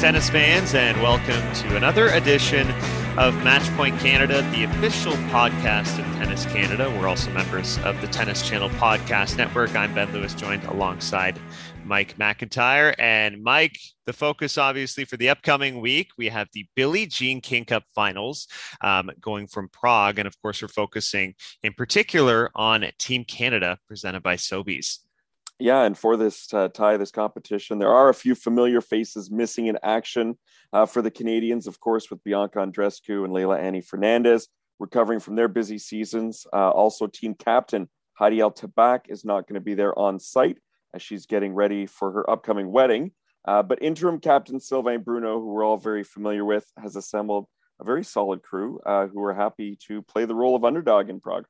Tennis 0.00 0.30
fans, 0.30 0.74
and 0.74 0.96
welcome 1.02 1.52
to 1.52 1.76
another 1.76 2.08
edition 2.08 2.66
of 3.18 3.34
Matchpoint 3.44 4.00
Canada, 4.00 4.40
the 4.50 4.64
official 4.64 5.12
podcast 5.28 5.98
of 5.98 6.06
Tennis 6.16 6.46
Canada. 6.46 6.90
We're 6.98 7.06
also 7.06 7.30
members 7.32 7.76
of 7.80 8.00
the 8.00 8.06
Tennis 8.06 8.48
Channel 8.48 8.70
Podcast 8.70 9.36
Network. 9.36 9.76
I'm 9.76 9.92
Ben 9.94 10.10
Lewis, 10.14 10.32
joined 10.32 10.64
alongside 10.64 11.38
Mike 11.84 12.16
McIntyre. 12.16 12.94
And 12.98 13.42
Mike, 13.42 13.78
the 14.06 14.14
focus 14.14 14.56
obviously 14.56 15.04
for 15.04 15.18
the 15.18 15.28
upcoming 15.28 15.82
week, 15.82 16.08
we 16.16 16.28
have 16.30 16.48
the 16.54 16.64
Billie 16.74 17.04
Jean 17.04 17.42
King 17.42 17.66
Cup 17.66 17.84
finals 17.94 18.48
um, 18.80 19.10
going 19.20 19.48
from 19.48 19.68
Prague. 19.68 20.18
And 20.18 20.26
of 20.26 20.40
course, 20.40 20.62
we're 20.62 20.68
focusing 20.68 21.34
in 21.62 21.74
particular 21.74 22.50
on 22.54 22.86
Team 22.98 23.22
Canada 23.24 23.76
presented 23.86 24.22
by 24.22 24.36
Sobeys 24.36 25.00
yeah, 25.60 25.82
and 25.82 25.96
for 25.96 26.16
this 26.16 26.52
uh, 26.52 26.68
tie, 26.68 26.96
this 26.96 27.10
competition, 27.10 27.78
there 27.78 27.92
are 27.92 28.08
a 28.08 28.14
few 28.14 28.34
familiar 28.34 28.80
faces 28.80 29.30
missing 29.30 29.66
in 29.66 29.78
action 29.82 30.38
uh, 30.72 30.86
for 30.86 31.02
the 31.02 31.10
Canadians, 31.10 31.66
of 31.66 31.78
course, 31.80 32.10
with 32.10 32.22
Bianca 32.24 32.58
Andreescu 32.58 33.24
and 33.24 33.32
Leylah 33.32 33.60
Annie 33.60 33.80
Fernandez 33.80 34.48
recovering 34.80 35.20
from 35.20 35.36
their 35.36 35.48
busy 35.48 35.78
seasons. 35.78 36.46
Uh, 36.52 36.70
also, 36.70 37.06
team 37.06 37.34
captain 37.34 37.88
Heidi 38.14 38.40
El 38.40 38.50
Tabakh 38.50 39.02
is 39.08 39.24
not 39.24 39.46
going 39.46 39.54
to 39.54 39.60
be 39.60 39.74
there 39.74 39.96
on 39.96 40.18
site 40.18 40.58
as 40.94 41.02
she's 41.02 41.26
getting 41.26 41.54
ready 41.54 41.86
for 41.86 42.10
her 42.10 42.28
upcoming 42.28 42.72
wedding. 42.72 43.12
Uh, 43.46 43.62
but 43.62 43.82
interim 43.82 44.18
captain 44.18 44.58
Sylvain 44.60 45.02
Bruneau, 45.02 45.40
who 45.40 45.46
we're 45.46 45.64
all 45.64 45.78
very 45.78 46.02
familiar 46.02 46.44
with, 46.44 46.66
has 46.76 46.96
assembled 46.96 47.46
a 47.80 47.84
very 47.84 48.04
solid 48.04 48.42
crew 48.42 48.80
uh, 48.84 49.06
who 49.06 49.22
are 49.22 49.32
happy 49.32 49.78
to 49.86 50.02
play 50.02 50.24
the 50.24 50.34
role 50.34 50.54
of 50.54 50.64
underdog 50.64 51.08
in 51.08 51.20
Prague. 51.20 51.46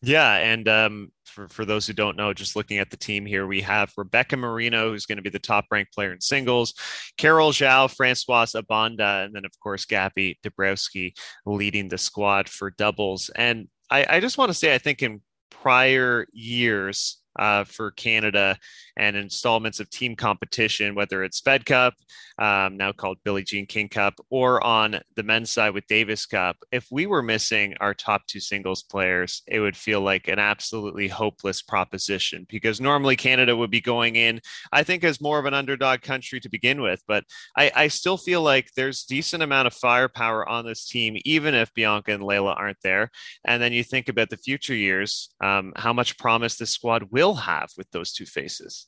Yeah, 0.00 0.34
and 0.34 0.68
um, 0.68 1.12
for 1.24 1.48
for 1.48 1.64
those 1.64 1.86
who 1.86 1.92
don't 1.92 2.16
know, 2.16 2.32
just 2.32 2.54
looking 2.54 2.78
at 2.78 2.90
the 2.90 2.96
team 2.96 3.26
here, 3.26 3.46
we 3.48 3.60
have 3.62 3.92
Rebecca 3.96 4.36
Marino, 4.36 4.90
who's 4.90 5.06
going 5.06 5.16
to 5.16 5.22
be 5.22 5.30
the 5.30 5.40
top 5.40 5.66
ranked 5.72 5.92
player 5.92 6.12
in 6.12 6.20
singles, 6.20 6.74
Carol 7.16 7.50
Zhao, 7.50 7.92
Francoise 7.94 8.52
Abanda, 8.52 9.24
and 9.24 9.34
then 9.34 9.44
of 9.44 9.50
course 9.60 9.84
Gabby 9.86 10.38
Dabrowski 10.44 11.14
leading 11.46 11.88
the 11.88 11.98
squad 11.98 12.48
for 12.48 12.70
doubles. 12.70 13.28
And 13.34 13.68
I, 13.90 14.06
I 14.08 14.20
just 14.20 14.38
want 14.38 14.50
to 14.50 14.54
say, 14.54 14.72
I 14.72 14.78
think 14.78 15.02
in 15.02 15.20
prior 15.50 16.26
years, 16.32 17.18
uh, 17.38 17.64
for 17.64 17.92
Canada 17.92 18.56
and 18.96 19.16
installments 19.16 19.80
of 19.80 19.88
team 19.90 20.16
competition, 20.16 20.94
whether 20.94 21.22
it's 21.22 21.40
Fed 21.40 21.64
Cup, 21.64 21.94
um, 22.38 22.76
now 22.76 22.92
called 22.92 23.18
Billie 23.24 23.44
Jean 23.44 23.66
King 23.66 23.88
Cup, 23.88 24.14
or 24.30 24.62
on 24.64 25.00
the 25.16 25.22
men's 25.22 25.50
side 25.50 25.74
with 25.74 25.86
Davis 25.86 26.26
Cup. 26.26 26.56
If 26.72 26.86
we 26.90 27.06
were 27.06 27.22
missing 27.22 27.74
our 27.80 27.94
top 27.94 28.26
two 28.26 28.40
singles 28.40 28.82
players, 28.82 29.42
it 29.46 29.60
would 29.60 29.76
feel 29.76 30.00
like 30.00 30.28
an 30.28 30.38
absolutely 30.38 31.08
hopeless 31.08 31.62
proposition 31.62 32.46
because 32.48 32.80
normally 32.80 33.16
Canada 33.16 33.56
would 33.56 33.70
be 33.70 33.80
going 33.80 34.16
in, 34.16 34.40
I 34.72 34.82
think, 34.82 35.04
as 35.04 35.20
more 35.20 35.38
of 35.38 35.46
an 35.46 35.54
underdog 35.54 36.02
country 36.02 36.40
to 36.40 36.48
begin 36.48 36.80
with. 36.80 37.02
But 37.06 37.24
I, 37.56 37.70
I 37.74 37.88
still 37.88 38.16
feel 38.16 38.42
like 38.42 38.70
there's 38.74 39.04
decent 39.04 39.42
amount 39.42 39.66
of 39.66 39.74
firepower 39.74 40.48
on 40.48 40.64
this 40.64 40.86
team, 40.86 41.16
even 41.24 41.54
if 41.54 41.72
Bianca 41.74 42.12
and 42.12 42.22
Leylah 42.22 42.56
aren't 42.56 42.82
there. 42.82 43.10
And 43.44 43.62
then 43.62 43.72
you 43.72 43.84
think 43.84 44.08
about 44.08 44.30
the 44.30 44.36
future 44.36 44.74
years, 44.74 45.30
um, 45.40 45.72
how 45.76 45.92
much 45.92 46.18
promise 46.18 46.56
this 46.56 46.70
squad 46.70 47.04
will 47.10 47.27
will 47.28 47.34
have 47.34 47.70
with 47.76 47.90
those 47.90 48.12
two 48.12 48.26
faces. 48.26 48.86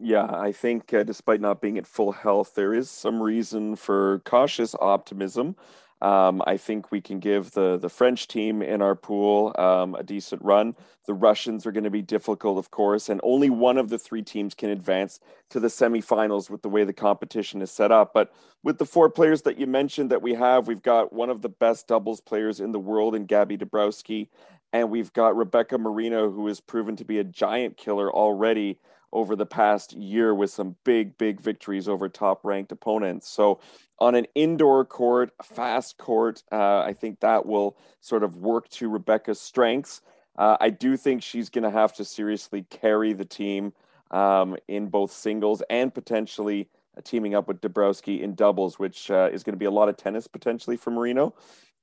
Yeah, 0.00 0.26
I 0.26 0.52
think 0.52 0.92
uh, 0.92 1.04
despite 1.04 1.40
not 1.40 1.60
being 1.60 1.78
at 1.78 1.86
full 1.86 2.12
health, 2.12 2.54
there 2.54 2.74
is 2.74 2.90
some 2.90 3.22
reason 3.22 3.76
for 3.76 4.20
cautious 4.24 4.74
optimism. 4.80 5.56
Um, 6.02 6.42
I 6.46 6.56
think 6.56 6.90
we 6.90 7.00
can 7.00 7.20
give 7.20 7.52
the 7.52 7.78
the 7.78 7.88
French 7.88 8.26
team 8.26 8.60
in 8.60 8.82
our 8.82 8.96
pool 8.96 9.54
um, 9.56 9.94
a 9.94 10.02
decent 10.02 10.42
run. 10.42 10.74
The 11.06 11.14
Russians 11.14 11.64
are 11.64 11.72
going 11.72 11.84
to 11.84 11.90
be 11.90 12.02
difficult, 12.02 12.58
of 12.58 12.70
course, 12.70 13.08
and 13.08 13.20
only 13.22 13.48
one 13.48 13.78
of 13.78 13.88
the 13.88 13.98
three 13.98 14.22
teams 14.22 14.54
can 14.54 14.70
advance 14.70 15.20
to 15.50 15.60
the 15.60 15.68
semifinals 15.68 16.50
with 16.50 16.62
the 16.62 16.68
way 16.68 16.84
the 16.84 16.92
competition 16.92 17.62
is 17.62 17.70
set 17.70 17.92
up. 17.92 18.12
But 18.12 18.34
with 18.64 18.78
the 18.78 18.84
four 18.84 19.08
players 19.08 19.42
that 19.42 19.58
you 19.58 19.66
mentioned 19.66 20.10
that 20.10 20.22
we 20.22 20.34
have, 20.34 20.66
we've 20.66 20.82
got 20.82 21.12
one 21.12 21.30
of 21.30 21.40
the 21.40 21.48
best 21.48 21.86
doubles 21.86 22.20
players 22.20 22.60
in 22.60 22.72
the 22.72 22.80
world 22.80 23.14
in 23.14 23.24
Gabby 23.24 23.56
Dabrowski, 23.56 24.28
and 24.74 24.90
we've 24.90 25.12
got 25.12 25.36
Rebecca 25.36 25.78
Marino, 25.78 26.32
who 26.32 26.48
has 26.48 26.58
proven 26.58 26.96
to 26.96 27.04
be 27.04 27.20
a 27.20 27.24
giant 27.24 27.76
killer 27.76 28.12
already 28.12 28.80
over 29.12 29.36
the 29.36 29.46
past 29.46 29.92
year 29.92 30.34
with 30.34 30.50
some 30.50 30.74
big, 30.82 31.16
big 31.16 31.40
victories 31.40 31.88
over 31.88 32.08
top 32.08 32.44
ranked 32.44 32.72
opponents. 32.72 33.28
So, 33.28 33.60
on 34.00 34.16
an 34.16 34.26
indoor 34.34 34.84
court, 34.84 35.30
fast 35.44 35.96
court, 35.96 36.42
uh, 36.50 36.80
I 36.80 36.92
think 36.92 37.20
that 37.20 37.46
will 37.46 37.76
sort 38.00 38.24
of 38.24 38.38
work 38.38 38.68
to 38.70 38.88
Rebecca's 38.88 39.40
strengths. 39.40 40.02
Uh, 40.36 40.56
I 40.60 40.70
do 40.70 40.96
think 40.96 41.22
she's 41.22 41.48
going 41.48 41.62
to 41.62 41.70
have 41.70 41.94
to 41.94 42.04
seriously 42.04 42.66
carry 42.68 43.12
the 43.12 43.24
team 43.24 43.72
um, 44.10 44.56
in 44.66 44.88
both 44.88 45.12
singles 45.12 45.62
and 45.70 45.94
potentially 45.94 46.68
uh, 46.98 47.00
teaming 47.04 47.36
up 47.36 47.46
with 47.46 47.60
Dabrowski 47.60 48.22
in 48.22 48.34
doubles, 48.34 48.80
which 48.80 49.08
uh, 49.08 49.30
is 49.32 49.44
going 49.44 49.54
to 49.54 49.58
be 49.58 49.66
a 49.66 49.70
lot 49.70 49.88
of 49.88 49.96
tennis 49.96 50.26
potentially 50.26 50.76
for 50.76 50.90
Marino 50.90 51.32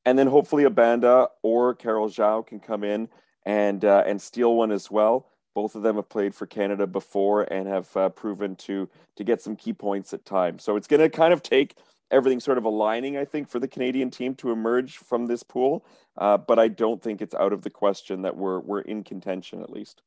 and 0.06 0.18
then 0.18 0.28
hopefully 0.28 0.64
Abanda 0.64 1.28
or 1.44 1.76
Carol 1.76 2.10
Zhao 2.10 2.46
can 2.46 2.60
come 2.60 2.84
in 2.84 3.10
and 3.46 3.84
uh, 3.86 4.04
and 4.06 4.22
steal 4.22 4.56
one 4.56 4.72
as 4.72 4.90
well. 4.90 5.28
Both 5.54 5.76
of 5.76 5.84
them 5.84 5.98
have 5.98 6.10
played 6.10 6.34
for 6.34 6.46
Canada 6.46 6.88
before 6.88 7.44
and 7.44 7.68
have 7.68 7.96
uh, 7.98 8.10
proven 8.10 8.56
to 8.58 8.90
to 9.16 9.24
get 9.24 9.42
some 9.42 9.56
key 9.56 9.74
points 9.74 10.14
at 10.14 10.26
times. 10.26 10.64
So 10.64 10.76
it's 10.76 10.88
going 10.88 11.02
to 11.02 11.10
kind 11.10 11.34
of 11.34 11.44
take 11.44 11.76
everything 12.10 12.40
sort 12.40 12.58
of 12.58 12.66
aligning, 12.66 13.18
I 13.18 13.26
think, 13.26 13.50
for 13.50 13.60
the 13.60 13.68
Canadian 13.68 14.10
team 14.10 14.36
to 14.36 14.52
emerge 14.52 14.98
from 14.98 15.26
this 15.26 15.44
pool. 15.44 15.86
Uh, 16.18 16.38
but 16.38 16.60
I 16.60 16.68
don't 16.68 17.02
think 17.02 17.22
it's 17.22 17.36
out 17.36 17.54
of 17.54 17.62
the 17.62 17.70
question 17.70 18.22
that 18.24 18.36
we're 18.36 18.60
we're 18.60 18.82
in 18.82 19.04
contention 19.04 19.62
at 19.62 19.70
least. 19.70 20.02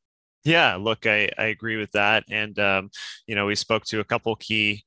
Yeah, 0.45 0.77
look, 0.77 1.07
I, 1.07 1.31
I 1.39 1.45
agree 1.45 1.77
with 1.77 1.93
that, 1.93 2.25
and 2.31 2.59
um, 2.59 2.91
you 3.27 3.35
know, 3.35 3.47
we 3.47 3.55
spoke 3.55 3.85
to 3.87 4.01
a 4.01 4.05
couple 4.05 4.37
key 4.37 4.85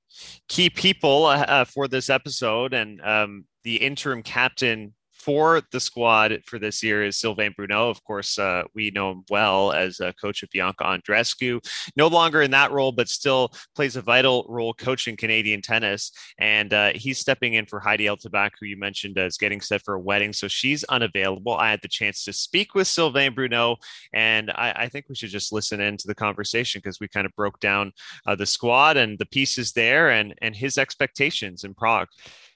key 0.47 0.69
people 0.69 1.25
uh, 1.25 1.65
for 1.65 1.87
this 1.87 2.09
episode, 2.09 2.73
and 2.73 3.01
um, 3.01 3.45
the 3.63 3.77
interim 3.77 4.21
captain 4.21 4.93
for 5.27 5.61
the 5.73 5.79
squad 5.81 6.39
for 6.45 6.57
this 6.57 6.81
year 6.81 7.03
is 7.03 7.17
Sylvain 7.17 7.51
Bruneau. 7.53 7.89
Of 7.89 8.01
course, 8.05 8.39
uh, 8.39 8.63
we 8.73 8.91
know 8.91 9.11
him 9.11 9.25
well 9.29 9.73
as 9.73 9.99
a 9.99 10.13
coach 10.13 10.41
of 10.41 10.49
Bianca 10.51 10.85
Andreescu. 10.85 11.59
No 11.97 12.07
longer 12.07 12.41
in 12.43 12.51
that 12.51 12.71
role, 12.71 12.93
but 12.93 13.09
still 13.09 13.51
plays 13.75 13.97
a 13.97 14.01
vital 14.01 14.45
role 14.47 14.73
coaching 14.73 15.17
Canadian 15.17 15.61
tennis. 15.61 16.13
And 16.37 16.71
uh, 16.71 16.93
he's 16.95 17.19
stepping 17.19 17.55
in 17.55 17.65
for 17.65 17.81
Heidi 17.81 18.07
El 18.07 18.15
Tabakh, 18.15 18.51
who 18.57 18.67
you 18.67 18.77
mentioned 18.77 19.17
is 19.17 19.35
getting 19.35 19.59
set 19.59 19.83
for 19.83 19.95
a 19.95 19.99
wedding. 19.99 20.31
So 20.31 20.47
she's 20.47 20.85
unavailable. 20.85 21.55
I 21.55 21.71
had 21.71 21.81
the 21.81 21.89
chance 21.89 22.23
to 22.23 22.31
speak 22.31 22.73
with 22.73 22.87
Sylvain 22.87 23.33
Bruneau, 23.33 23.75
and 24.13 24.49
I, 24.51 24.71
I 24.77 24.87
think 24.87 25.09
we 25.09 25.15
should 25.15 25.29
just 25.29 25.51
listen 25.51 25.81
into 25.81 26.07
the 26.07 26.15
conversation 26.15 26.79
because 26.81 27.01
we 27.01 27.09
kind 27.09 27.25
of 27.25 27.35
broke 27.35 27.59
down 27.59 27.91
uh, 28.25 28.35
the 28.35 28.45
squad 28.45 28.95
and 28.95 29.19
the 29.19 29.25
pieces 29.25 29.73
there 29.73 30.09
and, 30.09 30.35
and 30.41 30.55
his 30.55 30.77
expectations 30.77 31.65
in 31.65 31.73
Prague. 31.73 32.07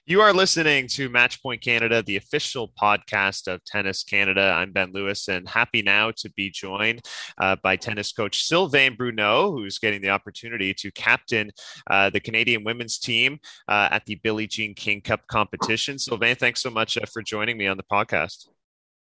You 0.04 0.20
are 0.20 0.32
listening 0.32 0.88
to 0.88 1.08
Matchpoint 1.08 1.60
Canada, 1.60 2.02
the 2.02 2.16
official 2.16 2.72
podcast 2.76 3.46
of 3.46 3.64
Tennis 3.64 4.02
Canada. 4.02 4.52
I'm 4.52 4.72
Ben 4.72 4.90
Lewis, 4.90 5.28
and 5.28 5.48
happy 5.48 5.80
now 5.80 6.10
to 6.16 6.30
be 6.32 6.50
joined 6.50 7.02
uh, 7.38 7.54
by 7.62 7.76
tennis 7.76 8.10
coach 8.10 8.42
Sylvain 8.42 8.96
Bruneau, 8.96 9.52
who's 9.52 9.78
getting 9.78 10.02
the 10.02 10.08
opportunity 10.08 10.74
to 10.74 10.90
captain 10.90 11.52
uh, 11.88 12.10
the 12.10 12.18
Canadian 12.18 12.64
women's 12.64 12.98
team 12.98 13.38
uh, 13.68 13.90
at 13.92 14.04
the 14.06 14.16
Billie 14.16 14.48
Jean 14.48 14.74
King 14.74 15.02
Cup 15.02 15.24
competition. 15.28 16.00
Sylvain, 16.00 16.34
thanks 16.34 16.60
so 16.60 16.70
much 16.70 16.98
uh, 16.98 17.06
for 17.06 17.22
joining 17.22 17.56
me 17.56 17.68
on 17.68 17.76
the 17.76 17.84
podcast. 17.84 18.48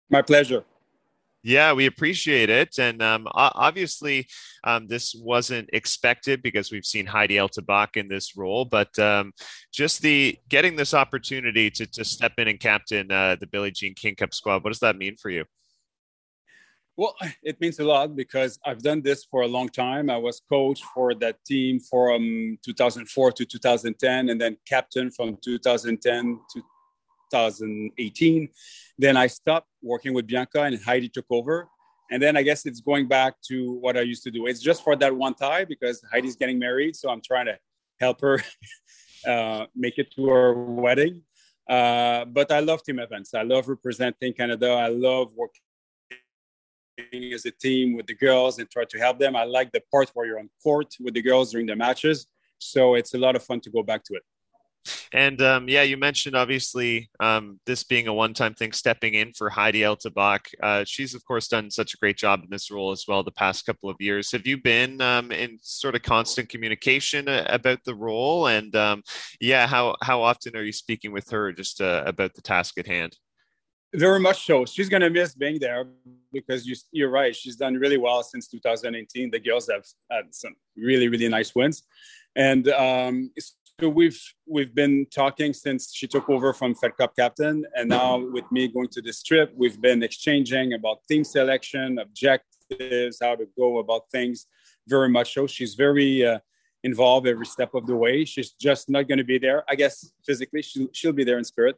My 0.09 0.23
pleasure. 0.23 0.65
Yeah, 1.47 1.75
we 1.75 1.87
appreciate 1.87 2.51
it. 2.51 2.77
And 2.81 3.01
um, 3.01 3.29
obviously, 3.31 4.27
um, 4.65 4.89
this 4.89 5.15
wasn't 5.15 5.71
expected 5.73 6.43
because 6.43 6.73
we've 6.73 6.85
seen 6.85 7.07
Heidi 7.07 7.39
El 7.39 7.49
Tabakh 7.49 7.97
in 7.97 8.09
this 8.09 8.37
role, 8.37 8.65
but 8.65 8.99
um, 8.99 9.33
just 9.73 10.03
the 10.03 10.37
getting 10.49 10.75
this 10.75 10.93
opportunity 10.93 11.71
to, 11.71 11.87
to 11.87 12.05
step 12.05 12.33
in 12.39 12.49
and 12.49 12.59
captain 12.59 13.13
uh, 13.13 13.37
the 13.39 13.47
Billie 13.47 13.71
Jean 13.71 13.95
King 13.95 14.17
Cup 14.17 14.35
squad, 14.35 14.65
what 14.65 14.71
does 14.71 14.81
that 14.81 14.99
mean 14.99 15.15
for 15.23 15.31
you? 15.31 15.45
Well, 16.97 17.15
it 17.45 17.61
means 17.61 17.79
a 17.79 17.85
lot 17.85 18.17
because 18.17 18.59
I've 18.67 18.83
done 18.83 19.01
this 19.01 19.25
for 19.31 19.43
a 19.43 19.47
long 19.47 19.69
time. 19.69 20.11
I 20.11 20.17
was 20.17 20.43
coach 20.49 20.83
for 20.93 21.15
that 21.15 21.45
team 21.45 21.79
from 21.79 22.59
2004 22.65 23.31
to 23.31 23.45
2010, 23.45 24.31
and 24.31 24.41
then 24.41 24.57
captain 24.67 25.13
from 25.13 25.39
2010 25.45 26.41
to 26.55 26.63
2018. 27.31 28.49
Then 28.99 29.17
I 29.17 29.27
stopped 29.27 29.69
working 29.83 30.15
with 30.15 30.27
Bianca 30.27 30.63
and 30.63 30.83
Heidi 30.83 31.09
took 31.09 31.27
over. 31.31 31.69
And 32.11 32.23
then 32.23 32.37
I 32.37 32.43
guess 32.43 32.67
it's 32.67 32.81
going 32.81 33.09
back 33.09 33.35
to 33.49 33.73
what 33.73 33.97
I 33.97 34.03
used 34.03 34.23
to 34.25 34.31
do. 34.31 34.47
It's 34.47 34.61
just 34.61 34.85
for 34.85 34.95
that 34.97 35.15
one 35.15 35.35
tie 35.35 35.65
because 35.65 36.03
Heidi's 36.13 36.37
getting 36.37 36.59
married. 36.59 36.95
So 36.95 37.11
I'm 37.11 37.21
trying 37.21 37.47
to 37.47 37.59
help 37.99 38.21
her 38.21 38.43
uh, 39.27 39.67
make 39.75 39.99
it 39.99 40.13
to 40.15 40.29
her 40.29 40.55
wedding. 40.55 41.23
Uh, 41.69 42.25
but 42.27 42.53
I 42.53 42.61
love 42.61 42.85
team 42.85 43.01
events. 43.01 43.35
I 43.35 43.43
love 43.43 43.69
representing 43.69 44.33
Canada. 44.35 44.71
I 44.71 44.87
love 44.89 45.33
working 45.35 45.61
as 47.33 47.45
a 47.45 47.51
team 47.51 47.95
with 47.95 48.07
the 48.07 48.15
girls 48.15 48.59
and 48.59 48.71
try 48.71 48.85
to 48.85 48.99
help 48.99 49.19
them. 49.19 49.35
I 49.35 49.45
like 49.45 49.73
the 49.73 49.83
part 49.91 50.11
where 50.15 50.27
you're 50.27 50.39
on 50.39 50.49
court 50.63 50.95
with 51.01 51.15
the 51.15 51.23
girls 51.23 51.51
during 51.53 51.67
the 51.67 51.77
matches. 51.77 52.27
So 52.59 52.95
it's 52.95 53.15
a 53.15 53.19
lot 53.19 53.37
of 53.37 53.43
fun 53.43 53.61
to 53.61 53.71
go 53.71 53.83
back 53.83 54.05
to 54.05 54.15
it. 54.15 54.23
And 55.13 55.41
um, 55.43 55.69
yeah, 55.69 55.83
you 55.83 55.97
mentioned 55.97 56.37
obviously 56.37 57.09
um, 57.21 57.61
this 57.67 57.85
being 57.85 58.09
a 58.09 58.15
one-time 58.15 58.55
thing, 58.55 58.73
stepping 58.73 59.15
in 59.15 59.33
for 59.33 59.51
Heidi 59.51 59.85
El 59.85 59.97
Tabakh. 59.97 60.47
Uh, 60.63 60.85
she's 60.85 61.15
of 61.15 61.25
course 61.25 61.49
done 61.49 61.71
such 61.71 61.95
a 61.95 61.99
great 61.99 62.17
job 62.17 62.43
in 62.43 62.51
this 62.51 62.71
role 62.71 62.91
as 62.93 63.05
well 63.07 63.23
the 63.23 63.31
past 63.31 63.67
couple 63.67 63.91
of 63.91 63.97
years. 64.01 64.33
Have 64.33 64.47
you 64.47 64.59
been 64.59 65.01
um, 65.01 65.33
in 65.33 65.59
sort 65.63 65.95
of 65.95 66.03
constant 66.03 66.49
communication 66.49 67.29
uh, 67.29 67.45
about 67.49 67.85
the 67.85 67.95
role? 67.95 68.47
And 68.47 68.75
um, 68.77 69.03
yeah, 69.41 69.67
how 69.67 69.97
how 70.03 70.23
often 70.23 70.57
are 70.57 70.63
you 70.63 70.73
speaking 70.73 71.13
with 71.13 71.31
her 71.31 71.53
just 71.53 71.81
uh, 71.81 72.03
about 72.07 72.35
the 72.35 72.43
task 72.43 72.79
at 72.79 72.87
hand? 72.87 73.17
Very 73.95 74.21
much 74.21 74.45
so. 74.45 74.67
She's 74.67 74.89
going 74.89 75.03
to 75.03 75.11
miss 75.11 75.35
being 75.35 75.59
there 75.59 75.87
because 76.33 76.67
you, 76.67 76.75
you're 76.93 77.11
right. 77.11 77.35
She's 77.35 77.57
done 77.57 77.75
really 77.75 77.97
well 77.97 78.23
since 78.23 78.47
2018. 78.49 79.31
The 79.31 79.39
girls 79.39 79.71
have 79.73 79.85
had 80.11 80.35
some 80.35 80.55
really, 80.77 81.09
really 81.09 81.29
nice 81.29 81.55
wins. 81.55 81.85
And 82.35 82.69
um, 82.69 83.31
so 83.81 83.91
we've 83.91 84.21
we've 84.47 84.75
been 84.75 85.07
talking 85.15 85.53
since 85.53 85.95
she 85.95 86.07
took 86.07 86.31
over 86.31 86.55
from 86.55 86.75
Fed 86.75 86.97
Cup 86.97 87.15
captain, 87.15 87.65
and 87.75 87.91
now 87.91 88.17
with 88.17 88.51
me 88.51 88.69
going 88.69 88.89
to 88.89 89.03
this 89.03 89.23
trip, 89.23 89.53
we've 89.55 89.81
been 89.81 90.03
exchanging 90.03 90.73
about 90.73 90.99
team 91.09 91.25
selection, 91.25 91.99
objectives, 91.99 93.19
how 93.21 93.35
to 93.35 93.47
go 93.57 93.79
about 93.79 94.11
things. 94.11 94.47
Very 94.89 95.11
much 95.11 95.35
so. 95.35 95.47
She's 95.47 95.75
very 95.75 96.25
uh, 96.25 96.39
involved 96.85 97.27
every 97.27 97.45
step 97.45 97.75
of 97.75 97.87
the 97.87 97.97
way. 97.97 98.25
She's 98.25 98.53
just 98.53 98.89
not 98.89 99.09
going 99.09 99.19
to 99.19 99.25
be 99.25 99.39
there. 99.39 99.63
I 99.69 99.75
guess 99.75 100.11
physically, 100.25 100.63
she'll, 100.63 100.89
she'll 100.93 101.13
be 101.13 101.25
there 101.25 101.37
in 101.37 101.45
spirit, 101.45 101.77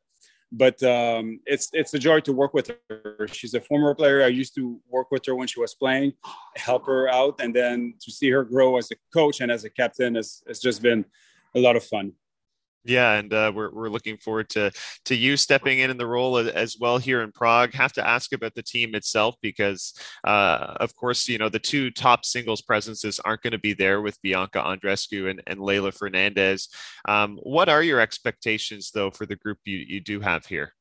but 0.53 0.81
um, 0.85 1.41
it's 1.47 1.69
it's 1.73 1.95
a 1.95 1.99
joy 1.99 2.21
to 2.21 2.33
work 2.33 2.55
with 2.55 2.71
her. 2.89 3.27
She's 3.33 3.55
a 3.55 3.61
former 3.61 3.93
player. 3.97 4.23
I 4.23 4.29
used 4.29 4.55
to 4.55 4.81
work 4.89 5.11
with 5.11 5.27
her 5.27 5.35
when 5.35 5.49
she 5.49 5.59
was 5.59 5.75
playing, 5.75 6.12
help 6.55 6.87
her 6.87 7.09
out, 7.09 7.41
and 7.41 7.53
then 7.53 7.95
to 8.03 8.12
see 8.12 8.31
her 8.31 8.45
grow 8.45 8.77
as 8.77 8.89
a 8.93 8.97
coach 9.12 9.41
and 9.41 9.50
as 9.50 9.65
a 9.65 9.71
captain 9.71 10.15
has, 10.15 10.45
has 10.47 10.61
just 10.61 10.81
been 10.81 11.05
a 11.55 11.61
lot 11.61 11.77
of 11.77 11.85
fun. 11.85 12.12
Yeah, 12.89 13.15
and 13.15 13.33
uh, 13.35 13.53
we're 13.55 13.71
we're 13.71 13.91
looking 13.91 14.17
forward 14.17 14.49
to 14.50 14.71
to 15.05 15.15
you 15.15 15.37
stepping 15.37 15.81
in 15.81 15.91
in 15.91 15.99
the 15.99 16.06
role 16.06 16.39
as 16.39 16.77
well 16.81 16.97
here 16.97 17.23
in 17.23 17.33
Prague. 17.33 17.75
Have 17.75 17.93
to 17.95 18.06
ask 18.06 18.33
about 18.33 18.55
the 18.55 18.62
team 18.62 18.95
itself 18.95 19.35
because, 19.43 19.93
uh, 20.25 20.75
of 20.81 20.95
course, 20.95 21.29
you 21.29 21.37
know 21.37 21.50
the 21.50 21.59
two 21.59 21.91
top 21.91 22.25
singles 22.25 22.62
presences 22.62 23.21
aren't 23.21 23.43
going 23.43 23.53
to 23.53 23.59
be 23.59 23.75
there 23.75 24.00
with 24.00 24.21
Bianca 24.23 24.61
Andreescu 24.61 25.29
and, 25.29 25.43
and 25.47 25.61
Leylah 25.61 25.93
Fernandez. 25.93 26.69
Um, 27.06 27.39
what 27.43 27.69
are 27.69 27.83
your 27.83 28.00
expectations 28.00 28.91
though 28.91 29.11
for 29.11 29.27
the 29.27 29.37
group 29.37 29.59
you 29.65 29.79
you 29.79 30.00
do 30.00 30.21
have 30.21 30.47
here? 30.47 30.73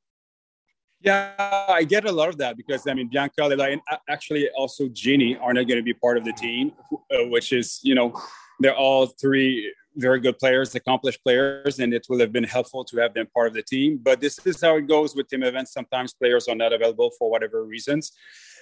Yeah, 1.01 1.33
I 1.69 1.83
get 1.83 2.05
a 2.05 2.11
lot 2.11 2.29
of 2.29 2.37
that 2.37 2.55
because 2.57 2.87
I 2.87 2.93
mean 2.93 3.09
Bianca, 3.09 3.41
Leylah, 3.41 3.73
and 3.73 3.81
actually 4.07 4.49
also 4.51 4.87
Genie 4.87 5.35
are 5.35 5.53
not 5.53 5.67
going 5.67 5.79
to 5.79 5.83
be 5.83 5.93
part 5.93 6.17
of 6.17 6.23
the 6.23 6.33
team, 6.33 6.71
uh, 6.93 7.25
which 7.25 7.51
is 7.51 7.81
you 7.83 7.95
know 7.95 8.17
they're 8.59 8.75
all 8.75 9.07
three 9.07 9.73
very 9.97 10.19
good 10.19 10.37
players, 10.37 10.73
accomplished 10.75 11.23
players, 11.23 11.79
and 11.79 11.93
it 11.93 12.05
will 12.09 12.19
have 12.19 12.31
been 12.31 12.43
helpful 12.43 12.83
to 12.85 12.97
have 12.97 13.13
them 13.13 13.27
part 13.33 13.47
of 13.47 13.53
the 13.53 13.63
team. 13.63 13.99
But 14.01 14.21
this 14.21 14.39
is 14.45 14.61
how 14.61 14.77
it 14.77 14.87
goes 14.87 15.15
with 15.15 15.27
team 15.27 15.43
events. 15.43 15.73
Sometimes 15.73 16.13
players 16.13 16.47
are 16.47 16.55
not 16.55 16.71
available 16.73 17.11
for 17.17 17.29
whatever 17.29 17.65
reasons. 17.65 18.11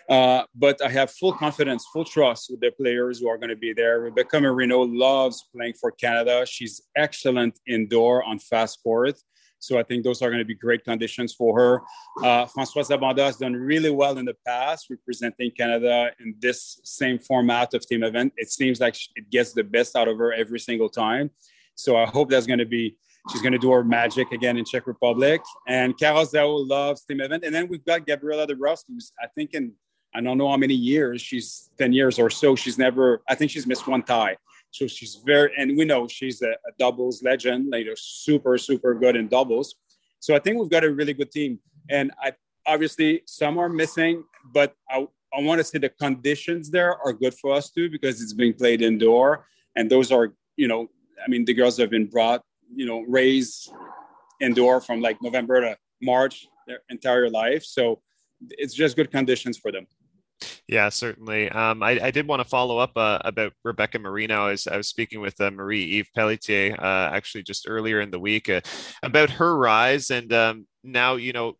Uh, 0.07 0.43
but 0.53 0.81
I 0.83 0.89
have 0.89 1.11
full 1.11 1.33
confidence, 1.33 1.85
full 1.91 2.05
trust 2.05 2.51
with 2.51 2.61
the 2.61 2.71
players 2.71 3.19
who 3.19 3.27
are 3.27 3.37
going 3.37 3.49
to 3.49 3.55
be 3.55 3.73
there. 3.73 4.01
Rebecca 4.01 4.39
Marino 4.39 4.81
loves 4.81 5.47
playing 5.55 5.73
for 5.73 5.91
Canada. 5.91 6.45
She's 6.45 6.81
excellent 6.95 7.59
indoor 7.67 8.23
on 8.23 8.39
fast 8.39 8.83
court. 8.83 9.15
So 9.65 9.79
I 9.79 9.83
think 9.83 10.03
those 10.03 10.21
are 10.21 10.29
going 10.29 10.39
to 10.39 10.45
be 10.45 10.53
great 10.53 10.83
conditions 10.83 11.33
for 11.33 11.59
her. 11.59 11.81
Uh, 12.23 12.45
Françoise 12.45 12.95
Abanda 12.95 13.25
has 13.25 13.37
done 13.37 13.53
really 13.53 13.89
well 13.89 14.17
in 14.17 14.25
the 14.25 14.35
past 14.45 14.87
representing 14.89 15.51
Canada 15.51 16.11
in 16.19 16.35
this 16.39 16.79
same 16.83 17.17
format 17.17 17.73
of 17.73 17.85
team 17.87 18.03
event. 18.03 18.33
It 18.37 18.51
seems 18.51 18.79
like 18.79 18.95
it 19.15 19.29
gets 19.31 19.53
the 19.53 19.63
best 19.63 19.95
out 19.95 20.07
of 20.07 20.17
her 20.17 20.31
every 20.33 20.59
single 20.59 20.89
time. 20.89 21.31
So 21.73 21.97
I 21.97 22.05
hope 22.05 22.29
that's 22.29 22.45
going 22.45 22.59
to 22.59 22.65
be 22.65 22.97
she's 23.31 23.41
going 23.41 23.53
to 23.53 23.59
do 23.59 23.71
her 23.71 23.83
magic 23.83 24.31
again 24.31 24.55
in 24.57 24.65
Czech 24.65 24.85
Republic. 24.85 25.41
And 25.67 25.97
Carol 25.97 26.25
Zhao 26.25 26.67
loves 26.69 27.03
team 27.03 27.21
event. 27.21 27.43
And 27.43 27.53
then 27.53 27.67
we've 27.67 27.83
got 27.83 28.05
Gabriela 28.05 28.45
Dabrowski, 28.45 28.89
who's 28.89 29.11
I 29.21 29.27
think 29.35 29.55
in 29.55 29.73
I 30.15 30.21
don't 30.21 30.37
know 30.37 30.49
how 30.49 30.57
many 30.57 30.73
years 30.73 31.21
she's 31.21 31.69
10 31.77 31.91
years 31.91 32.19
or 32.19 32.29
so. 32.29 32.55
She's 32.55 32.77
never, 32.77 33.21
I 33.27 33.35
think 33.35 33.51
she's 33.51 33.67
missed 33.67 33.85
one 33.85 34.01
tie. 34.01 34.37
So 34.75 34.87
she's 34.87 35.15
very, 35.25 35.51
and 35.57 35.77
we 35.77 35.85
know 35.85 36.05
she's 36.05 36.41
a, 36.41 36.49
a 36.49 36.71
doubles 36.77 37.23
legend, 37.23 37.69
like 37.71 37.87
super, 37.95 38.57
super 38.57 38.93
good 38.93 39.15
in 39.15 39.29
doubles. 39.29 39.75
So 40.19 40.35
I 40.35 40.39
think 40.39 40.59
we've 40.59 40.69
got 40.69 40.83
a 40.83 40.93
really 40.93 41.13
good 41.13 41.31
team. 41.31 41.59
And 41.89 42.11
I 42.21 42.33
obviously 42.67 43.21
some 43.25 43.57
are 43.57 43.69
missing, 43.69 44.25
but 44.53 44.75
I, 44.89 45.07
I 45.33 45.39
want 45.39 45.59
to 45.59 45.63
say 45.63 45.77
the 45.77 45.87
conditions 45.87 46.69
there 46.69 46.93
are 47.05 47.13
good 47.13 47.33
for 47.35 47.53
us 47.53 47.69
too 47.69 47.89
because 47.89 48.21
it's 48.21 48.33
being 48.33 48.53
played 48.53 48.81
indoor, 48.81 49.47
and 49.77 49.89
those 49.89 50.11
are, 50.11 50.33
you 50.57 50.67
know, 50.67 50.89
I 51.25 51.29
mean, 51.29 51.45
the 51.45 51.53
girls 51.53 51.77
have 51.77 51.89
been 51.89 52.07
brought, 52.07 52.41
you 52.75 52.85
know, 52.85 53.05
raised 53.07 53.71
indoor 54.41 54.81
from 54.81 54.99
like 54.99 55.21
November 55.21 55.61
to 55.61 55.77
March 56.01 56.47
their 56.67 56.79
entire 56.89 57.29
life. 57.29 57.63
So 57.63 58.01
it's 58.49 58.73
just 58.73 58.97
good 58.97 59.09
conditions 59.09 59.57
for 59.57 59.71
them. 59.71 59.87
Yeah, 60.67 60.89
certainly. 60.89 61.49
Um, 61.49 61.83
I, 61.83 61.99
I, 62.05 62.11
did 62.11 62.27
want 62.27 62.39
to 62.39 62.47
follow 62.47 62.79
up 62.79 62.91
uh, 62.95 63.19
about 63.23 63.53
Rebecca 63.63 63.99
Marino. 63.99 64.47
As 64.47 64.65
I 64.65 64.77
was 64.77 64.87
speaking 64.87 65.21
with 65.21 65.39
uh, 65.39 65.51
Marie 65.51 65.83
Eve 65.83 66.09
Pelletier 66.15 66.75
uh, 66.79 67.11
actually 67.13 67.43
just 67.43 67.67
earlier 67.69 68.01
in 68.01 68.09
the 68.09 68.19
week 68.19 68.49
uh, 68.49 68.61
about 69.03 69.29
her 69.29 69.55
rise, 69.55 70.09
and 70.09 70.33
um, 70.33 70.65
now 70.83 71.17
you 71.17 71.33
know 71.33 71.57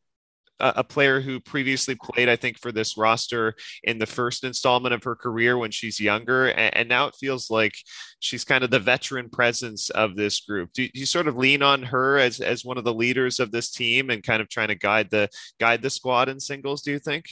a, 0.60 0.74
a, 0.78 0.84
player 0.84 1.22
who 1.22 1.40
previously 1.40 1.96
played, 2.02 2.30
I 2.30 2.36
think, 2.36 2.60
for 2.60 2.72
this 2.72 2.98
roster 2.98 3.56
in 3.84 4.00
the 4.00 4.08
first 4.08 4.44
installment 4.44 4.96
of 4.96 5.04
her 5.04 5.16
career 5.16 5.58
when 5.58 5.72
she's 5.72 6.00
younger, 6.00 6.48
and, 6.48 6.76
and 6.76 6.90
now 6.90 7.06
it 7.06 7.16
feels 7.16 7.52
like 7.52 7.74
she's 8.20 8.44
kind 8.44 8.64
of 8.64 8.72
the 8.72 8.80
veteran 8.80 9.30
presence 9.30 9.92
of 9.92 10.16
this 10.16 10.40
group. 10.40 10.72
Do, 10.74 10.88
do 10.88 11.00
you 11.00 11.06
sort 11.06 11.28
of 11.28 11.38
lean 11.38 11.62
on 11.62 11.84
her 11.84 12.18
as 12.18 12.40
as 12.40 12.66
one 12.66 12.80
of 12.80 12.84
the 12.84 12.94
leaders 12.94 13.40
of 13.40 13.52
this 13.52 13.70
team 13.72 14.10
and 14.10 14.24
kind 14.24 14.42
of 14.42 14.50
trying 14.50 14.70
to 14.70 14.76
guide 14.76 15.10
the 15.12 15.30
guide 15.60 15.84
the 15.84 15.92
squad 15.92 16.28
in 16.28 16.40
singles? 16.40 16.82
Do 16.82 16.92
you 16.92 17.00
think? 17.00 17.26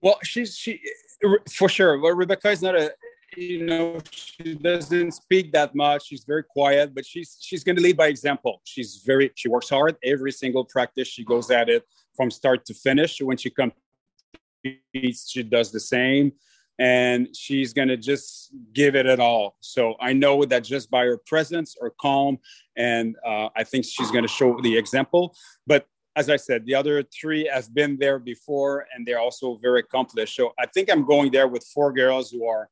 Well, 0.00 0.18
she's 0.22 0.56
she 0.56 0.80
for 1.52 1.68
sure. 1.68 1.98
Well, 1.98 2.14
Rebecca 2.14 2.50
is 2.50 2.62
not 2.62 2.76
a 2.76 2.92
you 3.36 3.66
know 3.66 4.00
she 4.10 4.54
doesn't 4.54 5.12
speak 5.12 5.52
that 5.52 5.74
much. 5.74 6.06
She's 6.06 6.24
very 6.24 6.44
quiet, 6.44 6.94
but 6.94 7.04
she's 7.04 7.36
she's 7.40 7.64
going 7.64 7.76
to 7.76 7.82
lead 7.82 7.96
by 7.96 8.06
example. 8.06 8.60
She's 8.64 9.02
very 9.04 9.30
she 9.34 9.48
works 9.48 9.68
hard 9.68 9.96
every 10.02 10.32
single 10.32 10.64
practice. 10.64 11.08
She 11.08 11.24
goes 11.24 11.50
at 11.50 11.68
it 11.68 11.84
from 12.16 12.30
start 12.30 12.64
to 12.66 12.74
finish. 12.74 13.20
When 13.20 13.36
she 13.36 13.50
competes, 13.50 15.30
she 15.30 15.42
does 15.42 15.72
the 15.72 15.80
same, 15.80 16.32
and 16.78 17.28
she's 17.36 17.72
going 17.72 17.88
to 17.88 17.96
just 17.96 18.52
give 18.72 18.94
it 18.94 19.06
at 19.06 19.18
all. 19.20 19.56
So 19.60 19.94
I 20.00 20.12
know 20.12 20.44
that 20.44 20.64
just 20.64 20.90
by 20.90 21.04
her 21.04 21.18
presence, 21.26 21.74
or 21.80 21.92
calm, 22.00 22.38
and 22.76 23.16
uh, 23.26 23.48
I 23.56 23.64
think 23.64 23.84
she's 23.84 24.10
going 24.10 24.24
to 24.24 24.28
show 24.28 24.60
the 24.62 24.76
example. 24.76 25.34
But 25.66 25.86
as 26.18 26.28
I 26.28 26.36
said, 26.36 26.66
the 26.66 26.74
other 26.74 27.04
three 27.04 27.48
have 27.52 27.72
been 27.72 27.96
there 27.96 28.18
before 28.18 28.86
and 28.92 29.06
they're 29.06 29.20
also 29.20 29.56
very 29.62 29.80
accomplished. 29.80 30.34
So 30.34 30.52
I 30.58 30.66
think 30.66 30.90
I'm 30.90 31.04
going 31.06 31.30
there 31.30 31.46
with 31.46 31.64
four 31.72 31.92
girls 31.92 32.32
who 32.32 32.44
are, 32.44 32.68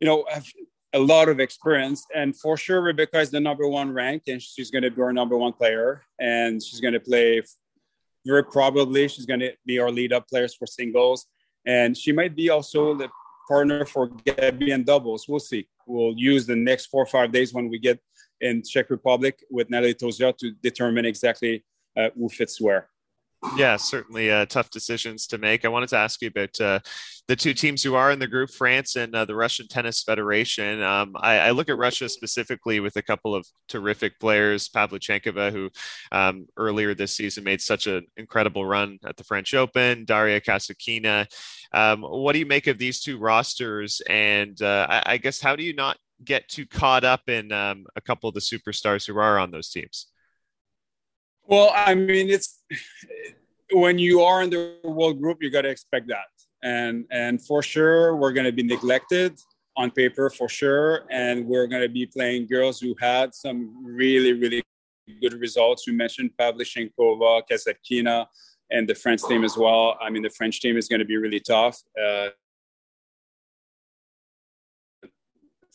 you 0.00 0.06
know, 0.08 0.24
have 0.32 0.46
a 0.94 0.98
lot 0.98 1.28
of 1.28 1.38
experience. 1.38 2.06
And 2.14 2.34
for 2.34 2.56
sure, 2.56 2.80
Rebecca 2.80 3.20
is 3.20 3.30
the 3.30 3.40
number 3.40 3.68
one 3.68 3.92
ranked 3.92 4.28
and 4.28 4.40
she's 4.40 4.70
going 4.70 4.84
to 4.84 4.90
be 4.90 5.02
our 5.02 5.12
number 5.12 5.36
one 5.36 5.52
player. 5.52 6.02
And 6.18 6.62
she's 6.62 6.80
going 6.80 6.94
to 6.94 7.00
play 7.00 7.42
very 8.24 8.42
probably, 8.42 9.06
she's 9.06 9.26
going 9.26 9.40
to 9.40 9.52
be 9.66 9.78
our 9.78 9.90
lead 9.90 10.14
up 10.14 10.26
players 10.26 10.54
for 10.54 10.66
singles. 10.66 11.26
And 11.66 11.94
she 11.94 12.10
might 12.10 12.34
be 12.34 12.48
also 12.48 12.94
the 12.94 13.10
partner 13.48 13.84
for 13.84 14.08
Gabby 14.24 14.70
and 14.70 14.86
doubles. 14.86 15.28
We'll 15.28 15.40
see. 15.40 15.68
We'll 15.86 16.14
use 16.16 16.46
the 16.46 16.56
next 16.56 16.86
four 16.86 17.02
or 17.02 17.12
five 17.18 17.32
days 17.32 17.52
when 17.52 17.68
we 17.68 17.78
get 17.78 18.00
in 18.40 18.62
Czech 18.62 18.88
Republic 18.88 19.44
with 19.50 19.68
Nathalie 19.68 19.94
Tauziat 19.94 20.38
to 20.38 20.52
determine 20.62 21.04
exactly 21.04 21.64
uh, 21.96 22.10
who 22.16 22.28
fits 22.28 22.60
where. 22.60 22.88
Yeah, 23.56 23.76
certainly 23.76 24.30
uh, 24.30 24.46
tough 24.46 24.70
decisions 24.70 25.26
to 25.26 25.36
make. 25.36 25.64
I 25.64 25.68
wanted 25.68 25.88
to 25.90 25.96
ask 25.96 26.22
you 26.22 26.28
about 26.28 26.60
uh, 26.60 26.78
the 27.26 27.34
two 27.34 27.54
teams 27.54 27.82
who 27.82 27.96
are 27.96 28.12
in 28.12 28.20
the 28.20 28.28
group, 28.28 28.50
France 28.50 28.94
and 28.94 29.14
uh, 29.14 29.24
the 29.24 29.34
Russian 29.34 29.66
Tennis 29.66 30.02
Federation. 30.02 30.80
Um, 30.80 31.14
I, 31.16 31.38
I, 31.38 31.50
look 31.50 31.68
at 31.68 31.76
Russia 31.76 32.08
specifically 32.08 32.78
with 32.78 32.96
a 32.96 33.02
couple 33.02 33.34
of 33.34 33.44
terrific 33.68 34.18
players, 34.20 34.68
Pavlyuchenkova, 34.68 35.50
who 35.50 35.70
um, 36.12 36.46
earlier 36.56 36.94
this 36.94 37.16
season 37.16 37.42
made 37.42 37.60
such 37.60 37.88
an 37.88 38.06
incredible 38.16 38.64
run 38.64 38.98
at 39.04 39.16
the 39.16 39.24
French 39.24 39.54
Open, 39.54 40.04
Daria 40.04 40.40
Kasatkina. 40.40 41.26
Um, 41.72 42.02
what 42.02 42.34
do 42.34 42.38
you 42.38 42.46
make 42.46 42.68
of 42.68 42.78
these 42.78 43.00
two 43.00 43.18
rosters? 43.18 44.00
And 44.08 44.60
uh, 44.62 44.86
I, 44.88 45.02
I, 45.06 45.16
guess 45.16 45.40
how 45.40 45.56
do 45.56 45.64
you 45.64 45.74
not 45.74 45.98
get 46.24 46.48
too 46.48 46.64
caught 46.64 47.02
up 47.02 47.28
in 47.28 47.50
um, 47.50 47.86
a 47.96 48.00
couple 48.00 48.28
of 48.28 48.34
the 48.34 48.40
superstars 48.40 49.06
who 49.06 49.18
are 49.18 49.38
on 49.38 49.50
those 49.50 49.68
teams? 49.68 50.11
Well, 51.46 51.72
I 51.74 51.94
mean, 51.94 52.30
it's 52.30 52.62
when 53.72 53.98
you 53.98 54.22
are 54.22 54.42
in 54.42 54.50
the 54.50 54.76
world 54.84 55.20
group, 55.20 55.38
you 55.40 55.50
got 55.50 55.62
to 55.62 55.70
expect 55.70 56.08
that, 56.08 56.30
and 56.62 57.04
and 57.10 57.44
for 57.44 57.62
sure, 57.62 58.16
we're 58.16 58.32
going 58.32 58.46
to 58.46 58.52
be 58.52 58.62
neglected 58.62 59.38
on 59.76 59.90
paper 59.90 60.30
for 60.30 60.48
sure, 60.48 61.04
and 61.10 61.46
we're 61.46 61.66
going 61.66 61.82
to 61.82 61.88
be 61.88 62.06
playing 62.06 62.46
girls 62.46 62.80
who 62.80 62.94
had 63.00 63.34
some 63.34 63.84
really 63.84 64.32
really 64.32 64.62
good 65.20 65.34
results. 65.34 65.86
You 65.86 65.94
mentioned 65.94 66.30
Pavlyuchenkova, 66.38 67.42
Kasatkina, 67.50 68.26
and 68.70 68.88
the 68.88 68.94
French 68.94 69.22
team 69.24 69.44
as 69.44 69.56
well. 69.56 69.98
I 70.00 70.10
mean, 70.10 70.22
the 70.22 70.30
French 70.30 70.60
team 70.60 70.76
is 70.76 70.88
going 70.88 71.00
to 71.00 71.04
be 71.04 71.16
really 71.16 71.40
tough. 71.40 71.78
Uh, 72.00 72.28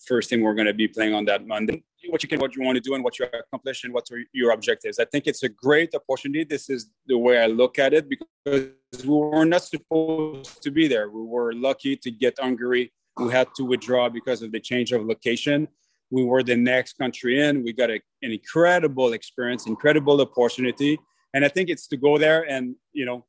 first 0.05 0.29
team 0.29 0.41
we're 0.41 0.55
going 0.55 0.67
to 0.67 0.74
be 0.74 0.88
playing 0.88 1.13
on 1.13 1.25
that 1.25 1.45
Monday. 1.45 1.83
What 2.10 2.22
you 2.24 2.30
can, 2.30 2.39
what 2.39 2.56
you 2.56 2.63
want 2.63 2.75
to 2.75 2.82
do, 2.82 2.94
and 2.94 3.04
what 3.04 3.18
you 3.18 3.25
accomplish, 3.25 3.84
and 3.84 3.94
what 3.94 4.08
your 4.32 4.51
objectives. 4.51 5.00
I 5.00 5.06
think 5.06 5.25
it's 5.27 5.44
a 5.44 5.50
great 5.50 5.94
opportunity. 5.96 6.44
This 6.44 6.70
is 6.70 6.92
the 7.08 7.18
way 7.18 7.39
I 7.39 7.48
look 7.48 7.80
at 7.80 7.94
it 7.94 8.08
because 8.08 8.72
we 9.04 9.10
were 9.10 9.46
not 9.46 9.63
supposed 9.63 10.62
to 10.62 10.72
be 10.72 10.88
there. 10.88 11.10
We 11.10 11.24
were 11.24 11.54
lucky 11.54 11.98
to 11.98 12.12
get 12.12 12.39
Hungary. 12.39 12.94
We 13.18 13.32
had 13.32 13.48
to 13.56 13.63
withdraw 13.63 14.10
because 14.10 14.42
of 14.42 14.51
the 14.51 14.60
change 14.60 14.92
of 14.92 15.06
location. 15.06 15.68
We 16.12 16.24
were 16.24 16.44
the 16.44 16.56
next 16.56 16.94
country 16.98 17.42
in. 17.42 17.63
We 17.63 17.74
got 17.74 17.89
a, 17.89 18.00
an 18.22 18.32
incredible 18.32 19.13
experience, 19.13 19.66
incredible 19.66 20.22
opportunity, 20.22 21.00
and 21.34 21.44
I 21.44 21.50
think 21.50 21.70
it's 21.70 21.88
to 21.88 21.98
go 21.98 22.18
there 22.18 22.48
and 22.50 22.75
you 22.94 23.06
know 23.06 23.25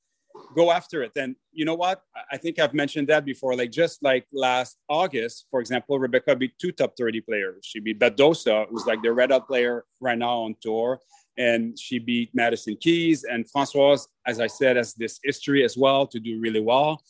go 0.54 0.70
after 0.70 1.02
it. 1.02 1.12
And 1.16 1.36
you 1.52 1.64
know 1.64 1.74
what? 1.74 2.02
I 2.30 2.36
think 2.36 2.58
I've 2.58 2.74
mentioned 2.74 3.08
that 3.08 3.24
before. 3.24 3.56
Like 3.56 3.70
just 3.70 4.02
like 4.02 4.26
last 4.32 4.78
August, 4.88 5.46
for 5.50 5.60
example, 5.60 5.98
Rebecca 5.98 6.34
beat 6.36 6.58
two 6.58 6.72
top 6.72 6.94
30 6.96 7.20
players. 7.22 7.58
She 7.62 7.80
beat 7.80 7.98
Badosa, 7.98 8.66
who's 8.68 8.86
like 8.86 9.02
the 9.02 9.12
red 9.12 9.30
hot 9.30 9.46
player 9.46 9.84
right 10.00 10.18
now 10.18 10.38
on 10.40 10.56
tour. 10.60 11.00
And 11.36 11.78
she 11.78 11.98
beat 11.98 12.30
Madison 12.34 12.76
Keys. 12.80 13.24
And 13.24 13.46
Françoise, 13.50 14.06
as 14.26 14.40
I 14.40 14.48
said, 14.48 14.76
has 14.76 14.94
this 14.94 15.20
history 15.22 15.64
as 15.64 15.76
well 15.76 16.06
to 16.08 16.18
do 16.18 16.40
really 16.40 16.60
well 16.60 17.02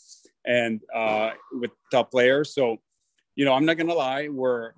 and 0.44 0.80
uh, 0.94 1.30
with 1.52 1.70
top 1.90 2.10
players. 2.10 2.54
So, 2.54 2.78
you 3.36 3.44
know, 3.44 3.54
I'm 3.54 3.64
not 3.64 3.76
gonna 3.76 3.94
lie, 3.94 4.28
we're 4.28 4.72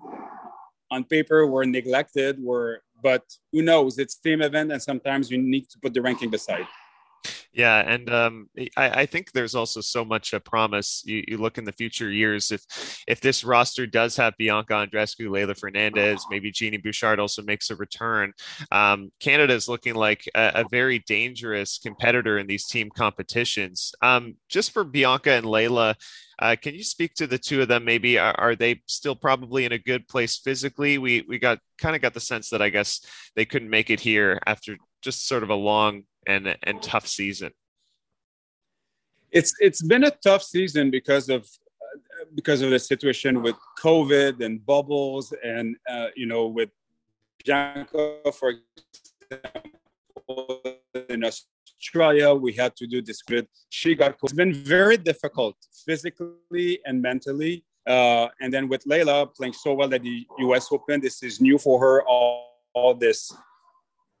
on 0.91 1.03
paper, 1.05 1.47
we're 1.47 1.65
neglected, 1.65 2.37
we're 2.39 2.79
but 3.03 3.23
who 3.51 3.63
knows? 3.63 3.97
It's 3.97 4.15
team 4.15 4.41
event, 4.41 4.71
and 4.71 4.81
sometimes 4.81 5.31
you 5.31 5.37
need 5.39 5.67
to 5.71 5.79
put 5.79 5.93
the 5.93 6.01
ranking 6.01 6.29
beside. 6.29 6.67
Yeah, 7.53 7.79
and 7.79 8.09
um, 8.09 8.49
I, 8.77 9.01
I, 9.01 9.05
think 9.05 9.33
there's 9.33 9.55
also 9.55 9.81
so 9.81 10.05
much 10.05 10.31
a 10.31 10.39
promise. 10.39 11.03
You, 11.05 11.21
you, 11.27 11.37
look 11.37 11.57
in 11.57 11.65
the 11.65 11.73
future 11.73 12.09
years 12.09 12.49
if 12.49 12.63
if 13.07 13.19
this 13.19 13.43
roster 13.43 13.85
does 13.85 14.15
have 14.15 14.37
Bianca 14.37 14.73
Andreescu, 14.73 15.27
Leylah 15.27 15.57
Fernandez, 15.57 16.25
maybe 16.29 16.49
Genie 16.49 16.77
Bouchard 16.77 17.19
also 17.19 17.41
makes 17.41 17.69
a 17.69 17.75
return. 17.75 18.31
Um, 18.71 19.11
Canada 19.19 19.53
is 19.53 19.67
looking 19.67 19.95
like 19.95 20.23
a, 20.33 20.51
a, 20.55 20.65
very 20.71 20.99
dangerous 20.99 21.77
competitor 21.77 22.37
in 22.37 22.47
these 22.47 22.67
team 22.67 22.89
competitions. 22.89 23.93
Um, 24.01 24.35
just 24.47 24.71
for 24.71 24.85
Bianca 24.85 25.31
and 25.31 25.45
Leylah. 25.45 25.95
Uh, 26.39 26.55
can 26.59 26.73
you 26.73 26.83
speak 26.83 27.13
to 27.13 27.27
the 27.27 27.37
two 27.37 27.61
of 27.61 27.67
them? 27.67 27.85
Maybe 27.85 28.17
are, 28.17 28.33
are, 28.39 28.55
they 28.55 28.81
still 28.87 29.15
probably 29.15 29.65
in 29.65 29.73
a 29.73 29.77
good 29.77 30.07
place 30.07 30.39
physically? 30.39 30.97
We 30.97 31.23
we 31.27 31.37
got 31.37 31.59
kind 31.77 31.95
of 31.95 32.01
got 32.01 32.15
the 32.15 32.19
sense 32.19 32.49
that 32.49 32.63
I 32.63 32.69
guess 32.69 33.01
they 33.35 33.45
couldn't 33.45 33.69
make 33.69 33.91
it 33.91 33.99
here 33.99 34.39
after 34.47 34.75
just 35.03 35.27
sort 35.27 35.43
of 35.43 35.51
a 35.51 35.55
long 35.55 36.03
and 36.27 36.55
and 36.63 36.81
tough 36.81 37.07
season? 37.07 37.51
It's 39.31 39.53
it's 39.59 39.81
been 39.81 40.03
a 40.03 40.11
tough 40.11 40.43
season 40.43 40.91
because 40.91 41.29
of 41.29 41.47
because 42.35 42.61
of 42.61 42.69
the 42.69 42.79
situation 42.79 43.41
with 43.41 43.55
COVID 43.79 44.43
and 44.43 44.65
bubbles, 44.65 45.33
and 45.43 45.75
uh, 45.89 46.07
you 46.15 46.25
know 46.25 46.47
with 46.47 46.69
Bianca, 47.43 48.19
for 48.33 48.53
example, 49.31 50.61
in 51.09 51.23
Australia, 51.23 52.33
we 52.33 52.53
had 52.53 52.75
to 52.75 52.87
do 52.87 53.01
this. 53.01 53.21
With 53.29 53.47
she 53.69 53.95
got 53.95 54.17
it's 54.23 54.33
been 54.33 54.53
very 54.53 54.97
difficult 54.97 55.55
physically 55.85 56.79
and 56.85 57.01
mentally. 57.01 57.63
Uh, 57.87 58.27
and 58.39 58.53
then 58.53 58.67
with 58.67 58.83
Leylah 58.85 59.33
playing 59.33 59.53
so 59.53 59.73
well 59.73 59.91
at 59.91 60.03
the 60.03 60.27
U.S. 60.39 60.67
Open, 60.71 61.01
this 61.01 61.23
is 61.23 61.41
new 61.41 61.57
for 61.57 61.79
her. 61.79 62.03
All, 62.03 62.59
all 62.75 62.93
this 62.93 63.33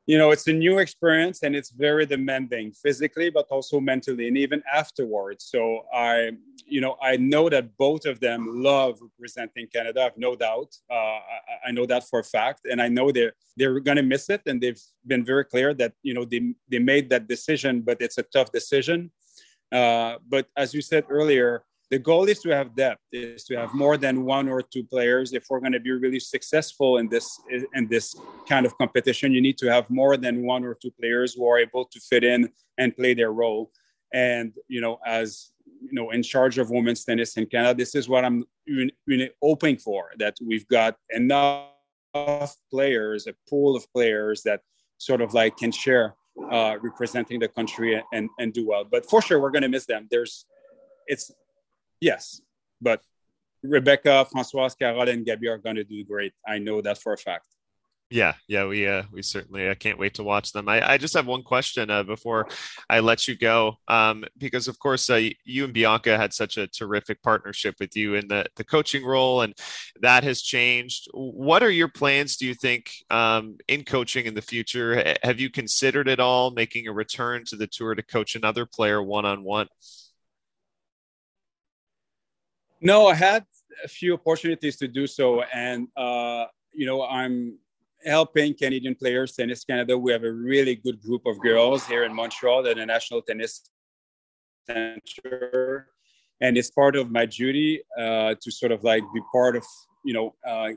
you 0.07 0.17
know 0.17 0.31
it's 0.31 0.47
a 0.47 0.53
new 0.53 0.79
experience 0.79 1.43
and 1.43 1.55
it's 1.55 1.71
very 1.71 2.05
demanding 2.05 2.71
physically 2.71 3.29
but 3.29 3.45
also 3.49 3.79
mentally 3.79 4.27
and 4.27 4.37
even 4.37 4.61
afterwards. 4.73 5.45
So 5.45 5.85
i 5.93 6.31
you 6.65 6.81
know 6.81 6.95
i 7.01 7.17
know 7.17 7.49
that 7.49 7.77
both 7.77 8.05
of 8.05 8.19
them 8.19 8.47
love 8.63 8.99
representing 9.01 9.67
canada 9.73 10.05
i've 10.05 10.17
no 10.17 10.35
doubt. 10.35 10.75
Uh, 10.89 11.19
I, 11.35 11.67
I, 11.67 11.71
know 11.71 11.85
that 11.85 12.03
for 12.09 12.19
a 12.19 12.23
fact. 12.23 12.61
And 12.69 12.81
i 12.81 12.87
know 12.87 13.11
they're 13.11 13.33
they're 13.57 13.79
to 13.79 14.03
miss 14.03 14.29
it. 14.29 14.41
And 14.45 14.61
they've 14.61 14.81
been 15.05 15.23
very 15.23 15.45
clear 15.45 15.73
that 15.75 15.93
you 16.03 16.13
know 16.13 16.25
they, 16.25 16.53
they 16.69 16.79
made 16.79 17.09
that 17.09 17.27
decision 17.27 17.81
but 17.81 18.01
it's 18.01 18.17
a 18.17 18.23
tough 18.23 18.51
decision. 18.51 19.11
Uh, 19.71 20.15
but 20.27 20.47
as 20.57 20.73
you 20.73 20.81
said 20.81 21.05
earlier 21.09 21.63
the 21.91 21.99
goal 21.99 22.23
is 22.23 22.39
to 22.39 22.49
have 22.49 22.73
depth 22.75 23.01
is 23.11 23.43
to 23.43 23.55
have 23.55 23.73
more 23.73 23.97
than 23.97 24.23
one 24.23 24.47
or 24.47 24.61
two 24.61 24.83
players. 24.83 25.33
If 25.33 25.45
we're 25.49 25.59
going 25.59 25.73
to 25.73 25.79
be 25.79 25.91
really 25.91 26.21
successful 26.21 26.97
in 26.97 27.09
this 27.09 27.39
in 27.73 27.87
this 27.87 28.15
kind 28.47 28.65
of 28.65 28.77
competition 28.77 29.33
you 29.33 29.41
need 29.41 29.57
to 29.59 29.67
have 29.67 29.89
more 29.89 30.17
than 30.17 30.43
one 30.43 30.63
or 30.63 30.73
two 30.73 30.91
players 30.99 31.33
who 31.33 31.45
are 31.47 31.59
able 31.59 31.85
to 31.85 31.99
fit 31.99 32.23
in 32.23 32.49
and 32.77 32.95
play 32.95 33.13
their 33.13 33.33
role. 33.33 33.71
And 34.13 34.53
you 34.67 34.81
know 34.81 34.99
as 35.05 35.51
you 35.81 35.93
know 35.93 36.11
in 36.11 36.23
charge 36.23 36.57
of 36.57 36.69
women's 36.69 37.03
tennis 37.03 37.37
in 37.37 37.45
canada 37.47 37.73
this 37.73 37.95
is 37.95 38.07
what 38.07 38.23
i'm 38.23 38.45
hoping 39.41 39.77
for 39.77 40.11
that 40.19 40.35
we've 40.45 40.67
got 40.67 40.95
enough 41.09 42.55
players 42.69 43.25
a 43.25 43.33
pool 43.49 43.75
of 43.75 43.83
players 43.91 44.43
that 44.43 44.61
sort 44.99 45.21
of 45.21 45.33
like 45.33 45.57
can 45.57 45.71
share 45.71 46.15
uh, 46.51 46.77
representing 46.81 47.39
the 47.39 47.47
country 47.47 48.01
and, 48.13 48.29
and 48.39 48.53
do 48.53 48.67
well. 48.67 48.85
But 48.89 49.09
for 49.09 49.21
sure 49.21 49.39
we're 49.39 49.51
going 49.51 49.63
to 49.63 49.69
miss 49.69 49.85
them. 49.85 50.07
There's 50.09 50.45
it's 51.07 51.31
Yes, 52.01 52.41
but 52.81 53.01
Rebecca, 53.63 54.27
Françoise, 54.33 54.77
Carol, 54.77 55.07
and 55.07 55.25
Gabby 55.25 55.47
are 55.47 55.59
going 55.59 55.75
to 55.75 55.83
do 55.83 56.03
great. 56.03 56.33
I 56.45 56.57
know 56.57 56.81
that 56.81 56.97
for 56.97 57.13
a 57.13 57.17
fact. 57.17 57.45
Yeah, 58.11 58.33
yeah, 58.49 58.65
we 58.65 58.85
uh, 58.85 59.03
we 59.13 59.21
certainly 59.21 59.69
I 59.69 59.73
can't 59.73 59.97
wait 59.97 60.15
to 60.15 60.23
watch 60.23 60.51
them. 60.51 60.67
I, 60.67 60.85
I 60.85 60.97
just 60.97 61.13
have 61.13 61.27
one 61.27 61.43
question 61.43 61.89
uh, 61.89 62.03
before 62.03 62.45
I 62.89 62.99
let 62.99 63.25
you 63.25 63.37
go, 63.37 63.77
um, 63.87 64.25
because 64.37 64.67
of 64.67 64.77
course 64.79 65.09
uh, 65.09 65.29
you 65.45 65.63
and 65.63 65.73
Bianca 65.73 66.17
had 66.17 66.33
such 66.33 66.57
a 66.57 66.67
terrific 66.67 67.23
partnership 67.23 67.75
with 67.79 67.95
you 67.95 68.15
in 68.15 68.27
the 68.27 68.47
the 68.57 68.65
coaching 68.65 69.05
role, 69.05 69.43
and 69.43 69.53
that 70.01 70.25
has 70.25 70.41
changed. 70.41 71.07
What 71.13 71.63
are 71.63 71.69
your 71.69 71.87
plans? 71.87 72.35
Do 72.35 72.45
you 72.45 72.53
think 72.53 72.91
um, 73.09 73.55
in 73.69 73.85
coaching 73.85 74.25
in 74.25 74.33
the 74.33 74.41
future? 74.41 75.15
Have 75.23 75.39
you 75.39 75.49
considered 75.49 76.09
at 76.09 76.19
all 76.19 76.51
making 76.51 76.87
a 76.89 76.91
return 76.91 77.45
to 77.45 77.55
the 77.55 77.67
tour 77.67 77.95
to 77.95 78.03
coach 78.03 78.35
another 78.35 78.65
player 78.65 79.01
one 79.01 79.23
on 79.23 79.45
one? 79.45 79.69
No, 82.81 83.07
I 83.07 83.13
had 83.13 83.45
a 83.83 83.87
few 83.87 84.15
opportunities 84.15 84.75
to 84.77 84.87
do 84.87 85.05
so, 85.05 85.43
and 85.53 85.87
uh, 85.95 86.45
you 86.73 86.87
know, 86.87 87.03
I'm 87.03 87.59
helping 88.03 88.55
Canadian 88.55 88.95
players, 88.95 89.33
Tennis 89.33 89.63
Canada. 89.63 89.95
We 89.95 90.11
have 90.11 90.23
a 90.23 90.31
really 90.31 90.75
good 90.75 90.99
group 90.99 91.21
of 91.27 91.39
girls 91.39 91.85
here 91.85 92.03
in 92.05 92.13
Montreal 92.13 92.65
at 92.65 92.77
the 92.77 92.85
National 92.85 93.21
Tennis 93.21 93.69
Center, 94.65 95.89
and 96.41 96.57
it's 96.57 96.71
part 96.71 96.95
of 96.95 97.11
my 97.11 97.27
duty 97.27 97.81
uh, 97.99 98.33
to 98.41 98.51
sort 98.51 98.71
of 98.71 98.83
like 98.83 99.03
be 99.13 99.21
part 99.31 99.55
of, 99.55 99.63
you 100.03 100.13
know. 100.13 100.35
Uh, 100.45 100.71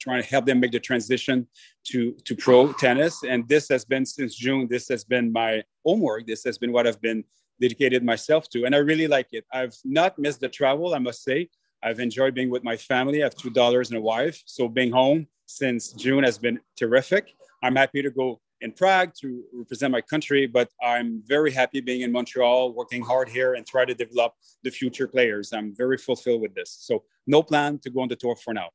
trying 0.00 0.22
to 0.22 0.28
help 0.30 0.46
them 0.46 0.60
make 0.60 0.72
the 0.72 0.80
transition 0.80 1.46
to 1.84 2.12
to 2.24 2.34
pro 2.34 2.72
tennis 2.72 3.22
and 3.22 3.46
this 3.48 3.68
has 3.68 3.84
been 3.84 4.06
since 4.06 4.34
june 4.34 4.66
this 4.66 4.88
has 4.88 5.04
been 5.04 5.30
my 5.30 5.62
homework 5.84 6.26
this 6.26 6.42
has 6.42 6.56
been 6.56 6.72
what 6.72 6.86
i've 6.86 7.02
been 7.02 7.22
dedicated 7.60 8.04
myself 8.04 8.48
to. 8.50 8.64
And 8.64 8.74
I 8.74 8.78
really 8.78 9.06
like 9.06 9.28
it. 9.32 9.44
I've 9.52 9.76
not 9.84 10.18
missed 10.18 10.40
the 10.40 10.48
travel, 10.48 10.94
I 10.94 10.98
must 10.98 11.22
say. 11.22 11.48
I've 11.82 12.00
enjoyed 12.00 12.34
being 12.34 12.50
with 12.50 12.64
my 12.64 12.76
family. 12.76 13.22
I 13.22 13.26
have 13.26 13.36
two 13.36 13.50
daughters 13.50 13.90
and 13.90 13.98
a 13.98 14.00
wife. 14.00 14.42
So 14.46 14.68
being 14.68 14.92
home 14.92 15.26
since 15.46 15.92
June 15.92 16.24
has 16.24 16.38
been 16.38 16.60
terrific. 16.78 17.34
I'm 17.62 17.76
happy 17.76 18.02
to 18.02 18.10
go 18.10 18.40
in 18.60 18.72
Prague 18.72 19.12
to 19.20 19.42
represent 19.52 19.90
my 19.90 20.00
country, 20.00 20.46
but 20.46 20.68
I'm 20.82 21.22
very 21.26 21.50
happy 21.50 21.80
being 21.80 22.02
in 22.02 22.12
Montreal, 22.12 22.72
working 22.72 23.02
hard 23.02 23.28
here 23.28 23.54
and 23.54 23.66
try 23.66 23.84
to 23.84 23.94
develop 23.94 24.34
the 24.62 24.70
future 24.70 25.08
players. 25.08 25.52
I'm 25.52 25.74
very 25.74 25.96
fulfilled 25.96 26.42
with 26.42 26.54
this. 26.54 26.76
So 26.80 27.04
no 27.26 27.42
plan 27.42 27.78
to 27.80 27.90
go 27.90 28.00
on 28.00 28.08
the 28.08 28.16
tour 28.16 28.36
for 28.36 28.52
now. 28.52 28.68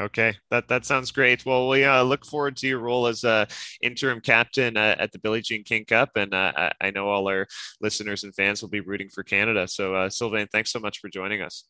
Okay, 0.00 0.34
that 0.50 0.66
that 0.68 0.86
sounds 0.86 1.10
great. 1.10 1.44
Well, 1.44 1.68
we 1.68 1.84
uh, 1.84 2.02
look 2.02 2.24
forward 2.24 2.56
to 2.58 2.66
your 2.66 2.78
role 2.78 3.06
as 3.06 3.22
a 3.22 3.46
interim 3.82 4.22
captain 4.22 4.78
uh, 4.78 4.96
at 4.98 5.12
the 5.12 5.18
Billie 5.18 5.42
Jean 5.42 5.62
King 5.62 5.84
Cup, 5.84 6.12
and 6.16 6.32
uh, 6.32 6.70
I 6.80 6.90
know 6.90 7.08
all 7.08 7.28
our 7.28 7.46
listeners 7.82 8.24
and 8.24 8.34
fans 8.34 8.62
will 8.62 8.70
be 8.70 8.80
rooting 8.80 9.10
for 9.10 9.22
Canada. 9.22 9.68
So, 9.68 9.94
uh, 9.94 10.08
Sylvain, 10.08 10.46
thanks 10.50 10.72
so 10.72 10.80
much 10.80 11.00
for 11.00 11.10
joining 11.10 11.42
us. 11.42 11.64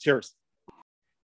Cheers. 0.00 0.34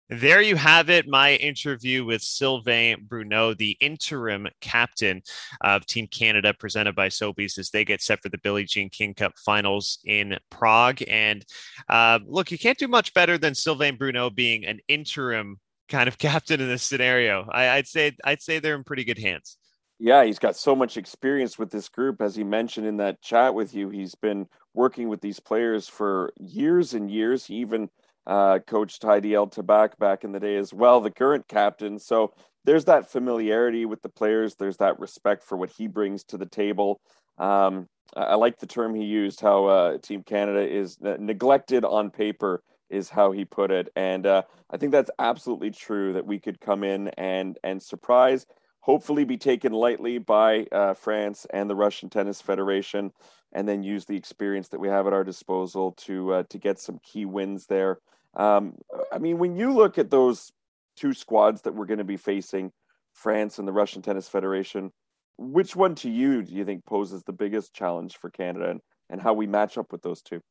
There 0.10 0.42
you 0.42 0.56
have 0.58 0.90
it, 0.90 1.08
my 1.08 1.36
interview 1.36 2.06
with 2.06 2.22
Sylvain 2.22 3.06
Bruneau, 3.08 3.56
the 3.56 3.78
interim 3.80 4.48
captain 4.62 5.24
of 5.62 5.86
Team 5.88 6.06
Canada, 6.06 6.54
presented 6.54 6.96
by 6.96 7.08
Sobeys 7.08 7.58
as 7.58 7.72
they 7.72 7.86
get 7.86 8.02
set 8.02 8.22
for 8.22 8.30
the 8.30 8.38
Billie 8.40 8.66
Jean 8.66 8.90
King 8.90 9.16
Cup 9.16 9.34
finals 9.44 10.00
in 10.06 10.38
Prague. 10.52 11.02
And 11.08 11.44
uh, 11.90 12.20
look, 12.28 12.52
you 12.52 12.60
can't 12.60 12.78
do 12.78 12.88
much 12.88 13.16
better 13.16 13.38
than 13.40 13.56
Sylvain 13.56 13.96
Bruneau 13.96 14.30
being 14.30 14.66
an 14.66 14.80
interim 14.88 15.60
kind 15.90 16.08
of 16.08 16.18
captain 16.20 16.62
in 16.62 16.68
this 16.68 16.84
scenario. 16.84 17.48
I, 17.50 17.78
would 17.78 17.88
say 17.88 18.16
I'd 18.24 18.42
say 18.42 18.60
they're 18.60 18.76
in 18.76 18.84
pretty 18.84 19.04
good 19.04 19.20
hands. 19.20 19.58
Yeah, 19.98 20.26
he's 20.26 20.40
got 20.40 20.58
so 20.58 20.76
much 20.76 20.98
experience 20.98 21.58
with 21.58 21.72
this 21.72 21.88
group, 21.88 22.22
as 22.22 22.36
he 22.36 22.44
mentioned 22.44 22.86
in 22.86 22.98
that 22.98 23.22
chat 23.22 23.54
with 23.54 23.74
you. 23.74 23.90
He's 23.90 24.14
been 24.14 24.48
working 24.74 25.08
with 25.08 25.22
these 25.22 25.40
players 25.40 25.88
for 25.88 26.34
years 26.38 26.94
and 26.94 27.10
years. 27.10 27.46
He 27.46 27.56
even 27.56 27.90
uh, 28.28 28.60
coached 28.68 29.04
Heidi 29.04 29.34
El 29.34 29.48
Tabakh 29.48 29.98
back 29.98 30.26
in 30.26 30.34
the 30.34 30.40
day 30.40 30.58
as 30.58 30.74
well, 30.74 31.00
the 31.00 31.12
current 31.12 31.48
captain. 31.48 31.98
So 31.98 32.34
there's 32.66 32.86
that 32.86 33.10
familiarity 33.10 33.86
with 33.86 34.02
the 34.02 34.10
players. 34.10 34.56
There's 34.56 34.78
that 34.78 35.00
respect 35.00 35.44
for 35.44 35.58
what 35.58 35.70
he 35.70 35.88
brings 35.88 36.26
to 36.26 36.38
the 36.38 36.46
table. 36.46 37.00
Um, 37.38 37.88
I 38.16 38.36
like 38.36 38.60
the 38.60 38.68
term 38.68 38.96
he 38.96 39.06
used, 39.06 39.40
how 39.40 39.66
uh, 39.66 39.98
Team 40.00 40.24
Canada 40.24 40.68
is 40.68 40.98
neglected 41.00 41.86
on 41.86 42.12
paper 42.12 42.62
is 42.90 43.10
how 43.10 43.32
he 43.32 43.46
put 43.46 43.72
it. 43.72 43.90
And 43.96 44.26
uh, 44.26 44.44
I 44.70 44.78
think 44.78 44.92
that's 44.92 45.12
absolutely 45.20 45.72
true 45.72 46.14
that 46.14 46.26
we 46.26 46.40
could 46.40 46.60
come 46.60 46.84
in 46.84 47.10
and 47.10 47.58
and 47.64 47.82
surprise, 47.82 48.46
hopefully 48.80 49.26
be 49.26 49.38
taken 49.38 49.74
lightly 49.74 50.18
by 50.18 50.68
uh, 50.72 50.94
France 50.94 51.46
and 51.52 51.70
the 51.70 51.76
Russian 51.76 52.10
Tennis 52.10 52.42
Federation, 52.42 53.12
and 53.54 53.68
then 53.68 53.84
use 53.84 54.06
the 54.06 54.18
experience 54.18 54.70
that 54.70 54.80
we 54.80 54.88
have 54.88 55.08
at 55.08 55.14
our 55.14 55.24
disposal 55.24 55.94
to 55.94 56.34
uh, 56.34 56.44
to 56.50 56.58
get 56.58 56.80
some 56.80 57.00
key 57.04 57.26
wins 57.26 57.66
there. 57.68 58.00
Um, 58.36 58.76
I 59.12 59.18
mean, 59.18 59.38
when 59.38 59.56
you 59.56 59.74
look 59.74 59.98
at 59.98 60.10
those 60.10 60.52
two 60.96 61.14
squads 61.14 61.62
that 61.62 61.74
we're 61.74 61.86
going 61.86 62.00
to 62.00 62.04
be 62.04 62.18
facing, 62.18 62.72
France 63.14 63.60
and 63.60 63.68
the 63.68 63.74
Russian 63.74 64.02
Tennis 64.02 64.28
Federation, 64.28 64.92
which 65.38 65.76
one 65.76 65.96
to 65.96 66.10
you 66.10 66.44
do 66.44 66.54
you 66.54 66.66
think 66.66 66.86
poses 66.86 67.24
the 67.24 67.34
biggest 67.34 67.74
challenge 67.74 68.18
for 68.18 68.30
Canada 68.30 68.70
and, 68.70 68.82
and 69.10 69.22
how 69.22 69.34
we 69.34 69.48
match 69.48 69.78
up 69.78 69.92
with 69.92 70.02
those 70.02 70.22
two? 70.22 70.42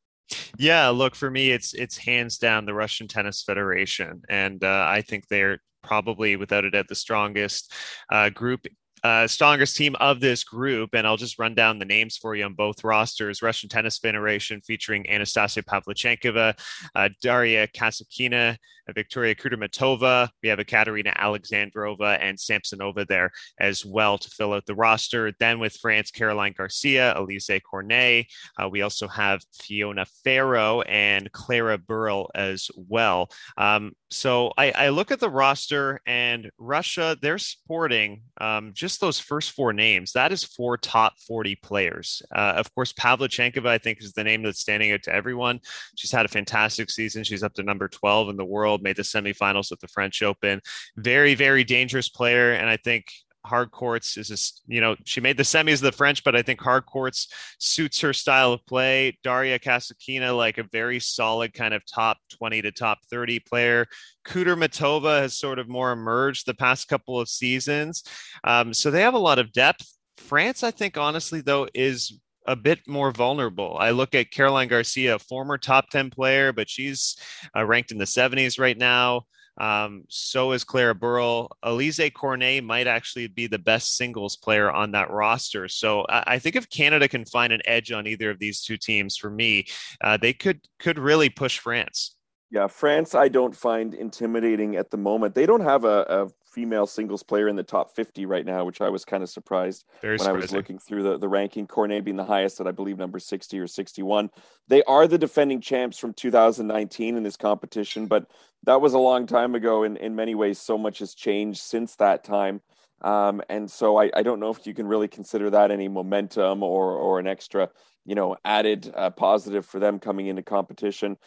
Yeah, 0.59 0.89
look 0.91 1.15
for 1.15 1.31
me, 1.31 1.51
it's 1.51 1.75
it's 1.75 1.97
hands 1.97 2.39
down 2.39 2.65
the 2.65 2.75
Russian 2.75 3.09
Tennis 3.09 3.43
Federation, 3.43 4.23
and 4.29 4.63
uh, 4.63 4.87
I 4.89 5.03
think 5.03 5.27
they're 5.29 5.59
probably 5.83 6.37
without 6.37 6.65
a 6.65 6.71
doubt 6.71 6.89
the 6.89 6.95
strongest 6.95 7.73
uh, 8.11 8.31
group 8.31 8.67
uh, 9.03 9.27
strongest 9.27 9.77
team 9.77 9.95
of 10.01 10.21
this 10.21 10.45
group. 10.45 10.95
And 10.95 11.07
I'll 11.07 11.19
just 11.19 11.39
run 11.39 11.55
down 11.55 11.79
the 11.79 11.85
names 11.85 12.17
for 12.17 12.35
you 12.35 12.45
on 12.45 12.55
both 12.55 12.83
rosters 12.85 13.43
Russian 13.43 13.69
Tennis 13.69 13.99
Federation 13.99 14.63
featuring 14.63 15.09
Anastasia 15.11 15.63
Pavlyuchenkova, 15.63 16.59
uh, 16.95 17.09
Daria 17.21 17.67
Kasatkina, 17.67 18.57
uh, 18.84 18.84
Victoria 18.93 19.35
Kudermetova. 19.35 20.29
We 20.43 20.49
have 20.49 20.59
a 20.59 20.65
Katerina 20.65 21.13
Alexandrova 21.17 22.19
and 22.21 22.37
Samsonova 22.37 23.07
there 23.07 23.31
as 23.59 23.85
well 23.85 24.19
to 24.19 24.31
fill 24.31 24.53
out 24.53 24.67
the 24.67 24.75
roster. 24.75 25.33
Then 25.39 25.59
with 25.59 25.77
France, 25.77 26.11
Caroline 26.11 26.55
Garcia, 26.57 27.15
Alizé 27.17 27.61
Cornet. 27.63 28.27
Uh, 28.59 28.69
we 28.69 28.83
also 28.83 29.09
have 29.09 29.43
Fiona 29.55 30.05
Ferro 30.25 30.83
and 30.83 31.31
Clara 31.33 31.79
Burel 31.79 32.29
as 32.35 32.71
well. 32.77 33.29
Um, 33.57 33.93
so 34.11 34.53
I, 34.57 34.71
I, 34.71 34.89
look 34.91 35.11
at 35.11 35.19
the 35.19 35.29
roster 35.29 36.01
and 36.07 36.51
Russia, 36.57 37.17
they're 37.21 37.39
sporting 37.39 38.23
um, 38.41 38.71
just 38.73 39.01
those 39.01 39.19
first 39.19 39.53
four 39.53 39.73
names. 39.73 40.13
That 40.13 40.33
is 40.33 40.45
four 40.45 40.77
top 40.77 41.15
40 41.27 41.57
players. 41.57 42.23
Uh, 42.35 42.55
of 42.57 42.73
course, 42.75 42.93
Pavlyuchenkova, 42.93 43.67
I 43.67 43.79
think, 43.79 44.01
is 44.01 44.13
the 44.13 44.25
name 44.25 44.43
that's 44.43 44.61
standing 44.61 44.93
out 44.93 45.03
to 45.05 45.15
everyone. 45.15 45.61
She's 45.97 46.13
had 46.13 46.25
a 46.25 46.29
fantastic 46.29 46.91
season. 46.91 47.25
She's 47.25 47.43
up 47.43 47.55
to 47.55 47.63
number 47.63 47.89
12 47.89 48.29
in 48.31 48.37
the 48.37 48.45
world, 48.45 48.74
made 48.83 48.97
the 48.97 49.03
semifinals 49.03 49.73
at 49.73 49.81
the 49.81 49.89
French 49.89 50.23
Open. 50.23 50.61
Very, 50.97 51.35
very 51.35 51.65
dangerous 51.65 52.09
player. 52.09 52.53
And 52.53 52.69
I 52.69 52.77
think 52.77 53.07
hard 53.47 53.71
courts 53.71 54.17
is 54.17 54.29
just 54.29 54.63
you 54.67 54.81
know 54.81 54.97
she 55.05 55.21
made 55.21 55.37
the 55.37 55.43
semis 55.43 55.75
of 55.75 55.81
the 55.83 55.93
french 55.93 56.25
but 56.25 56.35
i 56.35 56.41
think 56.41 56.61
hard 56.61 56.87
courts 56.87 57.29
suits 57.59 58.01
her 58.01 58.13
style 58.13 58.53
of 58.53 58.65
play 58.67 59.17
daria 59.23 59.59
kasatkina 59.59 60.35
like 60.35 60.57
a 60.57 60.65
very 60.73 60.99
solid 60.99 61.53
kind 61.53 61.75
of 61.75 61.85
top 61.85 62.17
20 62.39 62.63
to 62.63 62.73
top 62.73 62.99
30 63.11 63.41
player 63.41 63.87
kudermetova 64.27 65.21
has 65.21 65.35
sort 65.35 65.59
of 65.59 65.69
more 65.69 65.93
emerged 65.93 66.47
the 66.47 66.55
past 66.55 66.89
couple 66.89 67.21
of 67.21 67.29
seasons 67.29 68.03
um, 68.45 68.73
so 68.73 68.91
they 68.91 69.03
have 69.03 69.15
a 69.15 69.19
lot 69.19 69.39
of 69.39 69.53
depth 69.53 69.95
france 70.17 70.63
i 70.63 70.71
think 70.71 70.97
honestly 70.97 71.43
though 71.43 71.69
is 71.75 72.19
a 72.47 72.57
bit 72.57 72.87
more 72.87 73.11
vulnerable. 73.11 73.77
I 73.79 73.91
look 73.91 74.15
at 74.15 74.31
Caroline 74.31 74.69
Garcia, 74.69 75.19
former 75.19 75.59
top 75.59 75.91
10 75.91 76.11
player, 76.11 76.53
but 76.53 76.69
she's 76.69 77.17
uh, 77.57 77.65
ranked 77.65 77.93
in 77.93 77.99
the 77.99 78.05
70s 78.05 78.59
right 78.59 78.77
now. 78.77 79.27
Um, 79.57 80.05
so 80.09 80.53
is 80.53 80.65
Clara 80.65 80.95
Burel. 80.95 81.49
Alizé 81.65 82.13
Cornet 82.13 82.65
might 82.65 82.87
actually 82.87 83.29
be 83.29 83.47
the 83.47 83.59
best 83.59 83.97
singles 83.97 84.37
player 84.37 84.71
on 84.71 84.93
that 84.93 85.11
roster. 85.11 85.69
So 85.69 86.05
I, 86.09 86.25
I, 86.27 86.39
think 86.41 86.57
if 86.57 86.69
Canada 86.71 87.07
can 87.07 87.25
find 87.25 87.53
an 87.53 87.61
edge 87.65 87.93
on 87.93 88.07
either 88.07 88.31
of 88.31 88.41
these 88.41 88.63
two 88.63 88.77
teams, 88.77 89.17
for 89.17 89.31
me, 89.31 89.67
uh, 90.01 90.17
they 90.17 90.33
could 90.33 90.61
could 90.81 90.99
really 90.99 91.31
push 91.31 91.61
France. 91.61 92.17
Yeah, 92.51 92.67
France, 92.67 93.15
I 93.15 93.29
don't 93.29 93.55
find 93.55 93.95
intimidating 93.95 94.77
at 94.77 94.91
the 94.91 94.97
moment. 94.97 95.35
They 95.35 95.47
don't 95.47 95.63
have 95.63 95.85
a, 95.85 96.03
a 96.09 96.29
female 96.55 96.87
singles 96.87 97.25
player 97.25 97.49
in 97.49 97.57
the 97.57 97.63
top 97.65 97.95
50 97.95 98.27
right 98.27 98.47
now, 98.47 98.65
which 98.65 98.81
I 98.81 98.89
was 98.89 99.05
kind 99.05 99.23
of 99.23 99.29
surprised 99.29 99.85
Very 100.01 100.13
when 100.13 100.21
surprising. 100.21 100.37
I 100.37 100.43
was 100.43 100.53
looking 100.53 100.79
through 100.79 101.03
the, 101.03 101.19
the 101.19 101.29
ranking. 101.29 101.67
Cornet 101.67 102.05
being 102.05 102.17
the 102.17 102.25
highest 102.25 102.61
at, 102.61 102.69
I 102.69 102.71
believe, 102.71 102.97
number 102.97 103.19
60 103.19 103.59
or 103.59 103.67
61. 103.67 104.31
They 104.69 104.83
are 104.85 105.09
the 105.09 105.19
defending 105.19 105.61
champs 105.61 105.99
from 105.99 106.15
2019 106.15 107.17
in 107.17 107.23
this 107.25 107.37
competition, 107.37 108.07
but 108.07 108.27
that 108.63 108.81
was 108.81 108.95
a 108.95 108.99
long 108.99 109.27
time 109.27 109.55
ago. 109.57 109.83
In, 109.83 109.97
in 109.97 110.15
many 110.15 110.35
ways, 110.35 110.59
so 110.61 110.79
much 110.79 111.01
has 111.01 111.15
changed 111.15 111.61
since 111.61 111.97
that 111.97 112.23
time. 112.23 112.61
Um, 113.03 113.43
and 113.49 113.71
so 113.71 113.99
I, 113.99 114.11
I 114.15 114.23
don't 114.23 114.41
know 114.41 114.51
if 114.51 114.67
you 114.67 114.75
can 114.75 114.87
really 114.87 115.09
consider 115.09 115.51
that 115.51 115.73
any 115.73 115.89
momentum 115.89 116.63
or, 116.63 116.93
or 116.93 117.19
an 117.19 117.27
extra, 117.27 117.69
you 118.07 118.15
know, 118.15 118.37
added 118.45 118.93
uh, 118.97 119.11
positive 119.11 119.67
for 119.67 119.81
them 119.81 119.99
coming 119.99 120.29
into 120.29 120.43
competition 120.43 121.19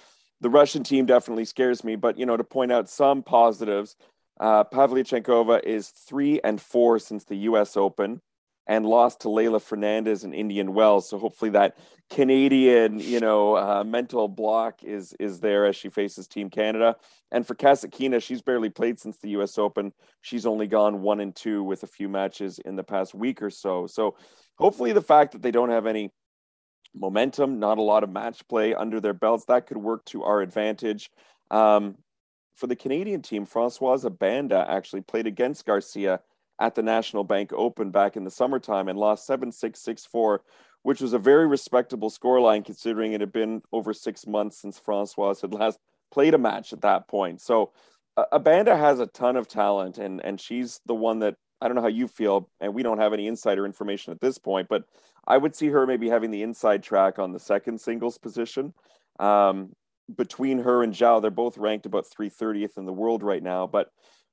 the 0.42 0.50
Russian 0.50 0.84
team 0.84 1.06
definitely 1.06 1.46
scares 1.46 1.84
me. 1.84 1.96
But 1.96 2.18
you 2.18 2.26
know, 2.26 2.38
to 2.38 2.44
point 2.44 2.72
out 2.72 2.90
some 2.90 3.24
positives, 3.24 3.96
uh, 4.40 4.64
Pavlyuchenkova 4.66 5.64
is 5.64 5.90
three 5.90 6.40
and 6.44 6.62
four 6.62 7.00
since 7.00 7.24
the 7.24 7.36
U.S. 7.38 7.76
Open, 7.78 8.22
and 8.68 8.86
lost 8.86 9.22
to 9.22 9.30
Leylah 9.30 9.62
Fernandez 9.62 10.24
and 10.24 10.36
Indian 10.36 10.74
Wells. 10.74 11.10
So 11.10 11.18
hopefully 11.18 11.52
that 11.52 11.78
Canadian, 12.10 13.00
you 13.00 13.20
know, 13.20 13.58
uh, 13.58 13.84
mental 13.84 14.28
block 14.28 14.84
is 14.84 15.14
is 15.20 15.40
there 15.40 15.66
as 15.66 15.76
she 15.76 15.90
faces 15.90 16.28
Team 16.28 16.50
Canada. 16.50 16.96
And 17.32 17.46
for 17.46 17.56
Kasatkina, 17.56 18.22
she's 18.22 18.42
barely 18.42 18.70
played 18.70 19.00
since 19.00 19.18
the 19.18 19.30
U.S. 19.32 19.58
Open. 19.58 19.92
She's 20.22 20.46
only 20.46 20.68
gone 20.68 21.02
one 21.02 21.20
and 21.20 21.36
two 21.36 21.64
with 21.64 21.84
a 21.84 21.88
few 21.88 22.08
matches 22.08 22.60
in 22.60 22.76
the 22.76 22.84
past 22.84 23.14
week 23.14 23.42
or 23.42 23.50
so. 23.50 23.88
So 23.88 24.16
hopefully 24.58 24.94
the 24.94 25.02
fact 25.02 25.34
that 25.34 25.42
they 25.42 25.52
don't 25.52 25.70
have 25.70 25.86
any 25.86 26.12
momentum, 26.94 27.60
not 27.60 27.78
a 27.78 27.82
lot 27.82 28.04
of 28.04 28.10
match 28.10 28.48
play 28.48 28.74
under 28.74 29.00
their 29.00 29.14
belts, 29.14 29.46
that 29.46 29.68
could 29.68 29.78
work 29.78 30.06
to 30.06 30.24
our 30.24 30.42
advantage. 30.42 31.10
Um, 31.52 31.96
for 32.58 32.68
the 32.68 32.76
Canadian 32.76 33.22
team, 33.22 33.46
Francoise 33.46 34.04
Abanda 34.04 34.68
actually 34.68 35.02
played 35.02 35.28
against 35.28 35.66
Garcia 35.66 36.20
at 36.60 36.74
the 36.74 36.82
National 36.82 37.24
Bank 37.24 37.54
Open 37.54 37.92
back 37.92 38.18
in 38.18 38.24
the 38.24 38.32
summertime 38.32 38.88
and 38.88 38.98
lost 38.98 39.28
7 39.28 39.52
6 39.52 39.80
6 39.80 40.06
4, 40.06 40.42
which 40.82 41.00
was 41.00 41.14
a 41.14 41.20
very 41.20 41.48
respectable 41.48 42.10
scoreline 42.10 42.66
considering 42.66 43.14
it 43.14 43.22
had 43.22 43.32
been 43.32 43.62
over 43.72 43.94
six 43.94 44.26
months 44.26 44.58
since 44.58 44.80
Francoise 44.80 45.40
had 45.42 45.54
last 45.54 45.80
played 46.12 46.34
a 46.34 46.38
match 46.38 46.74
at 46.74 46.82
that 46.82 47.08
point. 47.08 47.42
So 47.42 47.72
Abanda 48.18 48.78
has 48.78 49.00
a 49.00 49.08
ton 49.08 49.36
of 49.36 49.48
talent, 49.48 50.00
and, 50.00 50.24
and 50.26 50.42
she's 50.42 50.82
the 50.88 50.96
one 50.96 51.20
that 51.20 51.36
I 51.62 51.68
don't 51.68 51.76
know 51.76 51.82
how 51.82 51.88
you 51.88 52.08
feel, 52.08 52.50
and 52.60 52.74
we 52.74 52.82
don't 52.82 52.98
have 52.98 53.14
any 53.14 53.28
insider 53.28 53.66
information 53.66 54.12
at 54.12 54.20
this 54.20 54.40
point, 54.40 54.68
but 54.68 54.84
I 55.28 55.38
would 55.38 55.56
see 55.56 55.68
her 55.68 55.86
maybe 55.86 56.10
having 56.10 56.32
the 56.32 56.42
inside 56.42 56.82
track 56.82 57.20
on 57.20 57.34
the 57.34 57.40
second 57.40 57.80
singles 57.80 58.18
position. 58.18 58.74
Um, 59.20 59.74
between 60.16 60.60
her 60.60 60.84
and 60.84 60.94
Zhao, 60.94 61.22
they're 61.22 61.32
both 61.32 61.58
ranked 61.58 61.86
about 61.86 62.06
330th 62.06 62.78
in 62.78 62.86
the 62.86 62.94
world 62.94 63.24
right 63.24 63.44
now. 63.44 63.68
But 63.68 63.90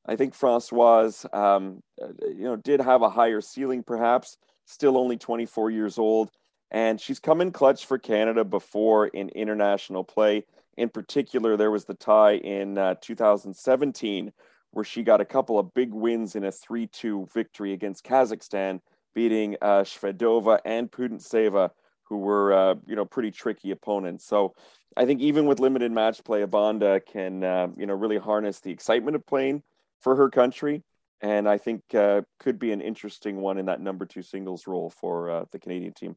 I 0.06 0.16
think 0.16 0.34
Francoise, 0.34 1.26
um, 1.32 1.82
uh, 2.00 2.08
you 2.28 2.44
know, 2.44 2.56
did 2.56 2.80
have 2.80 3.02
a 3.02 3.10
higher 3.10 3.40
ceiling, 3.40 3.82
perhaps. 3.82 4.37
Still 4.66 4.96
only 4.96 5.18
24 5.18 5.70
years 5.70 5.98
old, 5.98 6.30
and 6.70 6.98
she's 6.98 7.20
come 7.20 7.42
in 7.42 7.52
clutch 7.52 7.84
for 7.84 7.98
Canada 7.98 8.44
before 8.44 9.08
in 9.08 9.28
international 9.30 10.04
play. 10.04 10.44
In 10.78 10.88
particular, 10.88 11.56
there 11.56 11.70
was 11.70 11.84
the 11.84 11.94
tie 11.94 12.37
in 12.37 12.78
uh, 12.78 12.94
2017 13.02 14.32
where 14.70 14.84
she 14.84 15.02
got 15.02 15.20
a 15.20 15.24
couple 15.24 15.58
of 15.58 15.72
big 15.74 15.92
wins 15.92 16.34
in 16.34 16.44
a 16.44 16.50
3-2 16.50 17.32
victory 17.32 17.72
against 17.74 18.04
Kazakhstan, 18.04 18.80
beating 19.14 19.56
uh, 19.62 19.82
Shvedova 19.82 20.58
and 20.64 20.90
Putintseva, 20.90 21.70
who 22.02 22.18
were 22.18 22.52
uh, 22.52 22.74
you 22.87 22.96
know 22.96 23.04
pretty 23.04 23.30
tricky 23.30 23.70
opponents. 23.70 24.26
So 24.26 24.54
I 24.96 25.07
think 25.07 25.20
even 25.20 25.46
with 25.46 25.61
limited 25.61 25.92
match 25.92 26.22
play, 26.24 26.42
Abanda 26.42 27.04
can 27.04 27.42
uh, 27.42 27.68
you 27.76 27.87
know 27.87 27.94
really 27.94 28.18
harness 28.18 28.61
the 28.61 28.70
excitement 28.70 29.16
of 29.16 29.26
playing 29.26 29.62
for 30.00 30.16
her 30.16 30.30
country, 30.30 30.83
and 31.20 31.48
I 31.48 31.59
think 31.59 31.83
uh, 31.94 32.22
could 32.38 32.59
be 32.59 32.72
an 32.72 32.80
interesting 32.80 33.38
one 33.38 33.59
in 33.59 33.66
that 33.66 33.80
number 33.80 34.07
two 34.07 34.22
singles 34.22 34.66
role 34.66 34.90
for 34.90 35.30
uh, 35.30 35.44
the 35.50 35.59
Canadian 35.59 35.94
team. 35.94 36.16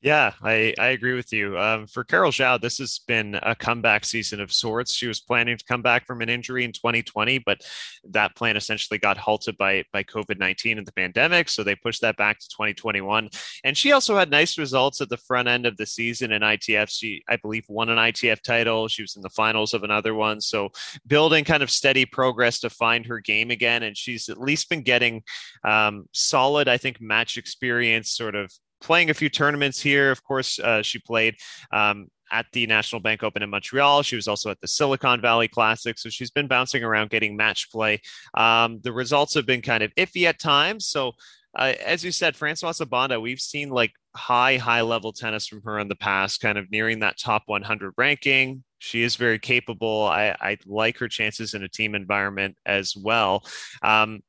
Yeah, 0.00 0.32
I, 0.42 0.74
I 0.78 0.88
agree 0.88 1.14
with 1.14 1.32
you. 1.32 1.58
Um, 1.58 1.88
for 1.88 2.04
Carol 2.04 2.30
Zhao, 2.30 2.60
this 2.60 2.78
has 2.78 3.00
been 3.08 3.34
a 3.42 3.56
comeback 3.56 4.04
season 4.04 4.40
of 4.40 4.52
sorts. 4.52 4.92
She 4.92 5.08
was 5.08 5.20
planning 5.20 5.58
to 5.58 5.64
come 5.64 5.82
back 5.82 6.06
from 6.06 6.20
an 6.20 6.28
injury 6.28 6.64
in 6.64 6.70
2020, 6.70 7.38
but 7.38 7.62
that 8.10 8.36
plan 8.36 8.56
essentially 8.56 8.98
got 8.98 9.16
halted 9.16 9.56
by 9.58 9.82
by 9.92 10.04
COVID 10.04 10.38
19 10.38 10.78
and 10.78 10.86
the 10.86 10.92
pandemic. 10.92 11.48
So 11.48 11.64
they 11.64 11.74
pushed 11.74 12.02
that 12.02 12.16
back 12.16 12.38
to 12.38 12.48
2021. 12.48 13.28
And 13.64 13.76
she 13.76 13.90
also 13.90 14.16
had 14.16 14.30
nice 14.30 14.56
results 14.56 15.00
at 15.00 15.08
the 15.08 15.16
front 15.16 15.48
end 15.48 15.66
of 15.66 15.76
the 15.76 15.86
season 15.86 16.30
in 16.30 16.42
ITF. 16.42 16.88
She, 16.90 17.24
I 17.28 17.34
believe, 17.34 17.64
won 17.68 17.88
an 17.88 17.98
ITF 17.98 18.40
title. 18.42 18.86
She 18.86 19.02
was 19.02 19.16
in 19.16 19.22
the 19.22 19.30
finals 19.30 19.74
of 19.74 19.82
another 19.82 20.14
one. 20.14 20.40
So 20.40 20.68
building 21.08 21.44
kind 21.44 21.62
of 21.62 21.70
steady 21.72 22.06
progress 22.06 22.60
to 22.60 22.70
find 22.70 23.04
her 23.06 23.18
game 23.18 23.50
again. 23.50 23.82
And 23.82 23.96
she's 23.96 24.28
at 24.28 24.40
least 24.40 24.70
been 24.70 24.82
getting 24.82 25.24
um, 25.64 26.06
solid, 26.12 26.68
I 26.68 26.76
think, 26.76 27.00
match 27.00 27.36
experience, 27.36 28.12
sort 28.12 28.36
of 28.36 28.52
playing 28.80 29.10
a 29.10 29.14
few 29.14 29.28
tournaments 29.28 29.80
here. 29.80 30.10
Of 30.10 30.22
course, 30.24 30.58
uh, 30.58 30.82
she 30.82 30.98
played 30.98 31.36
um, 31.72 32.08
at 32.30 32.46
the 32.52 32.66
National 32.66 33.00
Bank 33.00 33.22
Open 33.22 33.42
in 33.42 33.50
Montreal. 33.50 34.02
She 34.02 34.16
was 34.16 34.28
also 34.28 34.50
at 34.50 34.60
the 34.60 34.68
Silicon 34.68 35.20
Valley 35.20 35.48
Classic. 35.48 35.98
So 35.98 36.08
she's 36.08 36.30
been 36.30 36.46
bouncing 36.46 36.84
around 36.84 37.10
getting 37.10 37.36
match 37.36 37.70
play. 37.70 38.00
Um, 38.34 38.80
the 38.82 38.92
results 38.92 39.34
have 39.34 39.46
been 39.46 39.62
kind 39.62 39.82
of 39.82 39.94
iffy 39.96 40.24
at 40.24 40.38
times. 40.38 40.86
So 40.86 41.12
uh, 41.56 41.74
as 41.84 42.04
you 42.04 42.12
said, 42.12 42.36
Francoise 42.36 42.78
Abanda, 42.78 43.20
we've 43.20 43.40
seen 43.40 43.70
like 43.70 43.92
high, 44.14 44.56
high 44.56 44.82
level 44.82 45.12
tennis 45.12 45.46
from 45.46 45.62
her 45.62 45.78
in 45.78 45.88
the 45.88 45.96
past, 45.96 46.40
kind 46.40 46.58
of 46.58 46.70
nearing 46.70 47.00
that 47.00 47.18
top 47.18 47.42
100 47.46 47.94
ranking. 47.96 48.64
She 48.78 49.02
is 49.02 49.16
very 49.16 49.38
capable. 49.38 50.04
I, 50.04 50.36
I 50.40 50.58
like 50.66 50.98
her 50.98 51.08
chances 51.08 51.54
in 51.54 51.64
a 51.64 51.68
team 51.68 51.94
environment 51.94 52.56
as 52.64 52.94
well. 52.96 53.44
Um, 53.82 54.20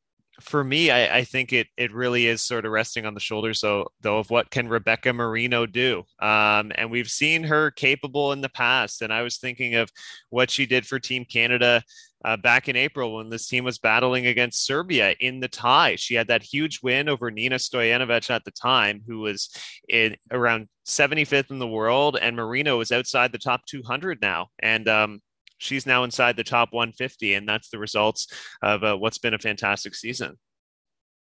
for 0.42 0.64
me, 0.64 0.92
I, 0.92 1.18
I, 1.18 1.24
think 1.24 1.54
it 1.54 1.68
it 1.78 1.94
really 1.94 2.28
is 2.28 2.42
sort 2.42 2.66
of 2.66 2.72
resting 2.72 3.06
on 3.06 3.14
the 3.14 3.20
shoulders 3.20 3.62
though, 3.62 3.88
though 4.02 4.20
of 4.20 4.30
what 4.30 4.52
can 4.52 4.68
Rebecca 4.68 5.14
Marino 5.14 5.66
do. 5.66 6.04
Um, 6.20 6.72
and 6.76 6.92
we've 6.92 7.10
seen 7.10 7.44
her 7.44 7.72
capable 7.72 8.32
in 8.32 8.42
the 8.42 8.50
past. 8.50 9.02
And 9.02 9.14
I 9.14 9.22
was 9.22 9.38
thinking 9.38 9.76
of 9.76 9.92
what 10.30 10.50
she 10.50 10.66
did 10.66 10.86
for 10.86 11.00
Team 11.00 11.26
Canada 11.26 11.84
uh, 12.26 12.38
back 12.38 12.68
in 12.68 12.76
April 12.76 13.16
when 13.16 13.30
this 13.30 13.48
team 13.48 13.64
was 13.64 13.78
battling 13.78 14.28
against 14.28 14.66
Serbia 14.66 15.16
in 15.20 15.40
the 15.40 15.48
tie. 15.48 15.96
She 15.96 16.16
had 16.16 16.28
that 16.28 16.44
huge 16.44 16.82
win 16.84 17.08
over 17.08 17.32
Nina 17.32 17.56
Stojanovic 17.56 18.30
at 18.30 18.44
the 18.44 18.52
time, 18.52 19.02
who 19.08 19.20
was 19.20 19.50
in 19.88 20.16
around 20.32 20.68
75th 20.86 21.52
in 21.52 21.60
the 21.60 21.68
world, 21.68 22.18
and 22.22 22.36
Marino 22.36 22.78
was 22.78 22.92
outside 22.92 23.32
the 23.32 23.38
top 23.38 23.66
200 23.68 24.22
now. 24.22 24.48
And 24.60 24.88
um, 24.88 25.22
she's 25.60 25.86
now 25.86 26.04
inside 26.04 26.36
the 26.36 26.44
top 26.44 26.74
150, 26.74 27.36
and 27.36 27.48
that's 27.48 27.70
the 27.70 27.78
results 27.78 28.28
of 28.64 28.84
uh, 28.84 28.96
what's 28.96 29.20
been 29.20 29.36
a 29.36 29.40
fantastic 29.40 29.94
season. 29.94 30.40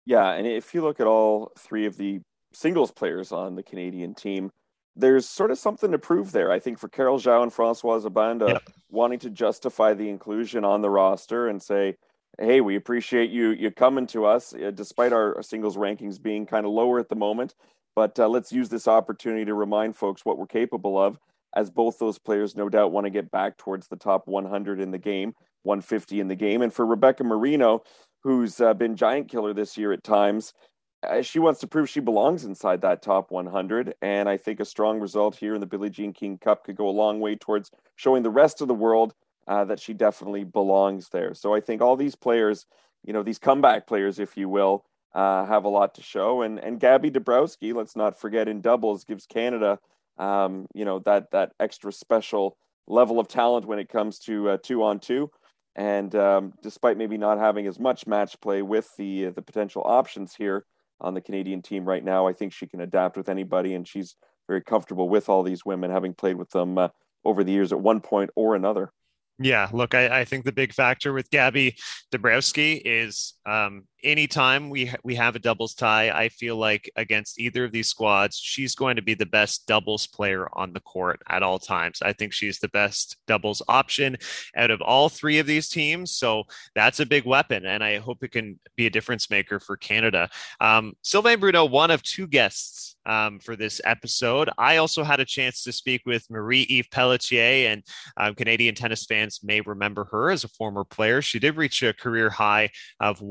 Yeah, 0.06 0.32
and 0.32 0.48
if 0.48 0.74
you 0.74 0.82
look 0.82 1.02
at 1.02 1.08
all 1.08 1.52
three 1.60 1.86
of 1.86 1.98
the 1.98 2.22
singles 2.54 2.92
players 2.92 3.34
on 3.34 3.56
the 3.56 3.64
Canadian 3.64 4.16
team, 4.16 4.52
there's 4.96 5.28
sort 5.28 5.52
of 5.52 5.58
something 5.58 5.92
to 5.92 6.00
prove 6.00 6.32
there. 6.32 6.52
I 6.52 6.60
think 6.60 6.80
for 6.80 6.88
Carol 6.88 7.20
Zhao 7.20 7.44
and 7.44 7.52
Francoise 7.52 8.06
Abanda 8.06 8.54
yep. 8.54 8.64
wanting 8.90 9.20
to 9.20 9.30
justify 9.30 9.94
the 9.94 10.10
inclusion 10.10 10.64
on 10.64 10.82
the 10.82 10.90
roster 10.90 11.50
and 11.50 11.62
say, 11.62 11.98
"Hey, 12.40 12.62
we 12.62 12.78
appreciate 12.78 13.30
you 13.30 13.50
you 13.50 13.70
coming 13.70 14.08
to 14.08 14.26
us, 14.26 14.54
uh, 14.54 14.72
despite 14.74 15.14
our, 15.14 15.42
singles 15.44 15.78
rankings 15.78 16.22
being 16.22 16.46
kind 16.46 16.66
of 16.66 16.72
lower 16.72 17.00
at 17.00 17.10
the 17.10 17.16
moment. 17.16 17.54
But 17.96 18.18
uh, 18.20 18.28
let's 18.28 18.52
use 18.52 18.70
this 18.70 18.88
opportunity 18.88 19.46
to 19.46 19.54
remind 19.54 19.96
folks 19.96 20.26
what 20.26 20.38
we're 20.38 20.48
capable 20.48 20.98
of." 20.98 21.20
As 21.56 21.70
both 21.70 22.00
those 22.00 22.20
players 22.20 22.56
no 22.56 22.70
doubt 22.70 22.92
want 22.92 23.06
to 23.06 23.10
get 23.12 23.32
back 23.32 23.58
towards 23.58 23.88
the 23.88 23.96
top 23.96 24.28
100 24.28 24.80
in 24.80 24.92
the 24.92 24.98
game, 24.98 25.34
150 25.64 26.20
in 26.20 26.28
the 26.28 26.36
game. 26.36 26.62
And 26.62 26.74
for 26.74 26.86
Rebecca 26.86 27.24
Marino, 27.24 27.84
who's 28.22 28.60
uh, 28.62 28.74
been 28.74 28.96
giant 28.96 29.30
killer 29.30 29.54
this 29.54 29.78
year 29.78 29.94
at 29.94 30.04
times, 30.04 30.54
uh, 31.08 31.22
she 31.22 31.40
wants 31.40 31.60
to 31.60 31.68
prove 31.68 31.90
she 31.90 32.00
belongs 32.00 32.46
inside 32.46 32.82
that 32.82 33.02
top 33.02 33.32
100. 33.32 33.96
And 34.02 34.28
I 34.28 34.38
think 34.38 34.60
a 34.60 34.66
strong 34.66 35.00
result 35.00 35.36
here 35.36 35.54
in 35.54 35.62
the 35.62 35.68
Billie 35.68 35.90
Jean 35.90 36.14
King 36.14 36.38
Cup 36.38 36.64
could 36.64 36.76
go 36.76 36.88
a 36.88 36.92
long 36.92 37.20
way 37.20 37.36
towards 37.36 37.72
showing 37.96 38.24
the 38.24 38.30
rest 38.30 38.62
of 38.62 38.68
the 38.68 38.74
world 38.74 39.14
uh, 39.48 39.64
that 39.66 39.80
she 39.80 39.94
definitely 39.94 40.44
belongs 40.44 41.10
there. 41.10 41.34
So 41.34 41.54
I 41.54 41.60
think 41.60 41.82
all 41.82 41.96
these 41.96 42.16
players, 42.16 42.66
you 43.04 43.14
know, 43.14 43.24
these 43.24 43.40
comeback 43.40 43.88
players, 43.88 44.20
if 44.20 44.36
you 44.36 44.50
will, 44.50 44.86
uh, 45.14 45.46
have 45.46 45.66
a 45.66 45.70
lot 45.70 45.96
to 45.96 46.02
show. 46.02 46.42
And 46.42 46.60
and 46.60 46.80
Gabby 46.80 47.10
Dabrowski, 47.10 47.74
let's 47.74 47.96
not 47.96 48.20
forget 48.20 48.48
in 48.48 48.62
doubles, 48.62 49.04
gives 49.04 49.26
Canada 49.26 49.80
um, 50.18 50.68
you 50.74 50.86
know 50.86 51.00
that 51.00 51.32
that 51.32 51.52
extra 51.60 51.92
special 51.92 52.58
level 52.88 53.20
of 53.20 53.28
talent 53.28 53.66
when 53.66 53.80
it 53.80 53.90
comes 53.90 54.20
to 54.20 54.50
uh, 54.50 54.58
two 54.62 54.84
on 54.84 55.00
two. 55.00 55.30
And 55.76 56.16
um, 56.16 56.54
despite 56.64 56.98
maybe 56.98 57.18
not 57.18 57.38
having 57.38 57.68
as 57.68 57.80
much 57.80 58.08
match 58.08 58.40
play 58.42 58.62
with 58.62 58.90
the 58.98 59.28
uh, 59.28 59.32
the 59.32 59.42
potential 59.42 59.84
options 59.86 60.36
here 60.36 60.66
on 61.00 61.14
the 61.14 61.22
Canadian 61.22 61.62
team 61.62 61.86
right 61.86 62.04
now, 62.04 62.28
I 62.28 62.34
think 62.34 62.54
she 62.54 62.66
can 62.66 62.82
adapt 62.82 63.18
with 63.18 63.30
anybody, 63.30 63.76
and 63.76 63.88
she's 63.88 64.16
very 64.48 64.62
comfortable 64.62 65.10
with 65.10 65.30
all 65.30 65.44
these 65.44 65.66
women, 65.66 65.92
having 65.92 66.14
played 66.14 66.38
with 66.38 66.50
them 66.50 66.78
uh, 66.78 66.88
over 67.24 67.44
the 67.44 67.52
years 67.52 67.72
at 67.72 67.80
one 67.80 68.00
point 68.00 68.32
or 68.36 68.56
another. 68.56 68.92
Yeah, 69.40 69.70
look, 69.72 69.94
I, 69.94 70.22
I, 70.22 70.26
think 70.26 70.46
the 70.46 70.52
big 70.52 70.74
factor 70.74 71.14
with 71.14 71.30
Gabby 71.30 71.76
Dabrowski 72.12 72.82
is 72.84 73.36
um, 73.46 73.84
anytime 74.04 74.70
we 74.70 74.88
ha- 74.88 74.98
we 75.04 75.16
have 75.16 75.36
a 75.36 75.40
doubles 75.40 75.74
tie, 75.74 76.10
I 76.10 76.30
feel 76.30 76.56
like 76.56 76.90
against 76.96 77.40
either 77.40 77.66
of 77.66 77.72
these 77.72 77.90
squads, 77.90 78.38
she's 78.38 78.76
going 78.76 78.96
to 78.96 79.02
be 79.02 79.14
the 79.14 79.26
best 79.26 79.68
doubles 79.68 80.08
player 80.08 80.48
on 80.54 80.74
the 80.74 80.80
court 80.80 81.22
at 81.28 81.44
all 81.44 81.60
times. 81.60 82.02
I 82.02 82.14
think 82.14 82.34
she's 82.34 82.60
the 82.60 82.70
best 82.70 83.18
doubles 83.28 83.62
option 83.68 84.18
out 84.56 84.72
of 84.72 84.82
all 84.82 85.10
three 85.10 85.40
of 85.40 85.48
these 85.48 85.70
teams. 85.70 86.12
So 86.12 86.44
that's 86.76 87.00
a 87.00 87.06
big 87.06 87.26
weapon, 87.26 87.66
and 87.66 87.84
I 87.84 87.98
hope 87.98 88.24
it 88.24 88.32
can 88.32 88.60
be 88.76 88.86
a 88.86 88.92
difference 88.92 89.30
maker 89.30 89.60
for 89.60 89.78
Canada. 89.78 90.30
Um, 90.60 90.94
Sylvain 91.02 91.40
Bruneau, 91.40 91.66
one 91.66 91.92
of 91.92 92.04
two 92.04 92.28
guests 92.28 92.96
um, 93.08 93.40
for 93.40 93.56
this 93.56 93.82
episode. 93.86 94.50
I 94.58 94.78
also 94.78 95.04
had 95.04 95.20
a 95.20 95.26
chance 95.26 95.64
to 95.64 95.72
speak 95.72 96.02
with 96.06 96.30
Marie 96.30 96.62
Eve 96.64 96.88
Pelletier, 96.92 97.70
and 97.70 97.84
um, 98.18 98.36
Canadian 98.36 98.76
tennis 98.76 99.06
fans 99.06 99.40
may 99.44 99.62
remember 99.62 100.06
her 100.12 100.30
as 100.30 100.44
a 100.44 100.50
former 100.50 100.84
player. 100.84 101.22
She 101.22 101.40
did 101.40 101.58
reach 101.58 101.82
a 101.84 101.94
career 101.94 102.30
high 102.30 102.70
of 103.00 103.22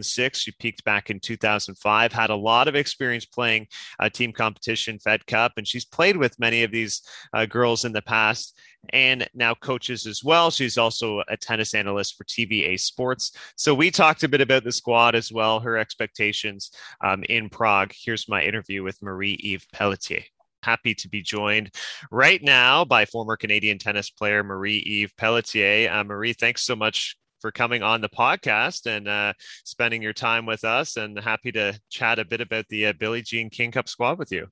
106. 0.00 0.38
She 0.38 0.52
peaked 0.52 0.84
back 0.84 1.10
in 1.10 1.20
2005, 1.20 2.12
had 2.12 2.30
a 2.30 2.36
lot 2.36 2.68
of 2.68 2.74
experience 2.74 3.26
playing 3.26 3.66
a 3.98 4.08
team 4.08 4.32
competition, 4.32 4.98
Fed 4.98 5.26
Cup, 5.26 5.52
and 5.56 5.66
she's 5.66 5.84
played 5.84 6.16
with 6.16 6.38
many 6.38 6.62
of 6.62 6.72
these 6.72 7.02
uh, 7.32 7.46
girls 7.46 7.84
in 7.84 7.92
the 7.92 8.02
past 8.02 8.58
and 8.94 9.28
now 9.34 9.54
coaches 9.54 10.06
as 10.06 10.24
well. 10.24 10.50
She's 10.50 10.78
also 10.78 11.22
a 11.28 11.36
tennis 11.36 11.74
analyst 11.74 12.16
for 12.16 12.24
TVA 12.24 12.80
Sports. 12.80 13.32
So 13.56 13.74
we 13.74 13.90
talked 13.90 14.22
a 14.22 14.28
bit 14.28 14.40
about 14.40 14.64
the 14.64 14.72
squad 14.72 15.14
as 15.14 15.30
well, 15.30 15.60
her 15.60 15.76
expectations 15.76 16.70
um, 17.04 17.22
in 17.24 17.50
Prague. 17.50 17.92
Here's 17.94 18.28
my 18.28 18.42
interview 18.42 18.82
with 18.82 19.02
Marie 19.02 19.38
Eve 19.40 19.66
Pelletier. 19.72 20.22
Happy 20.62 20.94
to 20.94 21.08
be 21.08 21.22
joined 21.22 21.74
right 22.10 22.42
now 22.42 22.84
by 22.84 23.06
former 23.06 23.36
Canadian 23.36 23.78
tennis 23.78 24.10
player 24.10 24.42
Marie 24.44 24.78
Eve 24.78 25.12
Pelletier. 25.16 25.90
Uh, 25.90 26.04
Marie, 26.04 26.34
thanks 26.34 26.62
so 26.62 26.76
much 26.76 27.16
for 27.40 27.50
coming 27.50 27.82
on 27.82 28.00
the 28.00 28.08
podcast 28.08 28.86
and 28.86 29.08
uh, 29.08 29.32
spending 29.64 30.02
your 30.02 30.12
time 30.12 30.46
with 30.46 30.64
us, 30.64 30.96
and 30.96 31.18
happy 31.18 31.52
to 31.52 31.78
chat 31.90 32.18
a 32.18 32.24
bit 32.24 32.40
about 32.40 32.66
the 32.68 32.86
uh, 32.86 32.92
Billie 32.92 33.22
Jean 33.22 33.50
King 33.50 33.70
Cup 33.70 33.88
squad 33.88 34.18
with 34.18 34.32
you. 34.32 34.48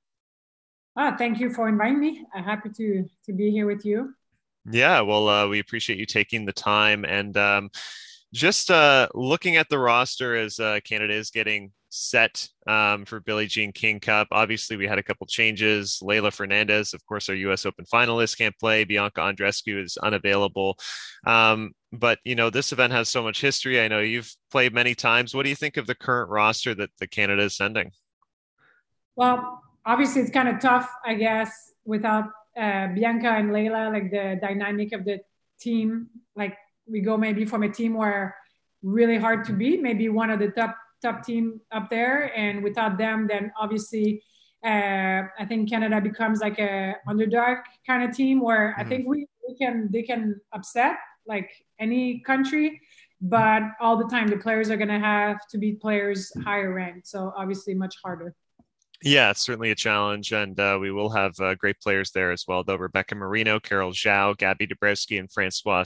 Ah, 0.96 1.14
thank 1.16 1.38
you 1.38 1.50
for 1.50 1.68
inviting 1.68 2.00
me. 2.00 2.24
I'm 2.34 2.44
happy 2.44 2.70
to 2.70 3.04
to 3.26 3.32
be 3.32 3.50
here 3.50 3.66
with 3.66 3.84
you. 3.84 4.14
Yeah, 4.70 5.00
well, 5.00 5.28
uh, 5.28 5.48
we 5.48 5.60
appreciate 5.60 5.98
you 5.98 6.06
taking 6.06 6.44
the 6.44 6.52
time 6.52 7.04
and 7.04 7.36
um, 7.36 7.70
just 8.34 8.70
uh, 8.70 9.08
looking 9.14 9.56
at 9.56 9.68
the 9.68 9.78
roster 9.78 10.36
as 10.36 10.60
uh, 10.60 10.80
Canada 10.84 11.14
is 11.14 11.30
getting 11.30 11.72
set 11.90 12.48
um, 12.66 13.04
for 13.04 13.20
Billie 13.20 13.46
Jean 13.46 13.72
King 13.72 14.00
Cup. 14.00 14.28
Obviously, 14.30 14.76
we 14.76 14.86
had 14.86 14.98
a 14.98 15.02
couple 15.02 15.26
changes. 15.26 16.00
Leylah 16.02 16.32
Fernandez, 16.32 16.92
of 16.92 17.04
course, 17.06 17.28
our 17.28 17.34
U.S. 17.34 17.64
Open 17.64 17.86
finalist, 17.86 18.36
can't 18.36 18.58
play. 18.58 18.84
Bianca 18.84 19.20
Andreescu 19.20 19.82
is 19.82 19.96
unavailable. 19.96 20.78
Um, 21.26 21.72
but 21.92 22.18
you 22.24 22.34
know, 22.34 22.50
this 22.50 22.72
event 22.72 22.92
has 22.92 23.08
so 23.08 23.22
much 23.22 23.40
history. 23.40 23.80
I 23.80 23.88
know 23.88 24.00
you've 24.00 24.34
played 24.50 24.74
many 24.74 24.94
times. 24.94 25.34
What 25.34 25.44
do 25.44 25.48
you 25.48 25.56
think 25.56 25.76
of 25.76 25.86
the 25.86 25.94
current 25.94 26.30
roster 26.30 26.74
that 26.74 26.90
the 26.98 27.06
Canada 27.06 27.42
is 27.42 27.56
sending? 27.56 27.92
Well, 29.16 29.62
obviously, 29.84 30.22
it's 30.22 30.30
kind 30.30 30.48
of 30.48 30.60
tough, 30.60 30.88
I 31.04 31.14
guess, 31.14 31.72
without 31.84 32.24
uh, 32.56 32.88
Bianca 32.88 33.28
and 33.28 33.50
Leylah, 33.50 33.92
like 33.92 34.10
the 34.10 34.38
dynamic 34.40 34.92
of 34.92 35.04
the 35.04 35.20
team, 35.60 36.08
like 36.36 36.56
we 36.86 37.00
go 37.00 37.16
maybe 37.16 37.44
from 37.44 37.62
a 37.62 37.68
team 37.68 37.94
where 37.94 38.36
really 38.82 39.18
hard 39.18 39.44
to 39.46 39.52
beat, 39.52 39.82
maybe 39.82 40.08
one 40.08 40.30
of 40.30 40.38
the 40.38 40.48
top 40.48 40.76
top 41.02 41.24
team 41.24 41.60
up 41.72 41.88
there, 41.90 42.36
and 42.36 42.62
without 42.62 42.98
them, 42.98 43.26
then 43.28 43.52
obviously 43.58 44.22
uh, 44.64 45.22
I 45.38 45.44
think 45.46 45.70
Canada 45.70 46.00
becomes 46.00 46.40
like 46.40 46.58
a 46.58 46.96
underdog 47.06 47.58
kind 47.86 48.08
of 48.08 48.16
team 48.16 48.40
where 48.40 48.72
mm-hmm. 48.72 48.80
I 48.80 48.84
think 48.84 49.08
we, 49.08 49.26
we 49.48 49.56
can 49.56 49.88
they 49.92 50.02
can 50.02 50.40
upset 50.52 50.96
like 51.28 51.50
any 51.78 52.20
country, 52.20 52.80
but 53.20 53.62
all 53.80 53.96
the 53.96 54.08
time 54.08 54.28
the 54.28 54.36
players 54.36 54.70
are 54.70 54.76
gonna 54.76 54.98
have 54.98 55.46
to 55.48 55.58
beat 55.58 55.80
players 55.80 56.32
higher 56.44 56.72
ranked, 56.72 57.06
so 57.06 57.32
obviously 57.36 57.74
much 57.74 57.96
harder. 58.02 58.34
Yeah, 59.02 59.30
it's 59.30 59.42
certainly 59.42 59.70
a 59.70 59.76
challenge, 59.76 60.32
and 60.32 60.58
uh, 60.58 60.76
we 60.80 60.90
will 60.90 61.10
have 61.10 61.38
uh, 61.38 61.54
great 61.54 61.80
players 61.80 62.10
there 62.10 62.32
as 62.32 62.44
well. 62.48 62.64
Though 62.64 62.74
Rebecca 62.74 63.14
Marino, 63.14 63.60
Carol 63.60 63.92
Zhao, 63.92 64.36
Gabby 64.36 64.66
Dabrowski, 64.66 65.20
and 65.20 65.30
Francois 65.30 65.84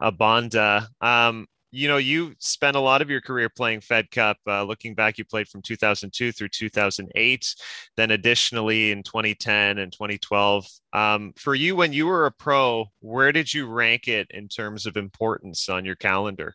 Abanda. 0.00 0.86
Um, 1.02 1.46
you 1.70 1.88
know, 1.88 1.96
you 1.96 2.34
spent 2.38 2.76
a 2.76 2.80
lot 2.80 3.02
of 3.02 3.10
your 3.10 3.20
career 3.20 3.48
playing 3.48 3.80
Fed 3.80 4.10
Cup. 4.10 4.38
Uh, 4.46 4.62
looking 4.62 4.94
back, 4.94 5.18
you 5.18 5.24
played 5.24 5.48
from 5.48 5.62
2002 5.62 6.32
through 6.32 6.48
2008. 6.48 7.54
Then, 7.96 8.10
additionally, 8.10 8.92
in 8.92 9.02
2010 9.02 9.78
and 9.78 9.92
2012. 9.92 10.66
Um, 10.92 11.32
for 11.36 11.54
you, 11.54 11.76
when 11.76 11.92
you 11.92 12.06
were 12.06 12.26
a 12.26 12.32
pro, 12.32 12.86
where 13.00 13.32
did 13.32 13.52
you 13.52 13.66
rank 13.66 14.08
it 14.08 14.28
in 14.30 14.48
terms 14.48 14.86
of 14.86 14.96
importance 14.96 15.68
on 15.68 15.84
your 15.84 15.96
calendar? 15.96 16.54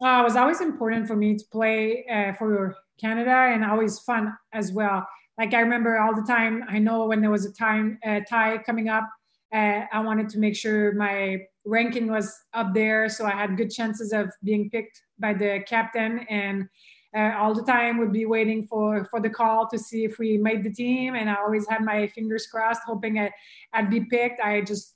Uh, 0.00 0.20
it 0.20 0.24
was 0.24 0.36
always 0.36 0.60
important 0.60 1.08
for 1.08 1.16
me 1.16 1.36
to 1.36 1.44
play 1.50 2.06
uh, 2.06 2.32
for 2.34 2.76
Canada 3.00 3.30
and 3.30 3.64
always 3.64 3.98
fun 4.00 4.32
as 4.52 4.72
well. 4.72 5.06
Like 5.38 5.54
I 5.54 5.60
remember 5.60 5.98
all 5.98 6.14
the 6.14 6.22
time, 6.22 6.64
I 6.68 6.78
know 6.78 7.06
when 7.06 7.20
there 7.20 7.30
was 7.30 7.46
a 7.46 7.52
time 7.52 7.98
uh, 8.06 8.20
tie 8.28 8.58
coming 8.58 8.88
up, 8.88 9.08
uh, 9.52 9.82
I 9.92 10.00
wanted 10.00 10.28
to 10.30 10.38
make 10.38 10.54
sure 10.54 10.92
my 10.94 11.38
ranking 11.68 12.10
was 12.10 12.34
up 12.54 12.72
there, 12.74 13.08
so 13.08 13.26
I 13.26 13.32
had 13.32 13.56
good 13.56 13.70
chances 13.70 14.12
of 14.12 14.30
being 14.42 14.70
picked 14.70 15.02
by 15.18 15.34
the 15.34 15.60
captain. 15.66 16.20
And 16.30 16.68
uh, 17.16 17.32
all 17.38 17.54
the 17.54 17.62
time 17.62 17.98
would 17.98 18.12
be 18.12 18.26
waiting 18.26 18.66
for 18.66 19.06
for 19.10 19.20
the 19.20 19.30
call 19.30 19.68
to 19.68 19.78
see 19.78 20.04
if 20.04 20.18
we 20.18 20.38
made 20.38 20.62
the 20.62 20.72
team. 20.72 21.14
And 21.14 21.30
I 21.30 21.36
always 21.36 21.66
had 21.68 21.84
my 21.84 22.06
fingers 22.08 22.46
crossed, 22.46 22.82
hoping 22.86 23.18
I, 23.18 23.30
I'd 23.72 23.90
be 23.90 24.04
picked. 24.04 24.40
I 24.40 24.60
just 24.60 24.94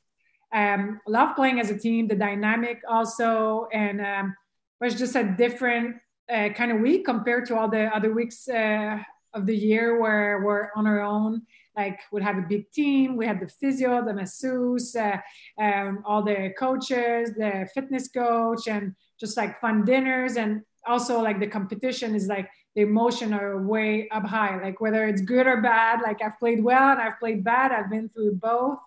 um, 0.53 1.01
love 1.07 1.35
playing 1.37 1.61
as 1.61 1.71
a 1.71 1.79
team, 1.79 2.09
the 2.09 2.15
dynamic 2.15 2.83
also, 2.89 3.69
and 3.73 4.01
um, 4.01 4.37
was 4.81 4.95
just 4.95 5.17
a 5.17 5.25
different 5.25 5.97
uh, 6.33 6.51
kind 6.51 6.73
of 6.73 6.81
week 6.81 7.05
compared 7.05 7.47
to 7.47 7.57
all 7.57 7.69
the 7.69 7.85
other 7.97 8.13
weeks 8.13 8.49
uh, 8.49 8.99
of 9.35 9.47
the 9.47 9.57
year 9.57 10.01
where 10.01 10.43
we're 10.45 10.69
on 10.77 10.87
our 10.87 11.01
own. 11.01 11.43
Like 11.77 12.01
we 12.13 12.23
have 12.23 12.37
a 12.37 12.47
big 12.49 12.71
team, 12.71 13.17
we 13.17 13.27
have 13.27 13.41
the 13.41 13.49
physio, 13.49 14.05
the 14.05 14.13
masseuse, 14.13 14.95
uh, 14.95 15.17
um, 15.59 16.03
all 16.05 16.23
the 16.23 16.53
coaches, 16.59 17.33
the 17.37 17.69
fitness 17.75 18.09
coach, 18.09 18.69
and 18.69 18.95
just 19.19 19.37
like 19.37 19.61
fun 19.61 19.85
dinners. 19.85 20.37
And 20.37 20.63
also 20.87 21.21
like 21.21 21.41
the 21.41 21.47
competition 21.47 22.15
is 22.15 22.27
like 22.27 22.51
the 22.75 22.83
emotion 22.83 23.33
are 23.33 23.63
way 23.63 24.09
up 24.11 24.27
high. 24.27 24.61
Like 24.63 24.81
whether 24.81 25.07
it's 25.07 25.23
good 25.23 25.47
or 25.47 25.63
bad. 25.63 26.01
Like 26.03 26.23
I've 26.23 26.39
played 26.39 26.63
well 26.63 26.93
and 26.93 27.01
I've 27.01 27.19
played 27.19 27.45
bad. 27.45 27.73
I've 27.73 27.91
been 27.91 28.09
through 28.11 28.35
both. 28.35 28.79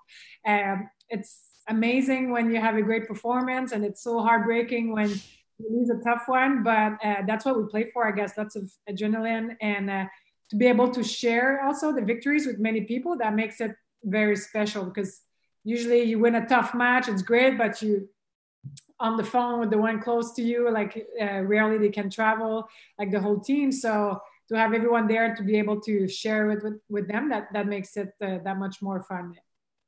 Um, 0.45 0.89
it's 1.09 1.41
amazing 1.67 2.31
when 2.31 2.51
you 2.51 2.59
have 2.59 2.75
a 2.75 2.81
great 2.81 3.07
performance, 3.07 3.71
and 3.71 3.83
it's 3.83 4.03
so 4.03 4.19
heartbreaking 4.19 4.91
when 4.91 5.09
lose 5.59 5.89
a 5.89 6.03
tough 6.03 6.23
one. 6.27 6.63
But 6.63 6.93
uh, 7.03 7.23
that's 7.25 7.45
what 7.45 7.57
we 7.57 7.67
play 7.69 7.89
for, 7.91 8.07
I 8.07 8.11
guess. 8.11 8.37
Lots 8.37 8.55
of 8.55 8.71
adrenaline 8.87 9.55
and. 9.61 9.89
Uh, 9.89 10.05
to 10.49 10.55
be 10.55 10.67
able 10.67 10.89
to 10.89 11.03
share 11.03 11.63
also 11.63 11.91
the 11.91 12.01
victories 12.01 12.45
with 12.45 12.59
many 12.59 12.81
people 12.81 13.17
that 13.17 13.33
makes 13.33 13.59
it 13.61 13.71
very 14.03 14.35
special 14.35 14.85
because 14.85 15.21
usually 15.63 16.03
you 16.03 16.19
win 16.19 16.35
a 16.35 16.45
tough 16.45 16.75
match 16.75 17.07
it's 17.07 17.23
great 17.23 17.57
but 17.57 17.81
you 17.81 18.07
on 18.99 19.17
the 19.17 19.23
phone 19.23 19.59
with 19.59 19.69
the 19.69 19.77
one 19.77 20.01
close 20.01 20.33
to 20.33 20.41
you 20.41 20.71
like 20.71 21.05
uh, 21.21 21.41
rarely 21.41 21.77
they 21.77 21.89
can 21.89 22.09
travel 22.09 22.67
like 22.97 23.11
the 23.11 23.19
whole 23.19 23.39
team. 23.39 23.71
So 23.71 24.19
to 24.49 24.57
have 24.57 24.73
everyone 24.73 25.07
there 25.07 25.35
to 25.35 25.43
be 25.43 25.57
able 25.57 25.81
to 25.81 26.07
share 26.07 26.51
it 26.51 26.63
with, 26.63 26.79
with 26.89 27.07
them 27.07 27.29
that 27.29 27.51
that 27.53 27.67
makes 27.67 27.97
it 27.97 28.13
uh, 28.21 28.37
that 28.43 28.57
much 28.57 28.81
more 28.81 29.03
fun 29.03 29.35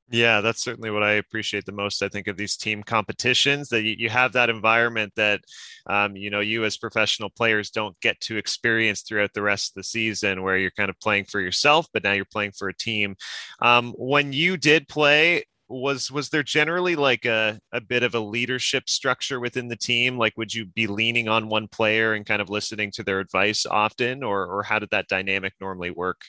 yeah, 0.10 0.39
that's 0.39 0.63
certainly 0.63 0.89
what 0.89 1.04
I 1.04 1.13
appreciate 1.13 1.65
the 1.65 1.74
most. 1.74 2.02
I 2.02 2.08
think 2.08 2.28
of 2.28 2.38
these 2.38 2.56
team 2.56 2.82
competitions 2.82 3.67
that 3.70 3.84
you, 3.84 4.10
have 4.10 4.32
that 4.34 4.50
environment 4.50 5.12
that, 5.17 5.41
um, 5.86 6.15
you 6.15 6.30
know, 6.30 6.39
you 6.39 6.63
as 6.63 6.78
professional 6.78 7.30
players 7.30 7.72
don't 7.72 8.00
get 8.00 8.20
to 8.22 8.38
experience 8.38 9.02
throughout 9.02 9.34
the 9.34 9.41
rest 9.41 9.72
of 9.72 9.76
the 9.76 9.84
season, 9.84 10.43
where 10.43 10.58
you're 10.58 10.72
kind 10.72 10.89
of 10.89 10.98
playing 11.02 11.26
for 11.26 11.41
yourself, 11.41 11.88
but 11.91 12.04
now 12.06 12.13
you're 12.13 12.24
playing 12.24 12.54
for 12.54 12.70
a 12.70 12.74
team. 12.74 13.17
Um, 13.60 13.93
when 13.98 14.32
you 14.32 14.56
did 14.56 14.88
play, 14.88 15.43
was 15.70 16.10
was 16.10 16.30
there 16.30 16.43
generally 16.43 16.96
like 16.96 17.26
a, 17.26 17.60
a 17.74 17.82
bit 17.82 18.02
of 18.02 18.15
a 18.15 18.20
leadership 18.20 18.88
structure 18.88 19.41
within 19.41 19.67
the 19.67 19.76
team 19.76 20.17
like 20.17 20.38
would 20.38 20.54
you 20.54 20.65
be 20.65 20.88
leaning 20.88 21.28
on 21.28 21.50
one 21.50 21.67
player 21.67 22.13
and 22.13 22.26
kind 22.26 22.41
of 22.41 22.50
listening 22.50 22.89
to 22.89 23.04
their 23.04 23.20
advice 23.20 23.65
often 23.65 24.24
or 24.24 24.46
or 24.46 24.63
how 24.63 24.80
did 24.80 24.89
that 24.91 25.10
dynamic 25.10 25.54
normally 25.60 25.91
work 25.91 26.22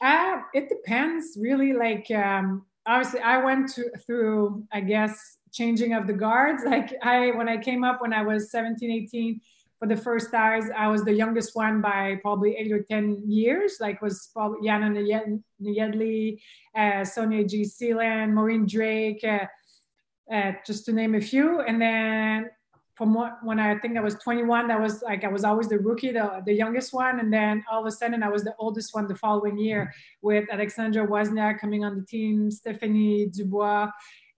uh, 0.00 0.38
it 0.54 0.70
depends 0.70 1.36
really 1.38 1.74
like 1.74 2.10
um, 2.12 2.64
obviously 2.86 3.20
I 3.20 3.42
went 3.42 3.72
to, 3.74 3.90
through, 4.06 4.64
I 4.72 4.80
guess, 4.80 5.38
changing 5.52 5.94
of 5.94 6.06
the 6.06 6.12
guards. 6.12 6.62
Like 6.64 6.94
I, 7.02 7.30
when 7.32 7.48
I 7.48 7.56
came 7.56 7.84
up 7.84 8.00
when 8.00 8.12
I 8.12 8.22
was 8.22 8.50
17, 8.50 8.90
18, 8.90 9.40
for 9.80 9.88
the 9.88 9.96
first 9.96 10.30
times, 10.30 10.66
I 10.76 10.88
was 10.88 11.04
the 11.04 11.12
youngest 11.12 11.56
one 11.56 11.80
by 11.80 12.18
probably 12.20 12.54
eight 12.56 12.70
or 12.70 12.82
10 12.82 13.22
years. 13.26 13.78
Like 13.80 14.02
was 14.02 14.28
probably 14.34 14.66
Jana 14.66 14.90
Nejedly, 14.90 16.38
uh, 16.76 17.02
Sonya 17.02 17.44
Jeyaseelan, 17.44 18.32
Maureen 18.32 18.66
Drake, 18.66 19.24
uh, 19.24 19.46
uh, 20.32 20.52
just 20.66 20.84
to 20.84 20.92
name 20.92 21.14
a 21.14 21.20
few. 21.20 21.60
And 21.62 21.80
then 21.80 22.50
from 23.00 23.14
what, 23.14 23.42
when 23.42 23.58
I 23.58 23.78
think 23.78 23.96
I 23.96 24.02
was 24.02 24.16
21, 24.16 24.68
that 24.68 24.78
was 24.78 25.00
like 25.00 25.24
I 25.24 25.28
was 25.28 25.42
always 25.42 25.68
the 25.68 25.78
rookie, 25.78 26.12
the, 26.12 26.42
the 26.44 26.52
youngest 26.52 26.92
one, 26.92 27.18
and 27.18 27.32
then 27.32 27.64
all 27.72 27.80
of 27.80 27.86
a 27.86 27.90
sudden 27.90 28.22
I 28.22 28.28
was 28.28 28.44
the 28.44 28.54
oldest 28.58 28.94
one 28.94 29.08
the 29.08 29.14
following 29.14 29.56
year 29.56 29.94
with 30.20 30.46
Aleksandra 30.50 31.08
Wozniak 31.08 31.58
coming 31.60 31.82
on 31.82 31.96
the 31.96 32.04
team, 32.04 32.50
Stephanie 32.50 33.24
Dubois. 33.24 33.88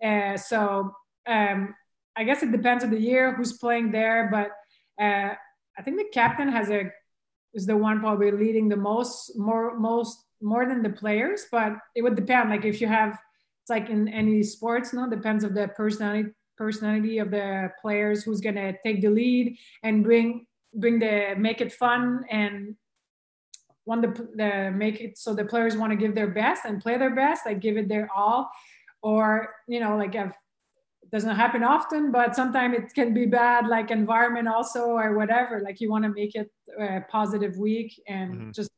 Uh, 0.01 0.37
so 0.37 0.93
um, 1.27 1.75
I 2.15 2.23
guess 2.23 2.45
it 2.45 2.53
depends 2.53 2.85
on 2.85 2.91
the 2.91 3.01
year 3.01 3.35
who's 3.35 3.55
playing 3.55 3.91
there, 3.91 4.29
but 4.31 4.51
uh, 5.05 5.35
I 5.77 5.83
think 5.83 5.97
the 5.97 6.07
captain 6.13 6.49
has 6.49 6.71
a 6.71 6.89
is 7.55 7.67
the 7.67 7.77
one 7.77 7.99
probably 7.99 8.31
leading 8.31 8.69
the 8.69 8.77
most, 8.77 9.37
more 9.37 9.77
most 9.77 10.25
more 10.41 10.67
than 10.67 10.85
the 10.85 10.91
players, 10.91 11.47
but 11.51 11.73
it 11.97 12.03
would 12.03 12.15
depend. 12.15 12.49
Like 12.51 12.65
if 12.65 12.81
you 12.81 12.87
have 12.87 13.19
it's 13.63 13.71
like 13.71 13.91
in 13.91 14.07
any 14.07 14.45
sports, 14.45 14.93
no, 14.93 15.11
depends 15.11 15.43
of 15.43 15.53
the 15.53 15.67
personality 15.67 16.31
personality 16.57 17.19
of 17.19 17.31
the 17.31 17.71
players 17.81 18.23
who's 18.23 18.41
going 18.41 18.55
to 18.55 18.75
take 18.85 19.01
the 19.01 19.09
lead 19.09 19.57
and 19.83 20.05
bring 20.05 20.47
bring 20.75 20.99
the 20.99 21.35
make 21.37 21.61
it 21.61 21.73
fun 21.73 22.25
and 22.31 22.77
want 23.85 24.03
the, 24.03 24.29
the 24.37 24.71
make 24.71 25.01
it 25.01 25.19
so 25.19 25.35
the 25.35 25.45
players 25.45 25.77
want 25.77 25.91
to 25.91 25.97
give 25.97 26.15
their 26.15 26.29
best 26.29 26.65
and 26.65 26.81
play 26.81 26.97
their 26.97 27.15
best 27.15 27.43
like 27.47 27.61
give 27.61 27.77
it 27.77 27.89
their 27.89 28.09
all 28.15 28.51
or 29.03 29.55
you 29.67 29.81
know 29.81 29.97
like 29.97 30.15
if 30.15 30.31
it 31.03 31.11
doesn't 31.11 31.37
happen 31.37 31.63
often 31.63 32.13
but 32.13 32.37
sometimes 32.37 32.77
it 32.77 32.95
can 32.95 33.13
be 33.13 33.27
bad 33.27 33.67
like 33.67 33.91
environment 33.91 34.47
also 34.49 34.85
or 34.85 35.17
whatever 35.17 35.61
like 35.61 35.81
you 35.81 35.91
want 35.91 36.05
to 36.05 36.11
make 36.11 36.35
it 36.35 36.51
a 36.81 37.01
positive 37.11 37.57
week 37.57 38.01
and 38.07 38.35
mm-hmm. 38.35 38.51
just 38.53 38.71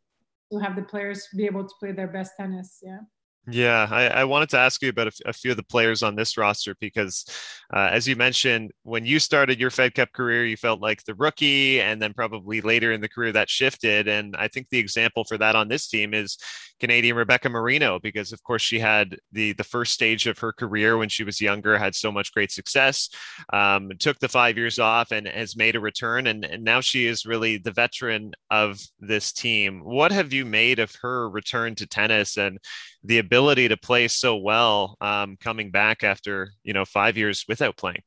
to 0.50 0.58
have 0.58 0.74
the 0.74 0.82
players 0.82 1.28
be 1.36 1.44
able 1.44 1.64
to 1.64 1.74
play 1.78 1.92
their 1.92 2.08
best 2.08 2.32
tennis 2.38 2.80
yeah 2.82 2.98
yeah, 3.46 3.86
I, 3.90 4.06
I, 4.06 4.24
wanted 4.24 4.48
to 4.50 4.58
ask 4.58 4.80
you 4.82 4.88
about 4.88 5.08
a, 5.08 5.08
f- 5.08 5.20
a 5.26 5.32
few 5.32 5.50
of 5.50 5.58
the 5.58 5.62
players 5.62 6.02
on 6.02 6.16
this 6.16 6.38
roster 6.38 6.74
because, 6.80 7.26
uh, 7.74 7.88
as 7.90 8.08
you 8.08 8.16
mentioned, 8.16 8.72
when 8.84 9.04
you 9.04 9.18
started 9.18 9.60
your 9.60 9.70
Fed 9.70 9.94
Cup 9.94 10.12
career, 10.12 10.46
you 10.46 10.56
felt 10.56 10.80
like 10.80 11.04
the 11.04 11.14
rookie, 11.14 11.80
and 11.80 12.00
then 12.00 12.14
probably 12.14 12.62
later 12.62 12.92
in 12.92 13.02
the 13.02 13.08
career 13.08 13.32
that 13.32 13.50
shifted. 13.50 14.08
And 14.08 14.34
I 14.36 14.48
think 14.48 14.68
the 14.70 14.78
example 14.78 15.24
for 15.24 15.36
that 15.38 15.56
on 15.56 15.68
this 15.68 15.88
team 15.88 16.14
is 16.14 16.38
Canadian 16.80 17.16
Rebecca 17.16 17.48
Marino, 17.48 17.98
because 17.98 18.32
of 18.32 18.42
course 18.42 18.62
she 18.62 18.78
had 18.78 19.16
the 19.32 19.52
the 19.52 19.64
first 19.64 19.92
stage 19.92 20.26
of 20.26 20.38
her 20.38 20.52
career 20.52 20.98
when 20.98 21.08
she 21.08 21.24
was 21.24 21.40
younger, 21.40 21.78
had 21.78 21.94
so 21.94 22.10
much 22.10 22.32
great 22.32 22.50
success, 22.50 23.08
um, 23.52 23.90
took 23.98 24.18
the 24.18 24.28
five 24.28 24.56
years 24.56 24.78
off, 24.78 25.12
and 25.12 25.26
has 25.28 25.56
made 25.56 25.76
a 25.76 25.80
return, 25.80 26.26
and, 26.26 26.44
and 26.44 26.64
now 26.64 26.80
she 26.80 27.06
is 27.06 27.26
really 27.26 27.58
the 27.58 27.72
veteran 27.72 28.32
of 28.50 28.80
this 28.98 29.32
team. 29.32 29.80
What 29.84 30.12
have 30.12 30.32
you 30.32 30.44
made 30.44 30.78
of 30.78 30.94
her 31.02 31.28
return 31.30 31.74
to 31.76 31.86
tennis 31.86 32.36
and 32.36 32.58
the 33.02 33.18
ability 33.18 33.68
to 33.68 33.76
play 33.76 34.08
so 34.08 34.36
well 34.36 34.96
um, 35.00 35.36
coming 35.40 35.70
back 35.70 36.02
after 36.04 36.50
you 36.62 36.72
know 36.72 36.84
five 36.84 37.16
years 37.16 37.44
without 37.48 37.76
playing? 37.76 38.02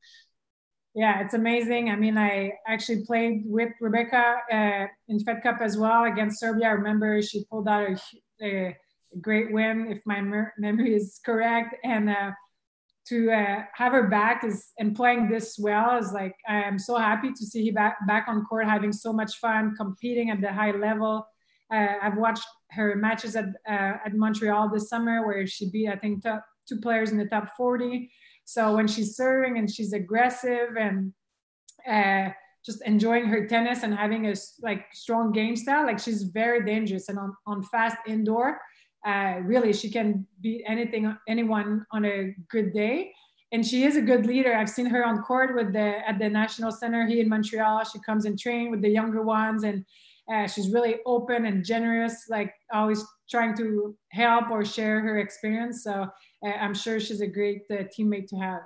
yeah, 0.98 1.22
it's 1.22 1.36
amazing. 1.36 1.92
I 1.92 1.96
mean, 1.96 2.18
I 2.18 2.54
actually 2.66 3.06
played 3.06 3.44
with 3.46 3.70
Rebecca 3.80 4.38
uh, 4.52 4.88
in 5.08 5.20
Fed 5.20 5.44
Cup 5.44 5.58
as 5.62 5.78
well 5.78 6.06
against 6.06 6.40
Serbia. 6.40 6.70
I 6.70 6.72
remember 6.72 7.22
she 7.22 7.46
pulled 7.52 7.68
out 7.68 7.88
a, 7.92 8.02
a 8.42 8.76
great 9.22 9.52
win, 9.52 9.92
if 9.92 10.02
my 10.06 10.22
memory 10.58 10.96
is 10.96 11.20
correct. 11.26 11.76
And 11.84 12.10
uh, 12.10 12.32
to 13.08 13.32
uh, 13.32 13.64
have 13.74 13.94
her 13.94 14.08
back 14.08 14.44
is 14.44 14.72
and 14.80 14.96
playing 14.96 15.30
this 15.30 15.58
well 15.58 15.98
is 15.98 16.12
like 16.12 16.36
I 16.48 16.64
am 16.64 16.78
so 16.78 16.98
happy 16.98 17.32
to 17.32 17.46
see 17.46 17.68
her 17.68 17.74
back 17.74 18.06
back 18.08 18.26
on 18.28 18.46
court, 18.46 18.66
having 18.66 18.92
so 18.92 19.14
much 19.14 19.38
fun, 19.38 19.76
competing 19.76 20.30
at 20.30 20.42
the 20.42 20.52
high 20.52 20.72
level. 20.72 21.26
Uh, 21.74 21.96
I've 22.02 22.18
watched 22.18 22.46
her 22.72 22.96
matches 22.96 23.36
at 23.36 23.46
uh, 23.68 23.98
at 24.06 24.14
Montreal 24.14 24.70
this 24.70 24.90
summer, 24.90 25.26
where 25.26 25.48
she 25.48 25.70
beat 25.70 25.90
I 25.90 25.96
think 25.96 26.24
top, 26.24 26.46
two 26.68 26.80
players 26.80 27.12
in 27.12 27.18
the 27.18 27.26
top 27.26 27.56
40 27.56 28.10
so 28.48 28.74
when 28.74 28.88
she's 28.88 29.18
serving 29.18 29.58
and 29.58 29.70
she's 29.70 29.92
aggressive 29.92 30.78
and 30.80 31.12
uh, 31.86 32.32
just 32.68 32.82
enjoying 32.86 33.26
her 33.26 33.48
tennis 33.48 33.84
and 33.84 33.94
having 33.96 34.28
a 34.28 34.36
like 34.62 34.86
strong 34.94 35.32
game 35.32 35.56
style, 35.56 35.86
like 35.86 36.00
she's 36.00 36.24
very 36.24 36.64
dangerous 36.66 37.08
and 37.10 37.18
on, 37.18 37.34
on 37.48 37.64
fast 37.64 37.98
indoor. 38.06 38.60
Uh, 39.06 39.36
really, 39.44 39.72
she 39.72 39.90
can 39.90 40.28
beat 40.42 40.64
anything, 40.68 41.16
anyone 41.30 41.86
on 41.92 42.04
a 42.06 42.36
good 42.52 42.74
day. 42.74 43.14
And 43.54 43.66
she 43.66 43.86
is 43.86 43.96
a 43.96 44.02
good 44.02 44.26
leader. 44.26 44.54
I've 44.54 44.70
seen 44.70 44.88
her 44.88 45.06
on 45.06 45.24
court 45.24 45.56
with 45.56 45.72
the 45.72 45.90
at 46.06 46.20
the 46.20 46.30
National 46.30 46.72
Center 46.72 47.08
here 47.08 47.22
in 47.24 47.30
Montreal. 47.30 47.86
She 47.86 48.00
comes 48.00 48.26
and 48.26 48.38
train 48.38 48.70
with 48.70 48.82
the 48.82 48.90
younger 48.90 49.22
ones, 49.22 49.64
and 49.64 49.86
uh, 50.32 50.46
she's 50.48 50.70
really 50.74 50.96
open 51.06 51.46
and 51.46 51.64
generous, 51.64 52.26
like 52.28 52.54
always 52.74 53.02
trying 53.30 53.56
to 53.56 53.96
help 54.12 54.52
or 54.52 54.66
share 54.66 55.00
her 55.00 55.20
experience. 55.20 55.86
So 55.86 56.08
uh, 56.46 56.56
I'm 56.64 56.74
sure 56.74 57.00
she's 57.00 57.22
a 57.22 57.28
great 57.28 57.62
uh, 57.72 57.84
teammate 57.98 58.28
to 58.32 58.36
have. 58.36 58.64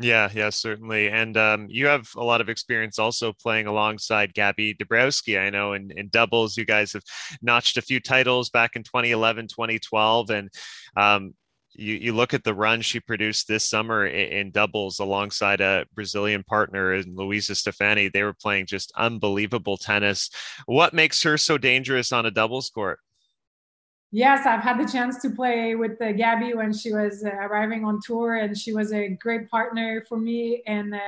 Yeah, 0.00 0.28
yeah, 0.34 0.50
certainly. 0.50 1.08
And 1.08 1.36
um, 1.36 1.66
you 1.68 1.86
have 1.86 2.08
a 2.16 2.24
lot 2.24 2.40
of 2.40 2.48
experience 2.48 2.98
also 2.98 3.32
playing 3.32 3.66
alongside 3.66 4.34
Gabby 4.34 4.74
Dabrowski. 4.74 5.40
I 5.40 5.50
know 5.50 5.74
in, 5.74 5.92
in 5.96 6.08
doubles, 6.08 6.56
you 6.56 6.64
guys 6.64 6.92
have 6.94 7.04
notched 7.42 7.76
a 7.76 7.82
few 7.82 8.00
titles 8.00 8.50
back 8.50 8.74
in 8.74 8.82
2011, 8.82 9.46
2012. 9.46 10.30
And 10.30 10.50
um, 10.96 11.34
you, 11.74 11.94
you 11.94 12.12
look 12.12 12.34
at 12.34 12.42
the 12.42 12.54
run 12.54 12.80
she 12.80 12.98
produced 12.98 13.46
this 13.46 13.64
summer 13.64 14.04
in, 14.04 14.32
in, 14.32 14.50
doubles 14.50 14.98
alongside 14.98 15.60
a 15.60 15.86
Brazilian 15.94 16.42
partner 16.42 16.94
in 16.94 17.14
Luisa 17.14 17.54
Stefani. 17.54 18.08
They 18.08 18.24
were 18.24 18.34
playing 18.34 18.66
just 18.66 18.92
unbelievable 18.96 19.76
tennis. 19.76 20.28
What 20.66 20.92
makes 20.92 21.22
her 21.22 21.38
so 21.38 21.56
dangerous 21.56 22.10
on 22.12 22.26
a 22.26 22.32
doubles 22.32 22.68
court? 22.68 22.98
Yes, 24.16 24.46
I've 24.46 24.60
had 24.60 24.78
the 24.78 24.88
chance 24.88 25.20
to 25.22 25.30
play 25.30 25.74
with 25.74 26.00
uh, 26.00 26.12
Gabby 26.12 26.54
when 26.54 26.72
she 26.72 26.92
was 26.92 27.24
uh, 27.24 27.30
arriving 27.30 27.84
on 27.84 27.98
tour, 28.00 28.36
and 28.36 28.56
she 28.56 28.72
was 28.72 28.92
a 28.92 29.08
great 29.08 29.50
partner 29.50 30.04
for 30.08 30.16
me. 30.16 30.62
And 30.68 30.94
uh, 30.94 31.00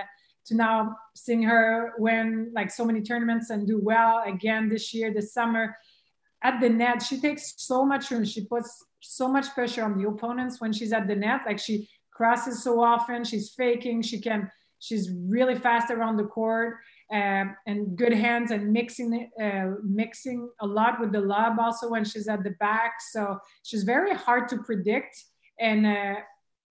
to 0.47 0.57
now 0.57 0.97
seeing 1.14 1.45
her 1.45 1.92
win 1.99 2.51
like 2.53 2.69
so 2.69 2.85
many 2.85 3.01
tournaments 3.03 3.51
and 3.51 3.64
do 3.64 3.79
well 3.81 4.25
again 4.27 4.69
this 4.69 4.92
year, 4.92 5.14
this 5.14 5.33
summer 5.33 5.77
at 6.42 6.61
the 6.61 6.69
net, 6.69 7.01
she 7.01 7.21
takes 7.21 7.55
so 7.59 7.85
much 7.87 8.11
room. 8.11 8.25
She 8.25 8.45
puts 8.45 8.85
so 8.99 9.29
much 9.29 9.51
pressure 9.55 9.85
on 9.85 9.97
the 9.97 10.09
opponents 10.09 10.61
when 10.61 10.73
she's 10.73 10.92
at 10.92 11.07
the 11.07 11.14
net. 11.14 11.42
Like 11.47 11.61
she 11.61 11.88
crosses 12.11 12.64
so 12.64 12.83
often, 12.83 13.23
she's 13.23 13.51
faking. 13.51 14.03
She 14.03 14.21
can. 14.21 14.51
She's 14.81 15.12
really 15.12 15.55
fast 15.55 15.92
around 15.92 16.16
the 16.16 16.25
court 16.25 16.79
uh, 17.12 17.45
and 17.66 17.97
good 17.97 18.12
hands 18.12 18.51
and 18.51 18.73
mixing 18.73 19.31
uh, 19.40 19.71
mixing 19.85 20.51
a 20.61 20.66
lot 20.66 21.01
with 21.01 21.12
the 21.12 21.21
lob 21.21 21.59
also 21.61 21.88
when 21.88 22.05
she's 22.05 22.29
at 22.29 22.42
the 22.42 22.51
back. 22.59 22.95
So 23.12 23.38
she's 23.62 23.85
very 23.85 24.14
hard 24.14 24.49
to 24.49 24.59
predict. 24.59 25.16
And 25.61 25.87
uh, 25.87 26.16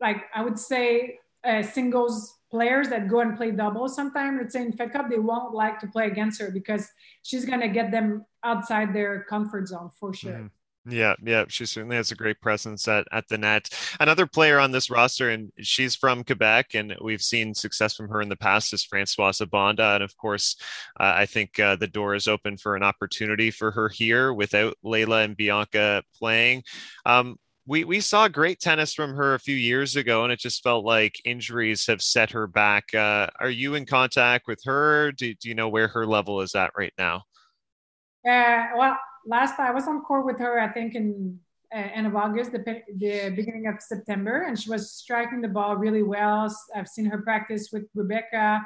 like 0.01 0.23
I 0.33 0.43
would 0.43 0.59
say, 0.59 1.19
uh, 1.45 1.61
singles 1.61 2.39
players 2.51 2.89
that 2.89 3.07
go 3.07 3.19
and 3.19 3.35
play 3.35 3.51
doubles 3.51 3.95
sometimes, 3.95 4.39
let's 4.41 4.53
say 4.53 4.61
in 4.61 4.71
Fed 4.71 4.91
Cup, 4.91 5.09
they 5.09 5.19
won't 5.19 5.53
like 5.53 5.79
to 5.79 5.87
play 5.87 6.07
against 6.07 6.39
her 6.41 6.51
because 6.51 6.89
she's 7.21 7.45
gonna 7.45 7.67
get 7.67 7.91
them 7.91 8.25
outside 8.43 8.93
their 8.93 9.23
comfort 9.23 9.67
zone 9.67 9.89
for 9.99 10.13
sure. 10.13 10.33
Mm. 10.33 10.49
Yeah, 10.87 11.15
yeah, 11.23 11.45
she 11.47 11.65
certainly 11.65 11.95
has 11.95 12.11
a 12.11 12.15
great 12.15 12.39
presence 12.41 12.87
at, 12.87 13.07
at 13.11 13.27
the 13.27 13.39
net. 13.39 13.69
Another 13.99 14.27
player 14.27 14.59
on 14.59 14.71
this 14.71 14.91
roster, 14.91 15.31
and 15.31 15.51
she's 15.59 15.95
from 15.95 16.23
Quebec, 16.23 16.75
and 16.75 16.95
we've 17.01 17.23
seen 17.23 17.55
success 17.55 17.95
from 17.95 18.07
her 18.09 18.21
in 18.21 18.29
the 18.29 18.35
past, 18.35 18.71
is 18.71 18.83
Francoise 18.83 19.39
Abanda. 19.39 19.95
And 19.95 20.03
of 20.03 20.15
course, 20.15 20.55
uh, 20.99 21.13
I 21.15 21.25
think 21.25 21.59
uh, 21.59 21.75
the 21.75 21.87
door 21.87 22.13
is 22.13 22.27
open 22.27 22.57
for 22.57 22.75
an 22.75 22.83
opportunity 22.83 23.49
for 23.49 23.71
her 23.71 23.89
here 23.89 24.31
without 24.31 24.75
Leylah 24.85 25.25
and 25.25 25.35
Bianca 25.35 26.03
playing. 26.19 26.63
Um, 27.03 27.37
we, 27.65 27.83
we 27.83 27.99
saw 27.99 28.27
great 28.27 28.59
tennis 28.59 28.93
from 28.93 29.15
her 29.15 29.33
a 29.33 29.39
few 29.39 29.55
years 29.55 29.95
ago, 29.95 30.23
and 30.23 30.31
it 30.31 30.39
just 30.39 30.61
felt 30.61 30.85
like 30.85 31.19
injuries 31.25 31.87
have 31.87 32.03
set 32.03 32.29
her 32.29 32.45
back. 32.45 32.93
Uh, 32.93 33.27
are 33.39 33.49
you 33.49 33.73
in 33.73 33.87
contact 33.87 34.47
with 34.47 34.61
her? 34.65 35.11
Do, 35.13 35.33
do 35.33 35.49
you 35.49 35.55
know 35.55 35.69
where 35.69 35.87
her 35.87 36.05
level 36.05 36.41
is 36.41 36.53
at 36.53 36.73
right 36.77 36.93
now? 36.99 37.23
Uh, 38.27 38.65
well, 38.75 38.97
last 39.25 39.59
I 39.59 39.71
was 39.71 39.87
on 39.87 40.01
court 40.01 40.25
with 40.25 40.39
her, 40.39 40.59
I 40.59 40.69
think 40.69 40.95
in 40.95 41.39
uh, 41.73 41.79
end 41.93 42.07
of 42.07 42.15
August, 42.15 42.51
the, 42.51 42.59
the 42.97 43.33
beginning 43.35 43.67
of 43.67 43.81
September, 43.81 44.43
and 44.43 44.59
she 44.59 44.69
was 44.69 44.91
striking 44.91 45.41
the 45.41 45.47
ball 45.47 45.75
really 45.75 46.03
well. 46.03 46.53
I've 46.75 46.87
seen 46.87 47.05
her 47.05 47.21
practice 47.21 47.69
with 47.71 47.83
Rebecca 47.93 48.61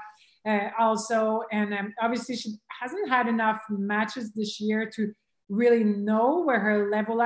uh, 0.47 0.69
also, 0.77 1.43
and 1.51 1.73
um, 1.73 1.93
obviously 2.01 2.35
she 2.35 2.53
hasn't 2.81 3.09
had 3.09 3.27
enough 3.27 3.61
matches 3.69 4.31
this 4.33 4.59
year 4.59 4.89
to 4.95 5.13
really 5.49 5.83
know 5.83 6.41
where 6.41 6.59
her 6.59 6.89
level 6.91 7.21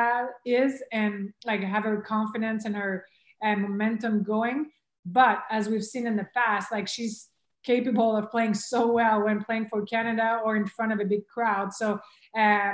is 0.45 0.81
and 0.91 1.33
like 1.45 1.61
have 1.61 1.83
her 1.83 2.01
confidence 2.01 2.65
and 2.65 2.75
her 2.75 3.05
uh, 3.43 3.55
momentum 3.55 4.23
going. 4.23 4.71
But 5.05 5.43
as 5.51 5.67
we've 5.67 5.83
seen 5.83 6.07
in 6.07 6.15
the 6.15 6.27
past, 6.33 6.71
like 6.71 6.87
she's 6.87 7.27
capable 7.63 8.15
of 8.15 8.29
playing 8.29 8.53
so 8.53 8.91
well 8.91 9.23
when 9.23 9.43
playing 9.43 9.67
for 9.67 9.85
Canada 9.85 10.39
or 10.43 10.55
in 10.55 10.65
front 10.65 10.91
of 10.91 10.99
a 10.99 11.05
big 11.05 11.27
crowd. 11.27 11.73
So 11.73 11.99
uh, 12.37 12.73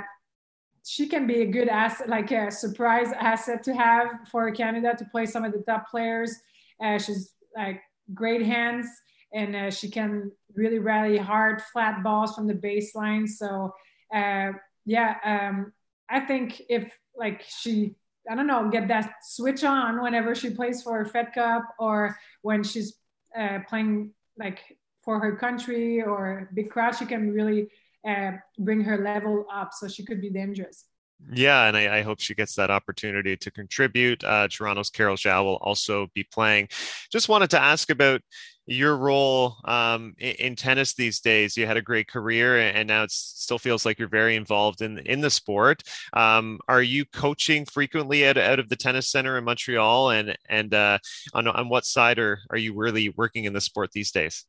she 0.90 1.06
can 1.06 1.28
be 1.28 1.42
a 1.42 1.46
good 1.46 1.68
asset, 1.68 2.10
like 2.10 2.32
a 2.32 2.50
surprise 2.50 3.12
asset 3.20 3.62
to 3.62 3.76
have 3.76 4.08
for 4.32 4.50
Canada 4.50 4.96
to 4.98 5.06
play 5.12 5.28
some 5.28 5.46
of 5.46 5.52
the 5.52 5.60
top 5.60 5.88
players. 5.88 6.36
Uh, 6.84 6.98
she's 6.98 7.36
like 7.56 7.80
great 8.16 8.42
hands 8.42 8.88
and 9.32 9.56
uh, 9.56 9.70
she 9.70 9.88
can 9.88 10.32
really 10.56 10.80
rally 10.80 11.16
hard, 11.16 11.62
flat 11.72 12.02
balls 12.02 12.34
from 12.34 12.48
the 12.48 12.56
baseline. 12.56 13.28
So 13.30 13.72
uh, 14.12 14.54
yeah, 14.84 15.18
um, 15.24 15.72
I 16.10 16.22
think 16.22 16.60
if 16.70 16.92
like 17.16 17.44
she, 17.48 17.94
I 18.28 18.34
don't 18.34 18.48
know, 18.48 18.68
get 18.72 18.88
that 18.88 19.14
switch 19.22 19.64
on 19.64 20.02
whenever 20.02 20.34
she 20.34 20.50
plays 20.50 20.82
for 20.82 21.06
Fed 21.06 21.34
Cup 21.36 21.66
or 21.78 22.18
when 22.42 22.64
she's 22.64 22.96
uh, 23.38 23.60
playing 23.70 24.10
like 24.40 24.58
for 25.04 25.20
her 25.20 25.36
country 25.36 26.02
or 26.02 26.50
big 26.56 26.72
crowd, 26.72 26.96
she 26.96 27.06
can 27.06 27.32
really 27.32 27.70
uh, 28.08 28.32
bring 28.58 28.82
her 28.82 28.98
level 28.98 29.46
up. 29.52 29.72
So 29.74 29.88
she 29.88 30.06
could 30.06 30.22
be 30.22 30.30
dangerous. 30.30 30.86
Yeah, 31.34 31.66
and 31.66 31.76
I, 31.76 31.98
I, 31.98 32.02
hope 32.02 32.22
she 32.22 32.34
gets 32.34 32.56
that 32.56 32.72
opportunity 32.72 33.36
to 33.36 33.52
contribute. 33.52 34.24
Uh, 34.24 34.48
Toronto's 34.48 34.90
Carol 34.90 35.18
Zhao 35.18 35.44
will 35.44 35.58
also 35.58 36.08
be 36.16 36.24
playing. 36.24 36.70
Just 37.12 37.28
wanted 37.28 37.50
to 37.50 37.62
ask 37.62 37.90
about 37.90 38.22
your 38.66 38.96
role 38.96 39.58
um, 39.66 40.14
in, 40.18 40.36
in, 40.36 40.56
tennis 40.56 40.94
these 40.94 41.20
days. 41.20 41.58
You 41.58 41.68
had 41.68 41.76
a 41.76 41.82
great 41.82 42.08
career, 42.08 42.60
and 42.60 42.88
now 42.88 43.04
it 43.04 43.12
still 43.12 43.60
feels 43.60 43.86
like 43.86 44.00
you're 44.00 44.08
very 44.08 44.38
involved 44.38 44.82
in 44.82 45.00
in 45.00 45.20
the 45.20 45.30
sport. 45.30 45.84
Um, 46.14 46.60
are 46.70 46.82
you 46.82 47.06
coaching 47.06 47.66
frequently 47.66 48.26
out, 48.26 48.38
out 48.38 48.60
of 48.60 48.70
the 48.70 48.78
tennis 48.78 49.12
center 49.12 49.38
in 49.38 49.44
Montreal, 49.44 50.12
and 50.12 50.38
and 50.48 50.74
uh, 50.74 51.00
on 51.34 51.48
on 51.48 51.68
what 51.68 51.86
side 51.86 52.18
are 52.18 52.40
are 52.50 52.58
you 52.58 52.74
really 52.74 53.10
working 53.18 53.44
in 53.44 53.54
the 53.54 53.62
sport 53.62 53.92
these 53.92 54.12
days? 54.12 54.46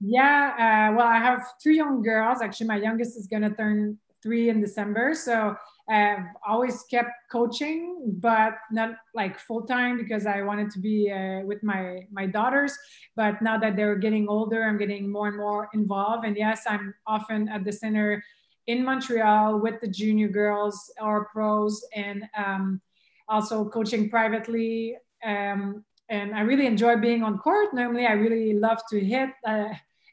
Yeah, 0.00 0.90
uh, 0.92 0.96
well, 0.96 1.06
I 1.06 1.18
have 1.18 1.42
two 1.60 1.72
young 1.72 2.02
girls. 2.02 2.40
Actually, 2.40 2.68
my 2.68 2.76
youngest 2.76 3.16
is 3.16 3.26
going 3.26 3.42
to 3.42 3.50
turn 3.50 3.98
three 4.22 4.48
in 4.48 4.60
December. 4.60 5.14
So 5.14 5.56
I've 5.90 6.26
always 6.46 6.82
kept 6.84 7.10
coaching, 7.32 8.12
but 8.20 8.54
not 8.70 8.96
like 9.14 9.38
full 9.38 9.62
time 9.62 9.96
because 9.96 10.26
I 10.26 10.42
wanted 10.42 10.70
to 10.72 10.78
be 10.80 11.10
uh, 11.10 11.40
with 11.46 11.62
my 11.62 12.06
my 12.12 12.26
daughters. 12.26 12.76
But 13.16 13.42
now 13.42 13.58
that 13.58 13.74
they're 13.76 13.96
getting 13.96 14.28
older, 14.28 14.64
I'm 14.64 14.78
getting 14.78 15.10
more 15.10 15.28
and 15.28 15.36
more 15.36 15.68
involved. 15.74 16.26
And 16.26 16.36
yes, 16.36 16.62
I'm 16.68 16.94
often 17.06 17.48
at 17.48 17.64
the 17.64 17.72
center 17.72 18.22
in 18.66 18.84
Montreal 18.84 19.60
with 19.60 19.80
the 19.80 19.88
junior 19.88 20.28
girls 20.28 20.92
or 21.00 21.26
pros, 21.32 21.82
and 21.94 22.24
um, 22.36 22.80
also 23.28 23.64
coaching 23.64 24.10
privately. 24.10 24.96
Um, 25.24 25.84
and 26.10 26.34
I 26.34 26.40
really 26.40 26.66
enjoy 26.66 26.96
being 26.96 27.22
on 27.22 27.38
court. 27.38 27.74
Normally, 27.74 28.06
I 28.06 28.12
really 28.12 28.54
love 28.54 28.78
to 28.90 29.00
hit. 29.00 29.30
Uh, 29.46 29.68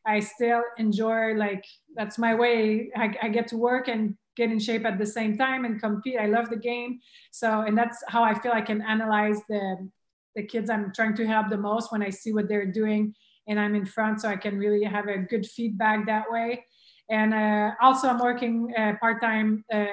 I 0.06 0.20
still 0.20 0.62
enjoy 0.78 1.34
like 1.34 1.66
that's 1.96 2.18
my 2.18 2.36
way. 2.36 2.92
I, 2.96 3.16
I, 3.24 3.30
get 3.30 3.48
to 3.50 3.58
work 3.58 3.88
and 3.88 4.16
get 4.38 4.52
in 4.52 4.60
shape 4.60 4.86
at 4.86 5.00
the 5.00 5.06
same 5.06 5.38
time 5.38 5.66
and 5.66 5.82
compete. 5.82 6.20
I 6.20 6.28
love 6.28 6.50
the 6.50 6.58
game. 6.58 7.00
So 7.32 7.62
and 7.62 7.78
that's 7.78 8.04
how 8.08 8.24
I 8.24 8.38
feel 8.38 8.52
I 8.52 8.62
can 8.62 8.82
analyze 8.82 9.40
the 9.50 9.90
the 10.36 10.44
kids 10.44 10.70
I'm 10.70 10.92
trying 10.94 11.16
to 11.16 11.26
help 11.26 11.50
the 11.50 11.58
most 11.58 11.92
when 11.92 12.04
I 12.04 12.10
see 12.10 12.34
what 12.34 12.48
they're 12.48 12.72
doing 12.72 13.16
and 13.48 13.60
I'm 13.60 13.76
in 13.76 13.86
front, 13.86 14.22
so 14.22 14.30
I 14.30 14.36
can 14.36 14.58
really 14.58 14.84
have 14.84 15.08
a 15.08 15.18
good 15.18 15.46
feedback 15.46 16.06
that 16.08 16.26
way. 16.30 16.66
And 17.10 17.34
uh, 17.34 17.72
also, 17.82 18.08
I'm 18.08 18.20
working 18.20 18.74
uh, 18.78 18.94
part 19.00 19.22
time 19.22 19.64
uh, 19.72 19.86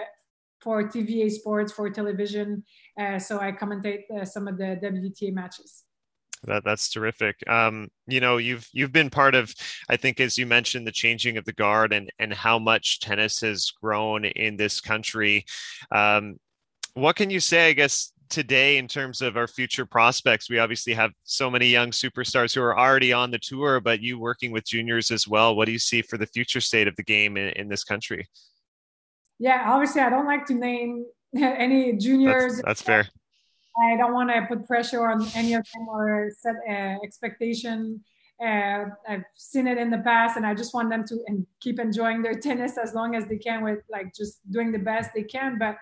for 0.61 0.85
TVA 0.85 1.31
Sports 1.31 1.73
for 1.73 1.91
television, 1.91 2.65
uh, 2.99 3.19
so 3.19 3.41
I 3.41 3.53
commentate 3.53 4.05
uh, 4.11 4.25
some 4.25 4.49
of 4.49 4.57
the 4.57 4.79
WTA 4.83 5.33
matches. 5.33 5.85
That 6.45 6.65
that's 6.65 6.91
terrific. 6.91 7.37
Um, 7.49 7.89
you 8.07 8.21
know, 8.21 8.37
you've 8.39 8.69
you've 8.73 8.93
been 8.93 9.11
part 9.11 9.35
of, 9.35 9.55
I 9.89 9.97
think, 9.97 10.21
as 10.21 10.37
you 10.37 10.47
mentioned, 10.47 10.87
the 10.87 10.93
changing 10.93 11.37
of 11.37 11.45
the 11.45 11.53
guard 11.53 11.93
and 11.93 12.11
and 12.19 12.33
how 12.33 12.59
much 12.59 13.01
tennis 13.01 13.41
has 13.41 13.71
grown 13.71 14.25
in 14.25 14.57
this 14.57 14.81
country. 14.81 15.45
Um, 15.91 16.39
what 16.95 17.17
can 17.17 17.31
you 17.31 17.41
say? 17.41 17.69
I 17.69 17.73
guess 17.73 18.13
today 18.33 18.79
in 18.79 18.89
terms 18.89 19.21
of 19.21 19.37
our 19.37 19.47
future 19.47 19.85
prospects 19.85 20.49
we 20.49 20.59
obviously 20.59 20.95
have 20.95 21.11
so 21.23 21.51
many 21.51 21.67
young 21.67 21.91
superstars 21.91 22.55
who 22.55 22.63
are 22.63 22.79
already 22.79 23.13
on 23.13 23.31
the 23.31 23.39
tour 23.39 23.79
but 23.79 24.01
you 24.01 24.19
working 24.19 24.51
with 24.51 24.65
juniors 24.65 25.11
as 25.11 25.29
well 25.29 25.55
what 25.55 25.67
do 25.67 25.73
you 25.73 25.79
see 25.79 26.01
for 26.01 26.17
the 26.17 26.27
future 26.27 26.61
state 26.61 26.89
of 26.89 26.97
the 26.97 27.03
game 27.03 27.37
in, 27.37 27.49
in 27.51 27.69
this 27.69 27.85
country 27.85 28.27
yeah 29.39 29.65
obviously 29.67 30.01
i 30.01 30.09
don't 30.09 30.25
like 30.25 30.47
to 30.47 30.55
name 30.55 31.05
any 31.37 31.93
juniors 31.93 32.55
that's, 32.55 32.63
that's 32.65 32.83
fair 32.83 33.07
I 33.81 33.97
don't 33.97 34.13
want 34.13 34.31
to 34.31 34.45
put 34.49 34.67
pressure 34.67 35.07
on 35.07 35.27
any 35.35 35.55
of 35.55 35.67
them 35.73 35.89
or 35.89 36.31
set 36.39 36.57
uh, 36.69 36.97
expectation. 37.03 38.03
Uh, 38.43 38.87
I've 39.09 39.25
seen 39.37 39.67
it 39.67 39.79
in 39.79 39.91
the 39.91 39.99
past, 39.99 40.37
and 40.37 40.45
I 40.45 40.55
just 40.55 40.75
want 40.75 40.91
them 40.91 41.05
to 41.07 41.19
and 41.29 41.47
keep 41.61 41.79
enjoying 41.79 42.23
their 42.23 42.35
tennis 42.35 42.77
as 42.77 42.93
long 42.93 43.15
as 43.15 43.27
they 43.27 43.39
can, 43.39 43.63
with 43.63 43.81
like 43.91 44.15
just 44.15 44.41
doing 44.51 44.73
the 44.73 44.79
best 44.79 45.11
they 45.15 45.23
can. 45.23 45.59
But 45.59 45.77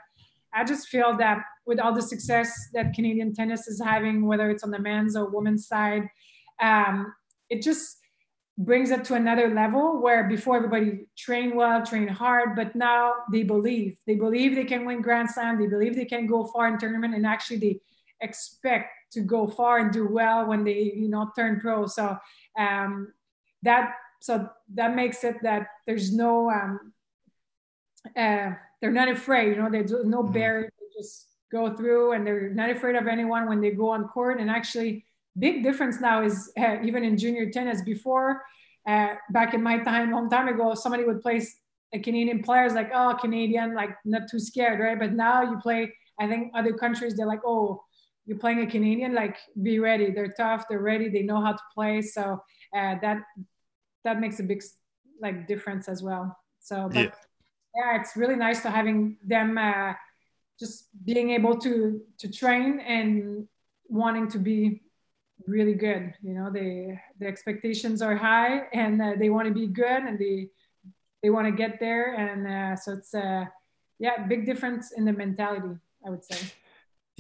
I 0.53 0.65
just 0.65 0.89
feel 0.89 1.17
that 1.19 1.39
with 1.67 1.81
all 1.81 1.95
the 1.95 2.03
success 2.03 2.53
that 2.75 2.93
Canadian 2.93 3.33
tennis 3.35 3.67
is 3.67 3.81
having, 3.83 4.27
whether 4.27 4.51
it's 4.51 4.63
on 4.63 4.71
the 4.71 4.79
men's 4.79 5.17
or 5.17 5.31
women's 5.31 5.67
side, 5.67 6.09
um, 6.61 7.15
it 7.49 7.63
just 7.63 8.00
brings 8.59 8.91
it 8.91 9.05
to 9.05 9.15
another 9.15 9.49
level 9.55 10.03
where 10.03 10.29
before 10.29 10.57
everybody 10.57 11.07
trained 11.17 11.55
well, 11.55 11.85
trained 11.85 12.11
hard, 12.11 12.55
but 12.55 12.75
now 12.77 13.15
they 13.33 13.43
believe. 13.43 13.99
They 14.07 14.17
believe 14.17 14.55
they 14.55 14.65
can 14.65 14.85
win 14.85 15.01
Grand 15.03 15.31
Slam. 15.31 15.59
They 15.59 15.67
believe 15.67 15.97
they 15.97 16.05
can 16.05 16.27
go 16.27 16.45
far 16.45 16.69
in 16.69 16.79
tournament, 16.79 17.15
and 17.15 17.27
actually 17.27 17.59
they 17.59 17.81
expect 18.21 18.91
to 19.13 19.21
go 19.23 19.49
far 19.49 19.79
and 19.79 19.93
do 19.93 20.07
well 20.07 20.47
when 20.47 20.65
they, 20.65 20.93
you 20.95 21.09
know, 21.09 21.31
turn 21.35 21.61
pro. 21.61 21.87
So 21.87 22.17
um, 22.59 23.13
that 23.63 23.95
so 24.21 24.49
that 24.75 24.95
makes 24.95 25.25
it 25.25 25.43
that 25.43 25.69
there's 25.87 26.15
no 26.15 26.51
um, 26.51 26.93
uh, 28.17 28.53
they're 28.81 28.93
not 28.93 29.09
afraid. 29.09 29.57
You 29.57 29.63
know, 29.63 29.71
there's 29.71 29.91
no 29.91 30.23
mm-hmm. 30.23 30.33
barrier. 30.33 30.71
They 30.79 31.01
just 31.01 31.29
go 31.51 31.75
through, 31.75 32.13
and 32.13 32.27
they're 32.27 32.51
not 32.51 32.71
afraid 32.71 32.97
of 32.97 33.07
anyone 33.07 33.49
when 33.49 33.61
they 33.61 33.71
go 33.71 33.91
on 33.91 34.09
court. 34.09 34.41
And 34.41 34.51
actually, 34.51 35.07
big 35.39 35.63
difference 35.63 36.01
now 36.01 36.23
is 36.23 36.53
uh, 36.59 36.77
even 36.83 37.05
in 37.05 37.17
junior 37.17 37.51
tennis 37.51 37.83
before 37.83 38.43
uh, 38.89 39.15
back 39.31 39.55
in 39.55 39.63
my 39.63 39.79
time 39.79 40.11
long 40.11 40.29
time 40.29 40.49
ago 40.49 40.75
somebody 40.75 41.05
would 41.05 41.21
place 41.21 41.57
a 41.93 41.99
canadian 41.99 42.43
players 42.43 42.73
like 42.73 42.91
oh 42.95 43.17
canadian 43.21 43.75
like 43.75 43.91
not 44.05 44.23
too 44.31 44.39
scared 44.39 44.81
right? 44.81 44.99
But 44.99 45.13
now 45.13 45.43
you 45.43 45.59
play 45.59 45.93
i 46.19 46.27
think 46.27 46.53
other 46.55 46.73
countries 46.73 47.15
they're 47.15 47.27
like 47.27 47.45
oh 47.45 47.83
you're 48.31 48.39
playing 48.39 48.61
a 48.61 48.67
canadian? 48.67 49.13
Like 49.13 49.37
be 49.61 49.81
ready. 49.81 50.13
They're 50.13 50.33
tough 50.37 50.67
they're 50.69 50.79
ready 50.79 51.09
they 51.09 51.23
know 51.23 51.41
how 51.41 51.53
to 51.53 51.63
play. 51.75 52.01
So 52.01 52.41
uh, 52.77 52.95
that 53.03 53.19
that 54.05 54.21
makes 54.21 54.39
a 54.39 54.45
big 54.45 54.63
like 55.21 55.49
difference 55.49 55.89
as 55.89 56.01
well. 56.03 56.37
So 56.61 56.89
but, 56.89 56.97
yeah. 56.97 57.11
yeah 57.75 58.01
it's 58.01 58.17
really 58.17 58.37
nice 58.37 58.63
to 58.63 58.71
having 58.71 59.19
them 59.27 59.59
uh, 59.59 59.95
just 60.61 60.89
being 61.05 61.31
able 61.31 61.59
to 61.59 62.01
to 62.19 62.31
train 62.31 62.81
and 62.81 63.49
wanting 63.89 64.29
to 64.29 64.39
be 64.39 64.83
really 65.47 65.75
good. 65.75 66.15
You 66.23 66.35
know, 66.35 66.51
they 66.53 67.01
the 67.19 67.27
expectations 67.27 68.03
are 68.03 68.17
high 68.17 68.67
and 68.73 69.01
uh, 69.01 69.13
they 69.19 69.31
want 69.31 69.49
to 69.49 69.55
be 69.55 69.67
good 69.67 70.03
and 70.03 70.19
they 70.19 70.49
they 71.23 71.31
want 71.31 71.47
to 71.47 71.53
get 71.53 71.79
there, 71.81 72.15
and 72.15 72.47
uh, 72.47 72.77
so 72.77 72.93
it's 72.93 73.15
uh, 73.15 73.45
yeah, 73.99 74.27
big 74.27 74.47
difference 74.47 74.93
in 74.93 75.05
the 75.05 75.13
mentality, 75.13 75.77
I 76.05 76.11
would 76.11 76.25
say. 76.25 76.53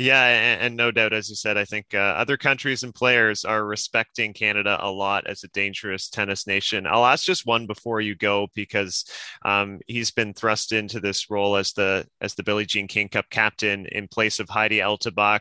Yeah, 0.00 0.24
and, 0.24 0.62
and, 0.62 0.76
no 0.78 0.90
doubt, 0.90 1.12
as 1.12 1.28
you 1.28 1.36
said, 1.36 1.58
I 1.58 1.66
think 1.66 1.88
uh, 1.92 1.98
other 1.98 2.38
countries 2.38 2.84
and 2.84 2.94
players 2.94 3.44
are 3.44 3.66
respecting 3.66 4.32
Canada 4.32 4.78
a 4.80 4.90
lot 4.90 5.26
as 5.26 5.44
a 5.44 5.48
dangerous 5.48 6.08
tennis 6.08 6.46
nation. 6.46 6.86
I'll 6.86 7.04
ask 7.04 7.26
just 7.26 7.44
one 7.44 7.66
before 7.66 8.00
you 8.00 8.14
go 8.14 8.48
because 8.54 9.04
um, 9.44 9.78
he's 9.86 10.10
been 10.10 10.32
thrust 10.32 10.72
into 10.72 11.00
this 11.00 11.28
role 11.28 11.54
as 11.54 11.74
the 11.74 12.06
as 12.22 12.34
the 12.34 12.42
Billie 12.42 12.64
Jean 12.64 12.88
King 12.88 13.10
Cup 13.10 13.26
captain 13.28 13.84
in 13.92 14.08
place 14.08 14.40
of 14.40 14.48
Heidi 14.48 14.80
El 14.80 14.96
Tabakh. 14.96 15.40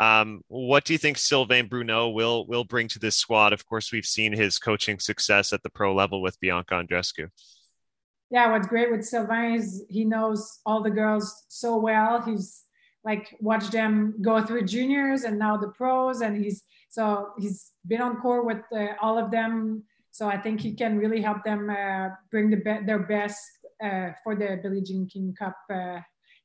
Um, 0.00 0.40
what 0.48 0.84
do 0.84 0.92
you 0.92 0.98
think 0.98 1.16
Sylvain 1.16 1.68
Bruneau 1.68 2.08
will 2.08 2.48
will 2.48 2.64
bring 2.64 2.88
to 2.88 2.98
this 2.98 3.14
squad? 3.14 3.52
Of 3.52 3.64
course, 3.64 3.92
we've 3.92 4.04
seen 4.04 4.32
his 4.32 4.58
coaching 4.58 4.98
success 4.98 5.52
at 5.52 5.62
the 5.62 5.70
pro 5.70 5.94
level 5.94 6.20
with 6.20 6.40
Bianca 6.40 6.74
Andreescu. 6.74 7.28
Yeah, 8.28 8.50
what's 8.50 8.66
great 8.66 8.90
with 8.90 9.04
Sylvain 9.04 9.54
is 9.54 9.84
he 9.88 10.04
knows 10.04 10.58
all 10.66 10.82
the 10.82 10.90
girls 10.90 11.44
so 11.46 11.76
well. 11.76 12.20
He's 12.22 12.64
like 13.04 13.36
watch 13.40 13.70
them 13.70 14.14
go 14.20 14.44
through 14.44 14.64
juniors 14.64 15.24
and 15.24 15.38
now 15.38 15.56
the 15.56 15.68
pros 15.68 16.20
and 16.20 16.42
he's 16.42 16.62
so 16.88 17.30
he's 17.38 17.72
been 17.86 18.02
on 18.02 18.16
court 18.16 18.44
with 18.44 18.62
uh, 18.74 18.94
all 19.00 19.16
of 19.18 19.30
them. 19.30 19.82
So 20.12 20.26
i 20.28 20.36
think 20.36 20.60
he 20.60 20.74
can 20.74 20.98
really 20.98 21.22
help 21.22 21.44
them 21.44 21.70
uh, 21.70 22.08
bring 22.30 22.50
the 22.50 22.56
be- 22.56 22.84
their 22.84 22.98
best 22.98 23.40
uh, 23.82 24.08
for 24.22 24.34
the 24.34 24.58
billie 24.62 24.82
jean 24.82 25.06
king 25.06 25.34
cup 25.38 25.56
uh, 25.72 26.00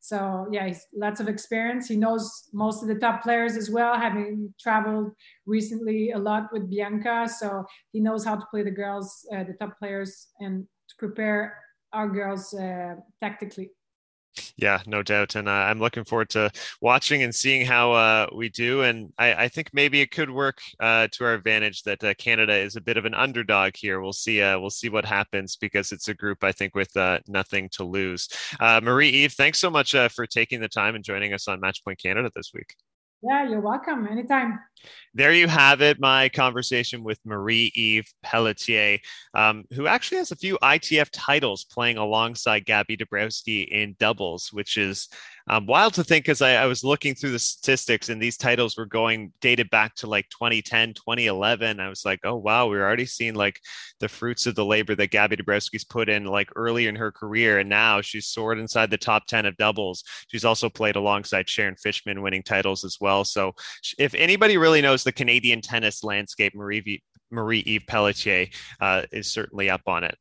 so 0.06 0.48
yeah 0.52 0.68
he's 0.68 0.86
lots 0.94 1.20
of 1.20 1.28
experience. 1.28 1.88
He 1.88 1.98
knows 1.98 2.48
most 2.54 2.84
of 2.84 2.88
the 2.90 3.00
top 3.06 3.24
players 3.24 3.58
as 3.58 3.72
well 3.72 3.96
having 3.98 4.54
traveled 4.62 5.12
recently 5.48 6.12
a 6.12 6.20
lot 6.20 6.54
with 6.54 6.70
bianca. 6.70 7.28
So 7.28 7.66
he 7.92 8.00
knows 8.00 8.24
how 8.24 8.36
to 8.36 8.46
play 8.52 8.62
the 8.62 8.78
girls 8.84 9.26
uh, 9.34 9.44
the 9.44 9.54
top 9.54 9.80
players 9.80 10.28
and 10.40 10.68
to 10.90 10.96
prepare 11.00 11.58
our 11.92 12.08
girls 12.08 12.54
uh, 12.54 12.94
tactically 13.20 13.72
yeah, 14.58 14.82
no 14.86 15.04
doubt, 15.04 15.36
and 15.36 15.48
uh, 15.48 15.52
I'm 15.52 15.80
looking 15.80 16.04
forward 16.04 16.30
to 16.32 16.52
watching 16.82 17.24
and 17.24 17.34
seeing 17.34 17.66
how 17.66 17.94
uh, 17.94 18.28
we 18.34 18.50
do. 18.50 18.82
And 18.82 19.14
I, 19.18 19.34
I, 19.44 19.48
think 19.48 19.70
maybe 19.74 20.02
it 20.02 20.12
could 20.12 20.30
work 20.30 20.60
uh, 20.80 21.08
to 21.12 21.26
our 21.26 21.34
advantage 21.34 21.84
that 21.84 22.04
uh, 22.04 22.14
Canada 22.16 22.54
is 22.54 22.76
a 22.76 22.82
bit 22.82 22.98
of 22.98 23.06
an 23.06 23.14
underdog 23.14 23.76
here. 23.76 24.02
We'll 24.02 24.14
see. 24.14 24.42
Uh, 24.42 24.60
we'll 24.60 24.70
see 24.70 24.90
what 24.90 25.06
happens 25.06 25.56
because 25.56 25.92
it's 25.92 26.08
a 26.08 26.14
group 26.14 26.44
I 26.44 26.52
think 26.52 26.76
with 26.76 26.96
uh, 26.98 27.20
nothing 27.28 27.70
to 27.74 27.84
lose. 27.84 28.30
Marie 28.62 29.10
Eve, 29.10 29.34
thanks 29.34 29.60
so 29.60 29.70
much 29.70 29.92
for 29.92 30.26
taking 30.26 30.62
the 30.62 30.68
time 30.68 30.96
and 30.96 31.04
joining 31.04 31.34
us 31.34 31.48
on 31.48 31.62
Matchpoint 31.62 32.02
Canada 32.02 32.32
this 32.36 32.52
week. 32.54 32.76
Yeah, 33.22 33.50
you're 33.50 33.62
welcome. 33.62 34.08
Anytime. 34.08 34.60
There 35.14 35.34
you 35.34 35.48
have 35.48 35.82
it. 35.82 36.00
My 36.00 36.30
conversation 36.30 37.04
with 37.04 37.20
Marie 37.26 37.72
Eve 37.74 38.06
Pelletier, 38.22 39.00
um, 39.34 39.64
who 39.74 39.88
actually 39.88 40.18
has 40.18 40.32
a 40.32 40.36
few 40.36 40.58
ITF 40.62 41.10
titles 41.12 41.64
playing 41.64 41.98
alongside 41.98 42.66
Gabby 42.66 42.98
Dabrowski 42.98 43.68
in 43.68 43.96
doubles, 44.00 44.50
which 44.52 44.78
is 44.78 45.08
um, 45.48 45.68
wild 45.68 45.94
to 45.94 46.04
think 46.04 46.28
as 46.28 46.42
I, 46.42 46.54
I, 46.54 46.66
was 46.66 46.84
looking 46.84 47.14
through 47.14 47.32
the 47.32 47.40
statistics 47.40 48.10
and 48.10 48.20
these 48.20 48.36
titles 48.36 48.76
were 48.76 48.88
going 48.88 49.32
dated 49.42 49.70
back 49.70 49.94
to 49.96 50.08
like 50.08 50.28
2010, 50.30 50.96
2011. 50.96 51.80
I 51.80 51.88
was 51.88 52.04
like, 52.04 52.20
oh, 52.24 52.36
wow, 52.36 52.68
we're 52.68 52.84
already 52.84 53.06
seeing 53.06 53.36
like 53.36 53.60
the 54.00 54.08
fruits 54.08 54.48
of 54.48 54.56
the 54.56 54.66
labor 54.66 54.96
that 54.96 55.12
Gabby 55.12 55.36
Dabrowski's 55.36 55.84
put 55.84 56.10
in 56.10 56.26
like 56.26 56.50
early 56.56 56.88
in 56.88 56.96
her 56.96 57.12
career. 57.12 57.60
And 57.60 57.70
now 57.70 58.02
she's 58.02 58.28
soared 58.28 58.58
inside 58.58 58.90
the 58.90 58.98
top 58.98 59.28
10 59.28 59.46
of 59.46 59.56
doubles. 59.58 60.04
She's 60.30 60.46
also 60.46 60.68
played 60.68 60.96
alongside 60.96 61.48
Sharon 61.48 61.76
Fichman 61.76 62.24
winning 62.24 62.44
titles 62.44 62.84
as 62.84 62.98
well. 63.00 63.24
So 63.24 63.54
if 64.00 64.16
anybody 64.16 64.58
really 64.58 64.82
knows 64.82 65.04
the 65.04 65.12
Canadian 65.12 65.62
tennis 65.62 66.04
landscape, 66.04 66.56
Marie, 66.56 67.04
Marie 67.30 67.60
Eve 67.60 67.84
Pelletier 67.88 68.48
uh, 68.80 69.04
is 69.12 69.32
certainly 69.32 69.70
up 69.70 69.82
on 69.86 70.04
it. 70.04 70.18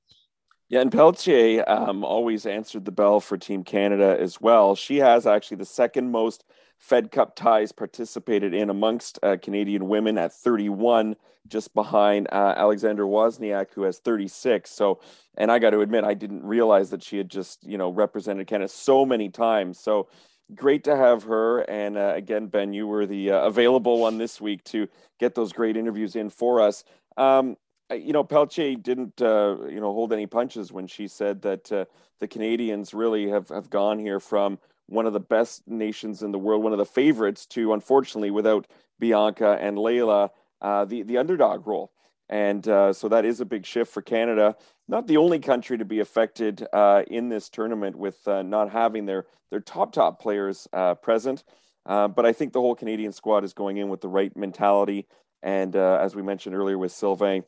Yeah, 0.69 0.81
and 0.81 0.91
Pelletier 0.91 1.65
um, 1.69 2.05
always 2.05 2.47
answered 2.47 2.85
the 2.85 2.93
bell 2.93 3.21
for 3.21 3.37
Team 3.37 3.65
Canada 3.65 4.17
as 4.19 4.41
well. 4.41 4.75
She 4.75 4.97
has 4.99 5.27
actually 5.27 5.59
the 5.59 5.65
second 5.67 6.11
most 6.11 6.45
Fed 6.79 7.11
Cup 7.11 7.37
ties 7.37 7.71
participated 7.71 8.55
in 8.55 8.71
amongst 8.71 9.19
uh, 9.23 9.37
Canadian 9.41 9.89
women 9.89 10.17
at 10.19 10.33
31, 10.33 11.17
just 11.49 11.75
behind 11.75 12.29
uh, 12.33 12.55
Aleksandra 12.57 13.07
Wozniak, 13.07 13.69
who 13.75 13.83
has 13.83 13.99
36. 13.99 14.71
So, 14.71 15.01
and 15.37 15.53
I 15.53 15.59
got 15.59 15.71
to 15.71 15.81
admit, 15.81 16.05
I 16.05 16.15
didn't 16.15 16.43
realize 16.43 16.91
that 16.91 17.03
she 17.03 17.19
had 17.19 17.31
just, 17.31 17.63
you 17.65 17.77
know, 17.77 17.91
represented 17.91 18.47
Canada 18.47 18.69
so 18.69 19.05
many 19.05 19.29
times. 19.29 19.79
So, 19.79 20.09
great 20.55 20.85
to 20.85 20.97
have 20.97 21.23
her. 21.25 21.61
And 21.61 21.97
uh, 21.97 22.13
again, 22.17 22.47
Ben, 22.47 22.73
you 22.73 22.87
were 22.87 23.07
the 23.07 23.33
uh, 23.33 23.41
available 23.47 23.99
one 23.99 24.19
this 24.19 24.41
week 24.41 24.65
to 24.65 24.89
get 25.21 25.35
those 25.35 25.53
great 25.53 25.77
interviews 25.77 26.17
in 26.17 26.31
for 26.31 26.61
us. 26.61 26.85
Um, 27.17 27.57
you 27.93 28.13
know, 28.13 28.25
Pelletier 28.25 28.77
didn't, 28.77 29.21
uh, 29.21 29.57
you 29.69 29.81
know, 29.81 29.93
hold 29.93 30.13
any 30.13 30.27
punches 30.27 30.73
when 30.73 30.87
she 30.87 31.07
said 31.09 31.43
that 31.43 31.71
uh, 31.71 31.85
the 32.21 32.29
Canadians 32.29 32.95
really 32.95 33.29
have, 33.29 33.49
have 33.49 33.69
gone 33.71 33.99
here 33.99 34.21
from 34.21 34.59
one 34.87 35.07
of 35.07 35.13
the 35.13 35.21
best 35.21 35.67
nations 35.67 36.23
in 36.23 36.33
the 36.33 36.39
world, 36.39 36.63
one 36.63 36.73
of 36.73 36.79
the 36.79 36.85
favorites, 36.85 37.47
to 37.47 37.73
unfortunately, 37.73 38.31
without 38.31 38.67
Bianca 38.99 39.59
and 39.61 39.77
Leylah, 39.77 40.31
uh, 40.61 40.85
the 40.85 41.03
the 41.03 41.19
underdog 41.19 41.67
role. 41.67 41.93
And 42.31 42.67
uh, 42.67 42.93
so 42.93 43.09
that 43.09 43.25
is 43.27 43.41
a 43.41 43.45
big 43.45 43.67
shift 43.67 43.93
for 43.93 44.01
Canada. 44.01 44.57
Not 44.89 45.07
the 45.07 45.19
only 45.19 45.39
country 45.39 45.77
to 45.77 45.85
be 45.85 46.01
affected 46.01 46.67
uh, 46.73 47.03
in 47.07 47.29
this 47.29 47.51
tournament 47.51 47.97
with 47.97 48.27
uh, 48.27 48.43
not 48.43 48.71
having 48.71 49.05
their 49.05 49.27
their 49.51 49.61
top 49.61 49.93
top 49.93 50.21
players 50.21 50.67
present. 51.03 51.45
but 51.85 52.25
I 52.25 52.33
think 52.33 52.53
the 52.53 52.61
whole 52.61 52.75
Canadian 52.75 53.13
squad 53.13 53.45
is 53.45 53.53
going 53.53 53.77
in 53.77 53.89
with 53.89 54.01
the 54.01 54.09
right 54.09 54.35
mentality. 54.37 55.07
And 55.43 55.77
as 55.77 56.15
we 56.17 56.23
mentioned 56.23 56.57
earlier 56.57 56.79
with 56.79 56.93
Sylvain, 56.93 57.45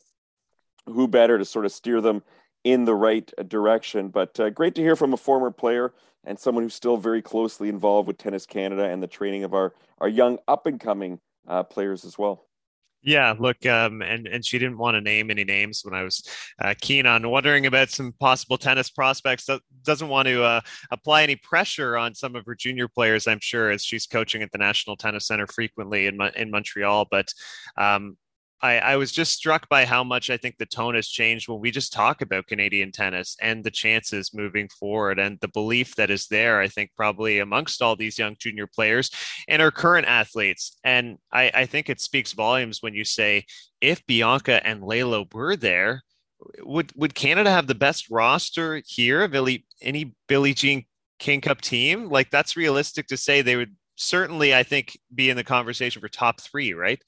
who 0.87 1.09
better 1.09 1.39
to 1.39 1.45
sort 1.45 1.65
of 1.65 1.73
steer 1.73 2.01
them 2.01 2.23
in 2.65 2.85
the 2.85 2.95
right 2.95 3.31
direction. 3.49 4.09
But 4.09 4.39
uh, 4.41 4.51
great 4.51 4.75
to 4.77 4.83
hear 4.83 4.97
from 4.97 5.13
a 5.13 5.17
former 5.17 5.51
player 5.51 5.93
and 6.25 6.39
someone 6.39 6.65
who's 6.65 6.75
still 6.75 6.97
very 6.97 7.23
closely 7.23 7.69
involved 7.69 8.09
with 8.09 8.19
Tennis 8.19 8.47
Canada 8.47 8.85
and 8.85 9.03
the 9.03 9.07
training 9.07 9.45
of 9.45 9.55
our, 9.55 9.73
our 9.99 10.09
young 10.09 10.39
up 10.49 10.67
and 10.67 10.81
coming 10.81 11.21
uh, 11.47 11.63
players 11.63 12.05
as 12.05 12.19
well. 12.19 12.47
Yeah, 13.03 13.35
look, 13.39 13.65
um, 13.67 14.03
and 14.03 14.27
and 14.27 14.45
she 14.45 14.59
didn't 14.59 14.79
want 14.79 14.97
to 14.97 15.01
name 15.01 15.31
any 15.31 15.45
names 15.45 15.83
when 15.85 15.95
I 15.95 16.03
was 16.03 16.25
uh, 16.61 16.75
keen 16.81 17.07
on 17.07 17.31
wondering 17.31 17.67
about 17.67 17.91
some 17.91 18.13
possible 18.19 18.59
tennis 18.59 18.91
prospects. 18.91 19.45
That 19.45 19.61
Doesn't 19.85 20.09
want 20.09 20.27
to 20.27 20.43
uh, 20.43 20.61
apply 20.91 21.23
any 21.23 21.37
pressure 21.37 21.97
on 21.97 22.17
some 22.17 22.35
of 22.35 22.45
her 22.47 22.57
junior 22.57 22.89
players, 22.89 23.29
I'm 23.29 23.39
sure, 23.41 23.71
as 23.71 23.85
she's 23.85 24.07
coaching 24.07 24.43
at 24.43 24.51
the 24.51 24.59
National 24.59 24.97
Tennis 24.97 25.29
Center 25.29 25.47
frequently 25.47 26.07
in 26.07 26.21
in 26.35 26.51
Montreal. 26.51 27.07
But 27.09 27.29
um, 27.77 28.17
I, 28.63 28.79
I, 28.79 28.97
was 28.97 29.13
just 29.13 29.35
struck 29.35 29.69
by 29.69 29.85
how 29.85 30.03
much 30.03 30.31
I 30.31 30.37
think 30.37 30.57
the 30.57 30.67
tone 30.67 30.95
has 30.95 31.09
changed 31.09 31.49
when 31.49 31.61
we 31.61 31.71
just 31.71 31.93
talk 31.93 32.23
about 32.23 32.47
Canadian 32.47 32.91
tennis 32.91 33.37
and 33.41 33.63
the 33.63 33.71
chances 33.71 34.33
moving 34.33 34.69
forward 34.69 35.19
and 35.19 35.39
the 35.41 35.49
belief 35.49 35.95
that 35.97 36.11
is 36.11 36.27
there, 36.27 36.61
I 36.61 36.69
think, 36.69 36.91
probably 36.97 37.39
amongst 37.39 37.83
all 37.83 37.97
these 37.97 38.19
young 38.19 38.35
junior 38.39 38.67
players 38.67 39.11
and 39.47 39.61
our 39.61 39.71
current 39.71 40.07
athletes. 40.07 40.79
And 40.85 41.19
I, 41.33 41.51
I 41.53 41.67
think 41.67 41.91
it 41.91 42.01
speaks 42.01 42.33
volumes 42.33 42.83
when 42.83 42.95
you 42.95 43.05
say, 43.05 43.45
if 43.83 44.05
Bianca 44.07 44.67
and 44.67 44.83
Leylah 44.83 45.33
were 45.35 45.57
there, 45.57 46.03
would 46.61 46.93
would 46.97 47.15
Canada 47.15 47.51
have 47.51 47.67
the 47.67 47.75
best 47.75 48.11
roster 48.11 48.83
here 48.87 49.23
of 49.23 49.35
any, 49.35 49.67
any 49.83 50.15
Billie 50.29 50.55
Jean 50.55 50.85
King 51.19 51.43
Cup 51.43 51.61
team? 51.61 52.09
Like 52.09 52.31
that's 52.31 52.57
realistic 52.57 53.07
to 53.09 53.17
say 53.17 53.43
they 53.43 53.57
would 53.57 53.77
certainly, 53.97 54.55
I 54.55 54.63
think, 54.63 54.99
be 55.15 55.29
in 55.31 55.37
the 55.37 55.45
conversation 55.45 56.01
for 56.01 56.09
top 56.09 56.41
three, 56.41 56.73
right? 56.73 57.03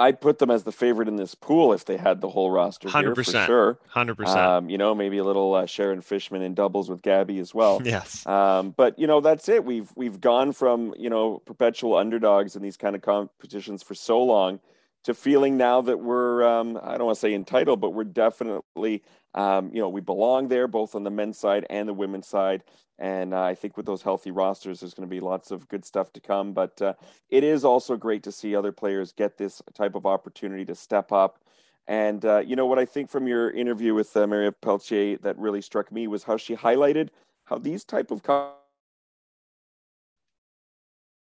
I'd 0.00 0.18
put 0.18 0.38
them 0.38 0.50
as 0.50 0.64
the 0.64 0.72
favorite 0.72 1.08
in 1.08 1.16
this 1.16 1.34
pool 1.34 1.74
if 1.74 1.84
they 1.84 1.98
had 1.98 2.22
the 2.22 2.28
whole 2.30 2.50
roster. 2.50 2.88
Hundred 2.88 3.14
percent, 3.14 3.46
sure. 3.46 3.78
Hundred 3.88 4.18
um, 4.18 4.24
percent. 4.24 4.70
You 4.70 4.78
know, 4.78 4.94
maybe 4.94 5.18
a 5.18 5.24
little 5.24 5.54
uh, 5.54 5.66
Sharon 5.66 6.00
Fichman 6.00 6.42
in 6.42 6.54
doubles 6.54 6.88
with 6.88 7.02
Gabby 7.02 7.38
as 7.38 7.54
well. 7.54 7.82
Yes. 7.90 8.24
Um, 8.24 8.70
but 8.70 8.96
you 9.00 9.08
know, 9.08 9.20
that's 9.20 9.48
it. 9.48 9.64
We've 9.64 9.90
we've 9.96 10.20
gone 10.20 10.52
from 10.52 10.94
you 10.96 11.10
know 11.10 11.38
perpetual 11.44 11.96
underdogs 11.96 12.54
in 12.54 12.62
these 12.62 12.76
kind 12.76 12.94
of 12.94 13.02
competitions 13.02 13.82
for 13.82 13.94
so 13.94 14.22
long 14.22 14.60
to 15.04 15.12
feeling 15.12 15.56
now 15.56 15.80
that 15.80 15.98
we're 15.98 16.44
um, 16.44 16.78
I 16.80 16.96
don't 16.96 17.06
want 17.06 17.16
to 17.16 17.20
say 17.20 17.34
entitled, 17.34 17.80
but 17.80 17.90
we're 17.90 18.04
definitely 18.04 19.02
um, 19.34 19.70
you 19.74 19.80
know 19.80 19.88
we 19.88 20.00
belong 20.00 20.48
there 20.48 20.68
both 20.68 20.94
on 20.94 21.02
the 21.02 21.10
men's 21.10 21.36
side 21.36 21.66
and 21.68 21.88
the 21.88 21.94
women's 21.94 22.28
side. 22.28 22.62
And 23.00 23.32
uh, 23.32 23.42
I 23.42 23.54
think 23.54 23.78
with 23.78 23.86
those 23.86 24.02
healthy 24.02 24.30
rosters, 24.30 24.80
there's 24.80 24.92
going 24.92 25.08
to 25.08 25.10
be 25.10 25.20
lots 25.20 25.50
of 25.50 25.66
good 25.68 25.86
stuff 25.86 26.12
to 26.12 26.20
come. 26.20 26.52
But 26.52 26.80
uh, 26.82 26.92
it 27.30 27.42
is 27.42 27.64
also 27.64 27.96
great 27.96 28.22
to 28.24 28.32
see 28.32 28.54
other 28.54 28.72
players 28.72 29.12
get 29.12 29.38
this 29.38 29.62
type 29.74 29.94
of 29.94 30.04
opportunity 30.04 30.66
to 30.66 30.74
step 30.74 31.10
up. 31.10 31.42
And 31.88 32.24
uh, 32.24 32.40
you 32.40 32.56
know 32.56 32.66
what 32.66 32.78
I 32.78 32.84
think 32.84 33.10
from 33.10 33.26
your 33.26 33.50
interview 33.50 33.94
with 33.94 34.14
uh, 34.16 34.26
Maria 34.26 34.52
Pelletier 34.52 35.16
that 35.22 35.38
really 35.38 35.62
struck 35.62 35.90
me 35.90 36.06
was 36.06 36.22
how 36.24 36.36
she 36.36 36.54
highlighted 36.54 37.08
how 37.44 37.58
these 37.58 37.84
type 37.84 38.12
of 38.12 38.22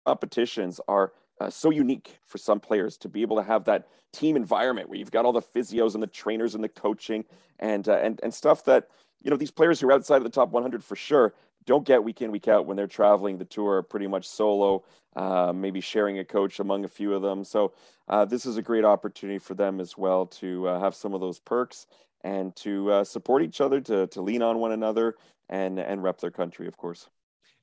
competitions 0.04 0.80
are 0.86 1.12
uh, 1.40 1.48
so 1.48 1.70
unique 1.70 2.18
for 2.26 2.36
some 2.36 2.60
players 2.60 2.98
to 2.98 3.08
be 3.08 3.22
able 3.22 3.36
to 3.36 3.42
have 3.42 3.64
that 3.64 3.88
team 4.12 4.36
environment 4.36 4.88
where 4.88 4.98
you've 4.98 5.10
got 5.10 5.24
all 5.24 5.32
the 5.32 5.40
physios 5.40 5.94
and 5.94 6.02
the 6.02 6.06
trainers 6.08 6.54
and 6.54 6.62
the 6.62 6.68
coaching 6.68 7.24
and 7.58 7.88
uh, 7.88 7.94
and 7.94 8.20
and 8.22 8.34
stuff 8.34 8.64
that 8.64 8.88
you 9.22 9.30
know 9.30 9.36
these 9.36 9.50
players 9.50 9.80
who 9.80 9.88
are 9.88 9.92
outside 9.92 10.16
of 10.16 10.24
the 10.24 10.28
top 10.28 10.50
100 10.50 10.84
for 10.84 10.96
sure 10.96 11.32
don't 11.66 11.86
get 11.86 12.02
week 12.02 12.22
in 12.22 12.30
week 12.30 12.48
out 12.48 12.66
when 12.66 12.76
they're 12.76 12.86
traveling 12.86 13.38
the 13.38 13.44
tour 13.44 13.82
pretty 13.82 14.06
much 14.06 14.28
solo 14.28 14.84
uh, 15.16 15.52
maybe 15.54 15.80
sharing 15.80 16.18
a 16.20 16.24
coach 16.24 16.60
among 16.60 16.84
a 16.84 16.88
few 16.88 17.14
of 17.14 17.22
them. 17.22 17.44
So 17.44 17.72
uh, 18.08 18.24
this 18.24 18.46
is 18.46 18.56
a 18.56 18.62
great 18.62 18.84
opportunity 18.84 19.38
for 19.38 19.54
them 19.54 19.80
as 19.80 19.98
well 19.98 20.26
to 20.26 20.68
uh, 20.68 20.80
have 20.80 20.94
some 20.94 21.14
of 21.14 21.20
those 21.20 21.40
perks 21.40 21.86
and 22.22 22.54
to 22.56 22.92
uh, 22.92 23.04
support 23.04 23.42
each 23.42 23.60
other 23.60 23.80
to, 23.80 24.06
to 24.08 24.22
lean 24.22 24.42
on 24.42 24.58
one 24.58 24.72
another 24.72 25.16
and 25.48 25.80
and 25.80 26.02
rep 26.02 26.20
their 26.20 26.30
country 26.30 26.66
of 26.66 26.76
course 26.76 27.08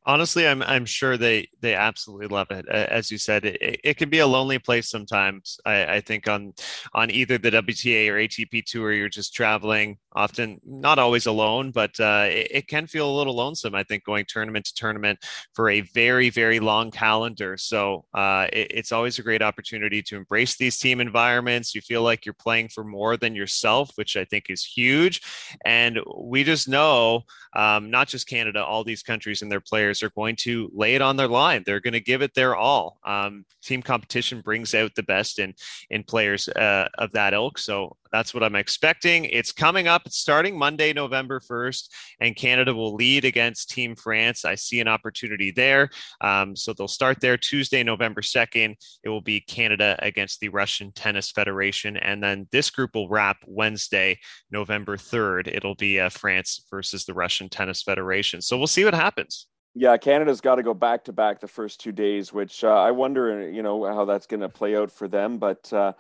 honestly 0.08 0.48
i'm 0.48 0.64
i'm 0.64 0.86
sure 0.86 1.18
they 1.18 1.48
they 1.62 1.76
absolutely 1.76 2.28
love 2.28 2.50
it. 2.50 2.68
As 2.70 3.12
you 3.12 3.18
said 3.18 3.46
it, 3.46 3.80
it 3.84 3.98
can 3.98 4.10
be 4.10 4.20
a 4.20 4.28
lonely 4.28 4.58
place 4.58 4.90
sometimes. 4.90 5.60
I, 5.66 5.96
I 5.96 6.02
think 6.02 6.28
on 6.28 6.54
on 6.94 7.12
either 7.12 7.38
the 7.38 7.52
wta 7.52 8.10
or 8.10 8.16
atp 8.16 8.66
tour 8.66 8.94
you're 8.94 9.10
just 9.10 9.34
traveling 9.34 9.98
often 10.14 10.60
not 10.66 10.98
always 10.98 11.26
alone 11.26 11.72
but 11.72 12.00
uh, 12.00 12.26
it, 12.30 12.48
it, 12.52 12.68
can 12.68 12.88
feel 12.88 13.10
a 13.10 13.18
little 13.18 13.36
lonesome 13.36 13.76
i 13.76 13.84
think 13.84 14.04
going 14.04 14.26
tournament 14.28 14.66
to 14.66 14.74
tournament 14.74 15.20
for 15.54 15.70
a 15.70 15.82
very 15.82 16.30
very 16.30 16.60
long 16.60 16.92
calendar. 16.92 17.58
So 17.58 18.06
uh, 18.14 18.48
it, 18.54 18.68
it's 18.72 18.92
always 18.92 19.20
a 19.20 19.24
great 19.24 19.42
opportunity 19.42 20.02
to 20.04 20.16
embrace 20.16 20.56
these 20.56 20.78
team 20.78 21.02
environments. 21.02 21.76
You 21.76 21.82
feel 21.82 22.02
like 22.02 22.26
you're 22.26 22.34
playing 22.34 22.70
for 22.70 22.84
more 22.84 23.18
than 23.18 23.36
yourself 23.36 23.92
which 23.96 24.16
i 24.16 24.26
think 24.26 24.46
is 24.50 24.64
huge. 24.64 25.22
And 25.66 26.00
we 26.16 26.44
just 26.44 26.68
know 26.68 27.24
um, 27.56 27.92
not 27.92 28.08
just 28.08 28.28
canada 28.28 28.64
all 28.64 28.84
these 28.84 29.04
countries 29.04 29.42
and 29.42 29.52
their 29.52 29.62
players 29.62 29.97
players 29.98 30.04
are 30.04 30.14
going 30.16 30.36
to 30.36 30.70
lay 30.74 30.96
it 30.96 31.02
on 31.02 31.18
their 31.18 31.28
line. 31.28 31.64
They're 31.66 31.80
going 31.80 31.94
to 31.94 32.00
give 32.00 32.22
it 32.22 32.34
their 32.34 32.56
all. 32.56 33.00
Um, 33.06 33.46
team 33.64 33.82
competition 33.82 34.42
brings 34.42 34.74
out 34.74 34.96
the 34.96 35.04
best 35.04 35.40
in 35.40 35.54
in 35.90 36.04
players 36.04 36.48
uh, 36.50 36.88
of 36.98 37.12
that 37.14 37.34
ilk. 37.34 37.58
So 37.58 37.96
that's 38.12 38.34
what 38.34 38.44
I'm 38.44 38.56
expecting. 38.56 39.26
It's 39.26 39.52
coming 39.52 39.88
up. 39.88 40.04
It's 40.06 40.18
starting 40.18 40.58
Monday, 40.58 40.94
November 40.94 41.40
1st, 41.40 41.90
and 42.22 42.36
Canada 42.36 42.74
will 42.74 42.96
lead 42.96 43.26
against 43.26 43.70
Team 43.70 43.96
France. 43.96 44.46
I 44.46 44.56
see 44.56 44.80
an 44.80 44.88
opportunity 44.88 45.52
there. 45.52 45.90
Um, 46.22 46.56
so 46.56 46.74
they'll 46.74 46.88
start 46.88 47.20
there 47.20 47.38
Tuesday, 47.38 47.84
November 47.84 48.22
2nd. 48.22 48.76
It 49.04 49.10
will 49.10 49.22
be 49.22 49.42
Canada 49.42 49.98
against 50.00 50.40
the 50.40 50.50
Russian 50.50 50.92
Tennis 50.94 51.32
Federation. 51.32 51.98
And 51.98 52.24
then 52.24 52.48
this 52.52 52.70
group 52.70 52.96
will 52.96 53.10
wrap 53.10 53.38
Wednesday, 53.46 54.20
November 54.52 54.98
3rd. 54.98 55.48
It'll 55.48 55.76
be 55.76 56.00
uh, 56.00 56.10
France 56.10 56.64
versus 56.70 57.06
the 57.06 57.14
Russian 57.14 57.50
Tennis 57.50 57.84
Federation. 57.84 58.42
So 58.42 58.58
we'll 58.58 58.68
see 58.68 58.86
what 58.86 58.94
happens. 58.94 59.48
Yeah, 59.80 59.96
Canada's 59.98 60.42
got 60.42 60.56
to 60.56 60.64
go 60.64 60.74
back 60.74 61.04
to 61.04 61.14
back 61.14 61.40
the 61.40 61.48
first 61.48 61.80
two 61.80 61.92
days, 61.92 62.34
which 62.34 62.64
uh, 62.64 62.70
I 62.70 62.90
wonder, 62.90 63.48
you 63.48 63.62
know, 63.62 63.86
how 63.86 64.06
that's 64.06 64.26
going 64.26 64.40
to 64.40 64.50
play 64.50 64.76
out 64.76 64.92
for 64.92 65.08
them. 65.08 65.38
But 65.38 65.72
uh, 65.72 65.94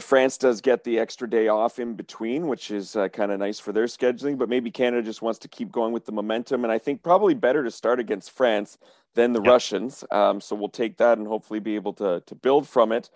France 0.00 0.36
does 0.36 0.60
get 0.60 0.84
the 0.84 0.98
extra 0.98 1.28
day 1.28 1.48
off 1.48 1.78
in 1.78 1.94
between, 1.94 2.48
which 2.48 2.70
is 2.70 2.94
uh, 2.94 3.08
kind 3.08 3.32
of 3.32 3.38
nice 3.38 3.58
for 3.58 3.72
their 3.72 3.86
scheduling. 3.86 4.36
But 4.36 4.50
maybe 4.50 4.70
Canada 4.70 5.02
just 5.02 5.22
wants 5.22 5.38
to 5.40 5.48
keep 5.48 5.72
going 5.72 5.94
with 5.94 6.04
the 6.04 6.12
momentum, 6.12 6.64
and 6.64 6.72
I 6.72 6.76
think 6.76 7.02
probably 7.02 7.32
better 7.32 7.64
to 7.64 7.70
start 7.70 7.98
against 7.98 8.30
France 8.30 8.76
than 9.14 9.32
the 9.32 9.40
yep. 9.40 9.52
Russians. 9.52 10.04
Um, 10.10 10.42
so 10.42 10.54
we'll 10.54 10.68
take 10.68 10.98
that 10.98 11.16
and 11.16 11.26
hopefully 11.26 11.60
be 11.60 11.76
able 11.76 11.94
to 11.94 12.22
to 12.26 12.34
build 12.34 12.68
from 12.68 12.92
it. 12.92 13.08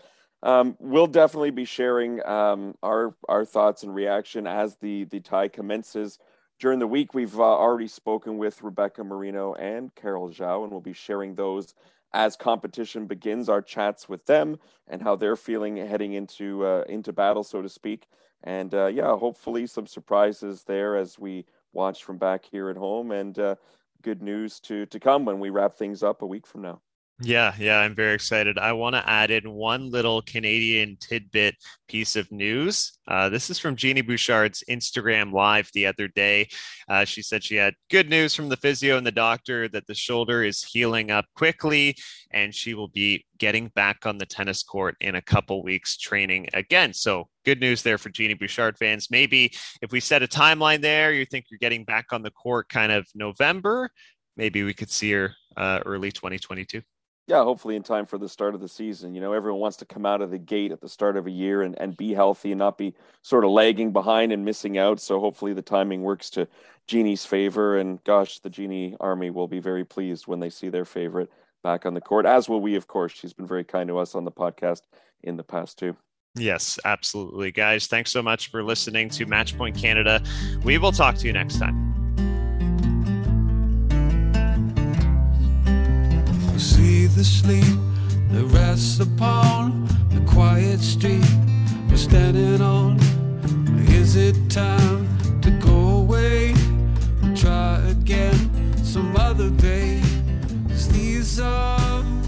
Um, 0.42 0.74
we'll 0.78 1.06
definitely 1.06 1.50
be 1.50 1.66
sharing 1.66 2.24
um, 2.26 2.76
our 2.82 3.14
our 3.28 3.44
thoughts 3.44 3.82
and 3.82 3.94
reaction 3.94 4.46
as 4.46 4.76
the 4.76 5.04
the 5.04 5.20
tie 5.20 5.48
commences 5.48 6.18
during 6.60 6.78
the 6.78 6.86
week, 6.86 7.14
we've 7.14 7.40
uh, 7.40 7.42
already 7.42 7.88
spoken 7.88 8.36
with 8.36 8.62
Rebecca 8.62 9.02
Marino 9.02 9.54
and 9.54 9.92
Carol 9.94 10.28
Zhao, 10.28 10.62
and 10.62 10.70
we'll 10.70 10.82
be 10.82 10.92
sharing 10.92 11.34
those 11.34 11.74
as 12.12 12.36
competition 12.36 13.06
begins. 13.06 13.48
Our 13.48 13.62
chats 13.62 14.08
with 14.08 14.26
them 14.26 14.58
and 14.86 15.00
how 15.00 15.16
they're 15.16 15.36
feeling 15.36 15.78
heading 15.78 16.12
into 16.12 16.66
uh, 16.66 16.84
into 16.86 17.14
battle, 17.14 17.44
so 17.44 17.62
to 17.62 17.68
speak. 17.68 18.06
And 18.44 18.74
uh, 18.74 18.86
yeah, 18.86 19.16
hopefully 19.16 19.66
some 19.66 19.86
surprises 19.86 20.64
there 20.64 20.96
as 20.96 21.18
we 21.18 21.46
watch 21.72 22.04
from 22.04 22.18
back 22.18 22.44
here 22.44 22.68
at 22.68 22.76
home, 22.76 23.10
and 23.10 23.38
uh, 23.38 23.54
good 24.02 24.20
news 24.20 24.60
to 24.60 24.84
to 24.86 25.00
come 25.00 25.24
when 25.24 25.40
we 25.40 25.48
wrap 25.48 25.74
things 25.74 26.02
up 26.02 26.20
a 26.20 26.26
week 26.26 26.46
from 26.46 26.60
now. 26.60 26.82
Yeah, 27.22 27.54
yeah, 27.58 27.80
I'm 27.80 27.94
very 27.94 28.14
excited. 28.14 28.56
I 28.56 28.72
want 28.72 28.94
to 28.94 29.06
add 29.06 29.30
in 29.30 29.50
one 29.52 29.90
little 29.90 30.22
Canadian 30.22 30.96
tidbit 30.98 31.54
piece 31.86 32.16
of 32.16 32.32
news. 32.32 32.98
Uh, 33.06 33.28
this 33.28 33.50
is 33.50 33.58
from 33.58 33.76
Genie 33.76 34.00
Bouchard's 34.00 34.64
Instagram 34.70 35.30
live 35.30 35.68
the 35.74 35.84
other 35.84 36.08
day. 36.08 36.48
Uh, 36.88 37.04
she 37.04 37.20
said 37.20 37.44
she 37.44 37.56
had 37.56 37.74
good 37.90 38.08
news 38.08 38.34
from 38.34 38.48
the 38.48 38.56
physio 38.56 38.96
and 38.96 39.06
the 39.06 39.12
doctor 39.12 39.68
that 39.68 39.86
the 39.86 39.94
shoulder 39.94 40.42
is 40.42 40.62
healing 40.62 41.10
up 41.10 41.26
quickly 41.36 41.94
and 42.30 42.54
she 42.54 42.72
will 42.72 42.88
be 42.88 43.22
getting 43.36 43.68
back 43.74 44.06
on 44.06 44.16
the 44.16 44.24
tennis 44.24 44.62
court 44.62 44.96
in 45.02 45.16
a 45.16 45.22
couple 45.22 45.62
weeks 45.62 45.98
training 45.98 46.48
again. 46.54 46.94
So, 46.94 47.28
good 47.44 47.60
news 47.60 47.82
there 47.82 47.98
for 47.98 48.08
Genie 48.08 48.32
Bouchard 48.32 48.78
fans. 48.78 49.08
Maybe 49.10 49.52
if 49.82 49.92
we 49.92 50.00
set 50.00 50.22
a 50.22 50.26
timeline 50.26 50.80
there, 50.80 51.12
you 51.12 51.26
think 51.26 51.46
you're 51.50 51.58
getting 51.58 51.84
back 51.84 52.12
on 52.12 52.22
the 52.22 52.30
court 52.30 52.70
kind 52.70 52.90
of 52.90 53.06
November, 53.14 53.90
maybe 54.38 54.62
we 54.62 54.72
could 54.72 54.90
see 54.90 55.12
her 55.12 55.34
uh, 55.58 55.80
early 55.84 56.10
2022 56.10 56.80
yeah, 57.30 57.44
hopefully 57.44 57.76
in 57.76 57.82
time 57.84 58.06
for 58.06 58.18
the 58.18 58.28
start 58.28 58.56
of 58.56 58.60
the 58.60 58.68
season. 58.68 59.14
You 59.14 59.20
know, 59.20 59.32
everyone 59.32 59.60
wants 59.60 59.76
to 59.76 59.84
come 59.84 60.04
out 60.04 60.20
of 60.20 60.32
the 60.32 60.38
gate 60.38 60.72
at 60.72 60.80
the 60.80 60.88
start 60.88 61.16
of 61.16 61.28
a 61.28 61.30
year 61.30 61.62
and, 61.62 61.80
and 61.80 61.96
be 61.96 62.12
healthy 62.12 62.50
and 62.50 62.58
not 62.58 62.76
be 62.76 62.92
sort 63.22 63.44
of 63.44 63.52
lagging 63.52 63.92
behind 63.92 64.32
and 64.32 64.44
missing 64.44 64.78
out. 64.78 64.98
So 64.98 65.20
hopefully 65.20 65.52
the 65.52 65.62
timing 65.62 66.02
works 66.02 66.28
to 66.30 66.48
Genie's 66.88 67.24
favor. 67.24 67.78
And 67.78 68.02
gosh, 68.02 68.40
the 68.40 68.50
Genie 68.50 68.96
Army 68.98 69.30
will 69.30 69.46
be 69.46 69.60
very 69.60 69.84
pleased 69.84 70.26
when 70.26 70.40
they 70.40 70.50
see 70.50 70.70
their 70.70 70.84
favorite 70.84 71.30
back 71.62 71.86
on 71.86 71.94
the 71.94 72.00
court, 72.00 72.26
as 72.26 72.48
will 72.48 72.60
we, 72.60 72.74
of 72.74 72.88
course. 72.88 73.12
She's 73.12 73.32
been 73.32 73.46
very 73.46 73.64
kind 73.64 73.86
to 73.88 73.98
us 73.98 74.16
on 74.16 74.24
the 74.24 74.32
podcast 74.32 74.82
in 75.22 75.36
the 75.36 75.44
past, 75.44 75.78
too. 75.78 75.96
Yes, 76.34 76.80
absolutely. 76.84 77.52
Guys, 77.52 77.86
thanks 77.86 78.10
so 78.10 78.22
much 78.22 78.50
for 78.50 78.64
listening 78.64 79.08
to 79.10 79.26
Matchpoint 79.26 79.80
Canada. 79.80 80.20
We 80.64 80.78
will 80.78 80.92
talk 80.92 81.14
to 81.18 81.26
you 81.28 81.32
next 81.32 81.58
time. 81.58 81.99
see 86.60 87.06
the 87.06 87.24
sleep 87.24 87.78
that 88.30 88.44
rests 88.52 89.00
upon 89.00 89.86
the 90.10 90.20
quiet 90.30 90.78
street 90.78 91.24
we're 91.88 91.96
standing 91.96 92.60
on. 92.60 92.98
Is 93.88 94.14
it 94.14 94.36
time 94.50 95.08
to 95.40 95.50
go 95.52 96.00
away? 96.02 96.54
Try 97.34 97.78
again 97.88 98.76
some 98.84 99.16
other 99.16 99.48
day. 99.48 100.02
Cause 100.68 100.88
these 100.88 101.40
are. 101.40 102.19